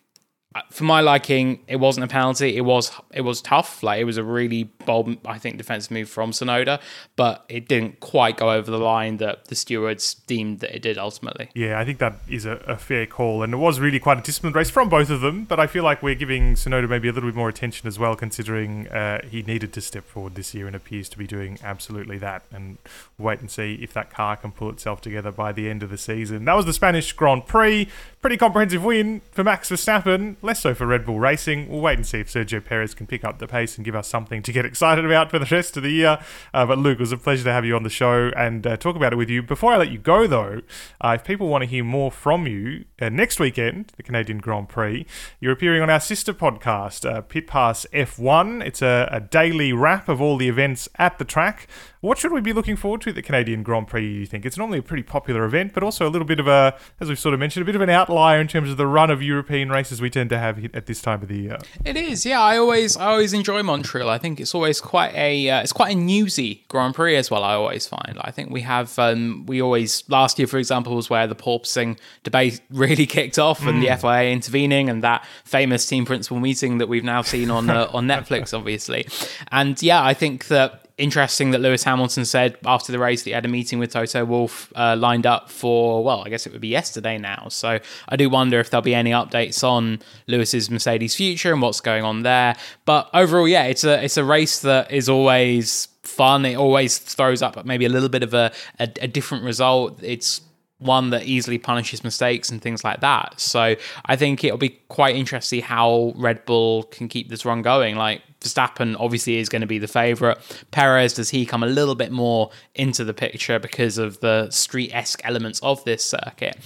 for 0.69 0.83
my 0.83 0.99
liking, 0.99 1.61
it 1.67 1.77
wasn't 1.77 2.03
a 2.03 2.07
penalty. 2.07 2.57
It 2.57 2.61
was 2.61 2.91
it 3.13 3.21
was 3.21 3.41
tough. 3.41 3.83
Like 3.83 4.01
it 4.01 4.03
was 4.03 4.17
a 4.17 4.23
really 4.23 4.65
bold, 4.85 5.17
I 5.25 5.37
think, 5.37 5.57
defensive 5.57 5.91
move 5.91 6.09
from 6.09 6.31
Tsunoda, 6.31 6.81
but 7.15 7.45
it 7.47 7.69
didn't 7.69 8.01
quite 8.01 8.35
go 8.35 8.51
over 8.51 8.69
the 8.69 8.77
line 8.77 9.17
that 9.17 9.45
the 9.45 9.55
stewards 9.55 10.13
deemed 10.13 10.59
that 10.59 10.75
it 10.75 10.81
did 10.81 10.97
ultimately. 10.97 11.49
Yeah, 11.53 11.79
I 11.79 11.85
think 11.85 11.99
that 11.99 12.17
is 12.27 12.45
a, 12.45 12.55
a 12.67 12.75
fair 12.75 13.05
call, 13.05 13.43
and 13.43 13.53
it 13.53 13.57
was 13.57 13.79
really 13.79 13.99
quite 13.99 14.17
a 14.17 14.21
disciplined 14.21 14.55
race 14.55 14.69
from 14.69 14.89
both 14.89 15.09
of 15.09 15.21
them. 15.21 15.45
But 15.45 15.59
I 15.59 15.67
feel 15.67 15.85
like 15.85 16.03
we're 16.03 16.15
giving 16.15 16.55
Tsunoda 16.55 16.89
maybe 16.89 17.07
a 17.07 17.13
little 17.13 17.29
bit 17.29 17.35
more 17.35 17.49
attention 17.49 17.87
as 17.87 17.97
well, 17.97 18.15
considering 18.17 18.89
uh, 18.89 19.21
he 19.25 19.43
needed 19.43 19.71
to 19.73 19.81
step 19.81 20.05
forward 20.05 20.35
this 20.35 20.53
year 20.53 20.67
and 20.67 20.75
appears 20.75 21.07
to 21.09 21.17
be 21.17 21.27
doing 21.27 21.59
absolutely 21.63 22.17
that. 22.17 22.43
And 22.51 22.77
we'll 23.17 23.27
wait 23.27 23.39
and 23.39 23.49
see 23.49 23.75
if 23.81 23.93
that 23.93 24.09
car 24.09 24.35
can 24.35 24.51
pull 24.51 24.69
itself 24.69 24.99
together 24.99 25.31
by 25.31 25.53
the 25.53 25.69
end 25.69 25.81
of 25.81 25.89
the 25.89 25.97
season. 25.97 26.43
That 26.43 26.55
was 26.55 26.65
the 26.65 26.73
Spanish 26.73 27.13
Grand 27.13 27.45
Prix. 27.45 27.87
Pretty 28.21 28.37
comprehensive 28.37 28.83
win 28.83 29.21
for 29.31 29.45
Max 29.45 29.69
Verstappen 29.69 30.35
less 30.41 30.59
so 30.59 30.73
for 30.73 30.85
Red 30.85 31.05
Bull 31.05 31.19
Racing. 31.19 31.69
We'll 31.69 31.81
wait 31.81 31.97
and 31.97 32.05
see 32.05 32.19
if 32.19 32.27
Sergio 32.27 32.63
Perez 32.63 32.93
can 32.93 33.07
pick 33.07 33.23
up 33.23 33.39
the 33.39 33.47
pace 33.47 33.75
and 33.75 33.85
give 33.85 33.95
us 33.95 34.07
something 34.07 34.41
to 34.41 34.51
get 34.51 34.65
excited 34.65 35.05
about 35.05 35.29
for 35.29 35.39
the 35.39 35.45
rest 35.45 35.77
of 35.77 35.83
the 35.83 35.91
year. 35.91 36.19
Uh, 36.53 36.65
but 36.65 36.77
Luke, 36.77 36.99
it 36.99 37.01
was 37.01 37.11
a 37.11 37.17
pleasure 37.17 37.43
to 37.43 37.51
have 37.53 37.65
you 37.65 37.75
on 37.75 37.83
the 37.83 37.89
show 37.89 38.31
and 38.35 38.65
uh, 38.65 38.77
talk 38.77 38.95
about 38.95 39.13
it 39.13 39.15
with 39.15 39.29
you. 39.29 39.43
Before 39.43 39.73
I 39.73 39.77
let 39.77 39.91
you 39.91 39.97
go, 39.99 40.27
though, 40.27 40.61
uh, 40.99 41.17
if 41.19 41.23
people 41.23 41.47
want 41.47 41.63
to 41.63 41.69
hear 41.69 41.83
more 41.83 42.11
from 42.11 42.47
you, 42.47 42.85
uh, 43.01 43.09
next 43.09 43.39
weekend, 43.39 43.93
the 43.97 44.03
Canadian 44.03 44.39
Grand 44.39 44.69
Prix, 44.69 45.05
you're 45.39 45.53
appearing 45.53 45.81
on 45.81 45.89
our 45.89 45.99
sister 45.99 46.33
podcast, 46.33 47.09
uh, 47.09 47.21
Pit 47.21 47.47
Pass 47.47 47.85
F1. 47.93 48.65
It's 48.65 48.81
a, 48.81 49.09
a 49.11 49.19
daily 49.19 49.73
wrap 49.73 50.09
of 50.09 50.21
all 50.21 50.37
the 50.37 50.49
events 50.49 50.89
at 50.97 51.17
the 51.17 51.25
track. 51.25 51.67
What 52.01 52.17
should 52.17 52.31
we 52.31 52.41
be 52.41 52.51
looking 52.51 52.77
forward 52.77 53.01
to 53.01 53.09
at 53.09 53.15
the 53.15 53.21
Canadian 53.21 53.61
Grand 53.61 53.87
Prix, 53.87 54.11
you 54.11 54.25
think? 54.25 54.43
It's 54.43 54.57
normally 54.57 54.79
a 54.79 54.81
pretty 54.81 55.03
popular 55.03 55.45
event, 55.45 55.71
but 55.71 55.83
also 55.83 56.07
a 56.07 56.09
little 56.09 56.25
bit 56.25 56.39
of 56.39 56.47
a, 56.47 56.75
as 56.99 57.07
we've 57.07 57.19
sort 57.19 57.35
of 57.35 57.39
mentioned, 57.39 57.61
a 57.61 57.65
bit 57.65 57.75
of 57.75 57.81
an 57.81 57.91
outlier 57.91 58.41
in 58.41 58.47
terms 58.47 58.71
of 58.71 58.77
the 58.77 58.87
run 58.87 59.11
of 59.11 59.21
European 59.21 59.69
races 59.69 60.01
we 60.01 60.09
tend 60.09 60.31
to 60.31 60.39
have 60.39 60.65
at 60.73 60.87
this 60.87 60.99
time 60.99 61.21
of 61.21 61.27
the 61.27 61.37
year. 61.37 61.59
It 61.85 61.95
is, 61.95 62.25
yeah. 62.25 62.41
I 62.41 62.57
always, 62.57 62.97
I 62.97 63.05
always 63.11 63.33
enjoy 63.33 63.61
Montreal. 63.61 64.09
I 64.09 64.17
think 64.17 64.39
it's 64.39 64.55
always 64.55 64.81
quite 64.81 65.13
a, 65.13 65.47
uh, 65.51 65.61
it's 65.61 65.73
quite 65.73 65.95
a 65.95 65.99
newsy 65.99 66.65
Grand 66.69 66.95
Prix 66.95 67.15
as 67.17 67.29
well. 67.29 67.43
I 67.43 67.53
always 67.53 67.85
find. 67.85 68.17
I 68.21 68.31
think 68.31 68.49
we 68.49 68.61
have, 68.61 68.97
um, 68.97 69.45
we 69.45 69.61
always 69.61 70.03
last 70.09 70.39
year, 70.39 70.47
for 70.47 70.57
example, 70.57 70.95
was 70.95 71.07
where 71.07 71.27
the 71.27 71.35
porpoising 71.35 71.99
debate 72.23 72.61
really 72.71 73.05
kicked 73.05 73.37
off, 73.37 73.63
and 73.63 73.83
mm. 73.83 73.87
the 73.87 73.95
FIA 73.95 74.31
intervening, 74.31 74.89
and 74.89 75.03
that 75.03 75.23
famous 75.43 75.85
team 75.85 76.05
principal 76.05 76.39
meeting 76.39 76.79
that 76.79 76.89
we've 76.89 77.03
now 77.03 77.21
seen 77.21 77.51
on 77.51 77.69
uh, 77.69 77.87
on 77.93 78.07
Netflix, 78.07 78.57
obviously. 78.57 79.05
And 79.51 79.79
yeah, 79.83 80.03
I 80.03 80.15
think 80.15 80.47
that 80.47 80.87
interesting 81.01 81.51
that 81.51 81.59
Lewis 81.59 81.83
Hamilton 81.83 82.25
said 82.25 82.57
after 82.65 82.91
the 82.91 82.99
race 82.99 83.23
that 83.23 83.29
he 83.29 83.33
had 83.33 83.45
a 83.45 83.49
meeting 83.49 83.79
with 83.79 83.91
Toto 83.91 84.23
Wolff 84.23 84.71
uh, 84.75 84.95
lined 84.95 85.25
up 85.25 85.49
for, 85.49 86.03
well, 86.03 86.23
I 86.25 86.29
guess 86.29 86.45
it 86.45 86.51
would 86.51 86.61
be 86.61 86.67
yesterday 86.67 87.17
now. 87.17 87.47
So 87.49 87.79
I 88.07 88.15
do 88.15 88.29
wonder 88.29 88.59
if 88.59 88.69
there'll 88.69 88.81
be 88.81 88.95
any 88.95 89.11
updates 89.11 89.63
on 89.63 89.99
Lewis's 90.27 90.69
Mercedes 90.69 91.15
future 91.15 91.51
and 91.51 91.61
what's 91.61 91.81
going 91.81 92.03
on 92.03 92.23
there. 92.23 92.55
But 92.85 93.09
overall, 93.13 93.47
yeah, 93.47 93.63
it's 93.63 93.83
a 93.83 94.03
it's 94.03 94.17
a 94.17 94.23
race 94.23 94.61
that 94.61 94.91
is 94.91 95.09
always 95.09 95.87
fun. 96.03 96.45
It 96.45 96.55
always 96.55 96.97
throws 96.97 97.41
up 97.41 97.63
maybe 97.65 97.85
a 97.85 97.89
little 97.89 98.09
bit 98.09 98.23
of 98.23 98.33
a, 98.33 98.51
a, 98.79 98.89
a 99.01 99.07
different 99.07 99.43
result. 99.43 100.01
It's 100.03 100.41
one 100.81 101.11
that 101.11 101.25
easily 101.25 101.59
punishes 101.59 102.03
mistakes 102.03 102.49
and 102.49 102.61
things 102.61 102.83
like 102.83 103.01
that. 103.01 103.39
So 103.39 103.75
I 104.05 104.15
think 104.15 104.43
it'll 104.43 104.57
be 104.57 104.79
quite 104.89 105.15
interesting 105.15 105.61
how 105.61 106.13
Red 106.15 106.43
Bull 106.45 106.83
can 106.83 107.07
keep 107.07 107.29
this 107.29 107.45
run 107.45 107.61
going. 107.61 107.95
Like 107.95 108.23
Verstappen 108.41 108.95
obviously 108.99 109.37
is 109.37 109.49
going 109.49 109.61
to 109.61 109.67
be 109.67 109.79
the 109.79 109.87
favourite. 109.87 110.37
Perez, 110.71 111.13
does 111.13 111.29
he 111.29 111.45
come 111.45 111.63
a 111.63 111.67
little 111.67 111.95
bit 111.95 112.11
more 112.11 112.49
into 112.75 113.03
the 113.03 113.13
picture 113.13 113.59
because 113.59 113.97
of 113.97 114.19
the 114.19 114.49
street 114.49 114.91
esque 114.93 115.21
elements 115.23 115.59
of 115.61 115.83
this 115.85 116.03
circuit? 116.03 116.57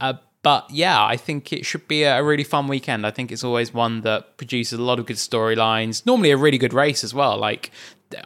Uh, 0.00 0.14
but 0.42 0.68
yeah, 0.70 1.04
I 1.04 1.16
think 1.16 1.52
it 1.52 1.64
should 1.64 1.86
be 1.88 2.02
a 2.02 2.22
really 2.22 2.44
fun 2.44 2.68
weekend. 2.68 3.06
I 3.06 3.10
think 3.10 3.30
it's 3.30 3.44
always 3.44 3.72
one 3.72 4.00
that 4.02 4.36
produces 4.36 4.78
a 4.78 4.82
lot 4.82 4.98
of 4.98 5.06
good 5.06 5.16
storylines. 5.16 6.04
Normally, 6.04 6.32
a 6.32 6.36
really 6.36 6.58
good 6.58 6.74
race 6.74 7.04
as 7.04 7.14
well. 7.14 7.38
Like, 7.38 7.70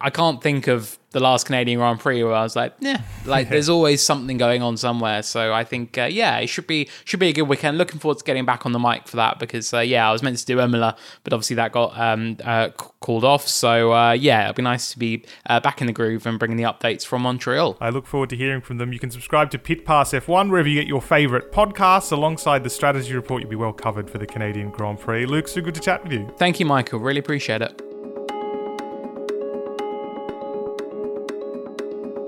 I 0.00 0.10
can't 0.10 0.42
think 0.42 0.66
of 0.66 0.98
the 1.16 1.20
last 1.20 1.46
Canadian 1.46 1.78
Grand 1.78 1.98
Prix 1.98 2.22
where 2.22 2.34
I 2.34 2.42
was 2.42 2.54
like, 2.54 2.74
yeah, 2.78 3.00
like 3.24 3.48
there's 3.50 3.70
always 3.70 4.02
something 4.02 4.36
going 4.36 4.60
on 4.60 4.76
somewhere. 4.76 5.22
So 5.22 5.52
I 5.52 5.64
think, 5.64 5.96
uh, 5.96 6.04
yeah, 6.04 6.36
it 6.38 6.48
should 6.48 6.66
be 6.66 6.88
should 7.04 7.20
be 7.20 7.28
a 7.28 7.32
good 7.32 7.44
weekend. 7.44 7.78
Looking 7.78 7.98
forward 7.98 8.18
to 8.18 8.24
getting 8.24 8.44
back 8.44 8.66
on 8.66 8.72
the 8.72 8.78
mic 8.78 9.08
for 9.08 9.16
that 9.16 9.38
because, 9.38 9.72
uh, 9.72 9.80
yeah, 9.80 10.08
I 10.08 10.12
was 10.12 10.22
meant 10.22 10.36
to 10.36 10.44
do 10.44 10.60
Imola, 10.60 10.94
but 11.24 11.32
obviously 11.32 11.56
that 11.56 11.72
got 11.72 11.98
um, 11.98 12.36
uh, 12.44 12.68
called 13.00 13.24
off. 13.24 13.48
So 13.48 13.94
uh, 13.94 14.12
yeah, 14.12 14.42
it'll 14.42 14.54
be 14.54 14.62
nice 14.62 14.92
to 14.92 14.98
be 14.98 15.24
uh, 15.46 15.58
back 15.60 15.80
in 15.80 15.86
the 15.86 15.92
groove 15.94 16.26
and 16.26 16.38
bringing 16.38 16.58
the 16.58 16.64
updates 16.64 17.06
from 17.06 17.22
Montreal. 17.22 17.78
I 17.80 17.88
look 17.88 18.06
forward 18.06 18.28
to 18.30 18.36
hearing 18.36 18.60
from 18.60 18.76
them. 18.76 18.92
You 18.92 18.98
can 18.98 19.10
subscribe 19.10 19.50
to 19.52 19.58
Pit 19.58 19.86
Pass 19.86 20.12
F1 20.12 20.50
wherever 20.50 20.68
you 20.68 20.78
get 20.78 20.86
your 20.86 21.00
favourite 21.00 21.50
podcasts. 21.50 22.12
Alongside 22.12 22.62
the 22.62 22.70
strategy 22.70 23.14
report, 23.14 23.40
you'll 23.40 23.50
be 23.50 23.56
well 23.56 23.72
covered 23.72 24.10
for 24.10 24.18
the 24.18 24.26
Canadian 24.26 24.70
Grand 24.70 25.00
Prix. 25.00 25.24
Luke, 25.24 25.48
so 25.48 25.62
good 25.62 25.74
to 25.74 25.80
chat 25.80 26.02
with 26.02 26.12
you. 26.12 26.30
Thank 26.36 26.60
you, 26.60 26.66
Michael. 26.66 26.98
Really 26.98 27.20
appreciate 27.20 27.62
it. 27.62 27.95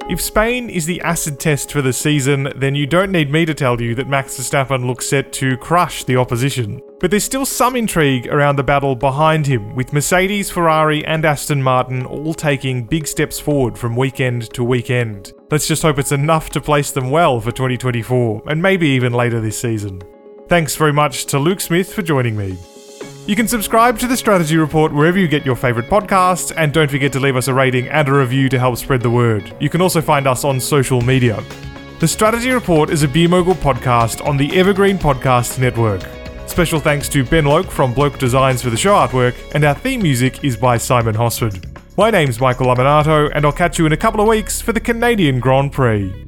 If 0.08 0.22
Spain 0.22 0.70
is 0.70 0.86
the 0.86 1.02
acid 1.02 1.38
test 1.38 1.70
for 1.70 1.82
the 1.82 1.92
season, 1.92 2.50
then 2.56 2.74
you 2.74 2.86
don't 2.86 3.12
need 3.12 3.30
me 3.30 3.44
to 3.44 3.52
tell 3.52 3.78
you 3.78 3.94
that 3.96 4.08
Max 4.08 4.38
Verstappen 4.38 4.86
looks 4.86 5.06
set 5.06 5.34
to 5.34 5.58
crush 5.58 6.02
the 6.02 6.16
opposition. 6.16 6.80
But 6.98 7.10
there's 7.10 7.24
still 7.24 7.44
some 7.44 7.76
intrigue 7.76 8.26
around 8.26 8.56
the 8.56 8.62
battle 8.62 8.96
behind 8.96 9.46
him, 9.46 9.74
with 9.74 9.92
Mercedes, 9.92 10.50
Ferrari, 10.50 11.04
and 11.04 11.26
Aston 11.26 11.62
Martin 11.62 12.06
all 12.06 12.32
taking 12.32 12.86
big 12.86 13.06
steps 13.06 13.38
forward 13.38 13.76
from 13.76 13.96
weekend 13.96 14.50
to 14.54 14.64
weekend. 14.64 15.34
Let's 15.50 15.68
just 15.68 15.82
hope 15.82 15.98
it's 15.98 16.10
enough 16.10 16.48
to 16.50 16.60
place 16.62 16.90
them 16.90 17.10
well 17.10 17.38
for 17.38 17.52
2024, 17.52 18.44
and 18.46 18.62
maybe 18.62 18.88
even 18.88 19.12
later 19.12 19.42
this 19.42 19.60
season. 19.60 20.00
Thanks 20.48 20.74
very 20.74 20.94
much 20.94 21.26
to 21.26 21.38
Luke 21.38 21.60
Smith 21.60 21.92
for 21.92 22.00
joining 22.00 22.34
me. 22.34 22.56
You 23.28 23.36
can 23.36 23.46
subscribe 23.46 23.98
to 23.98 24.06
the 24.06 24.16
Strategy 24.16 24.56
Report 24.56 24.90
wherever 24.90 25.18
you 25.18 25.28
get 25.28 25.44
your 25.44 25.54
favourite 25.54 25.90
podcasts, 25.90 26.50
and 26.56 26.72
don't 26.72 26.90
forget 26.90 27.12
to 27.12 27.20
leave 27.20 27.36
us 27.36 27.46
a 27.46 27.52
rating 27.52 27.86
and 27.88 28.08
a 28.08 28.12
review 28.14 28.48
to 28.48 28.58
help 28.58 28.78
spread 28.78 29.02
the 29.02 29.10
word. 29.10 29.54
You 29.60 29.68
can 29.68 29.82
also 29.82 30.00
find 30.00 30.26
us 30.26 30.44
on 30.44 30.58
social 30.58 31.02
media. 31.02 31.44
The 32.00 32.08
Strategy 32.08 32.50
Report 32.50 32.88
is 32.88 33.02
a 33.02 33.08
Beer 33.08 33.28
Mogul 33.28 33.54
podcast 33.56 34.26
on 34.26 34.38
the 34.38 34.58
Evergreen 34.58 34.96
Podcast 34.96 35.58
Network. 35.58 36.00
Special 36.46 36.80
thanks 36.80 37.06
to 37.10 37.22
Ben 37.22 37.44
Loke 37.44 37.70
from 37.70 37.92
Bloke 37.92 38.18
Designs 38.18 38.62
for 38.62 38.70
the 38.70 38.78
show 38.78 38.94
artwork, 38.94 39.34
and 39.54 39.62
our 39.62 39.74
theme 39.74 40.00
music 40.00 40.42
is 40.42 40.56
by 40.56 40.78
Simon 40.78 41.14
Hosford. 41.14 41.66
My 41.98 42.10
name's 42.10 42.40
Michael 42.40 42.68
Lamonato, 42.68 43.30
and 43.34 43.44
I'll 43.44 43.52
catch 43.52 43.78
you 43.78 43.84
in 43.84 43.92
a 43.92 43.96
couple 43.98 44.22
of 44.22 44.26
weeks 44.26 44.62
for 44.62 44.72
the 44.72 44.80
Canadian 44.80 45.38
Grand 45.38 45.70
Prix. 45.70 46.27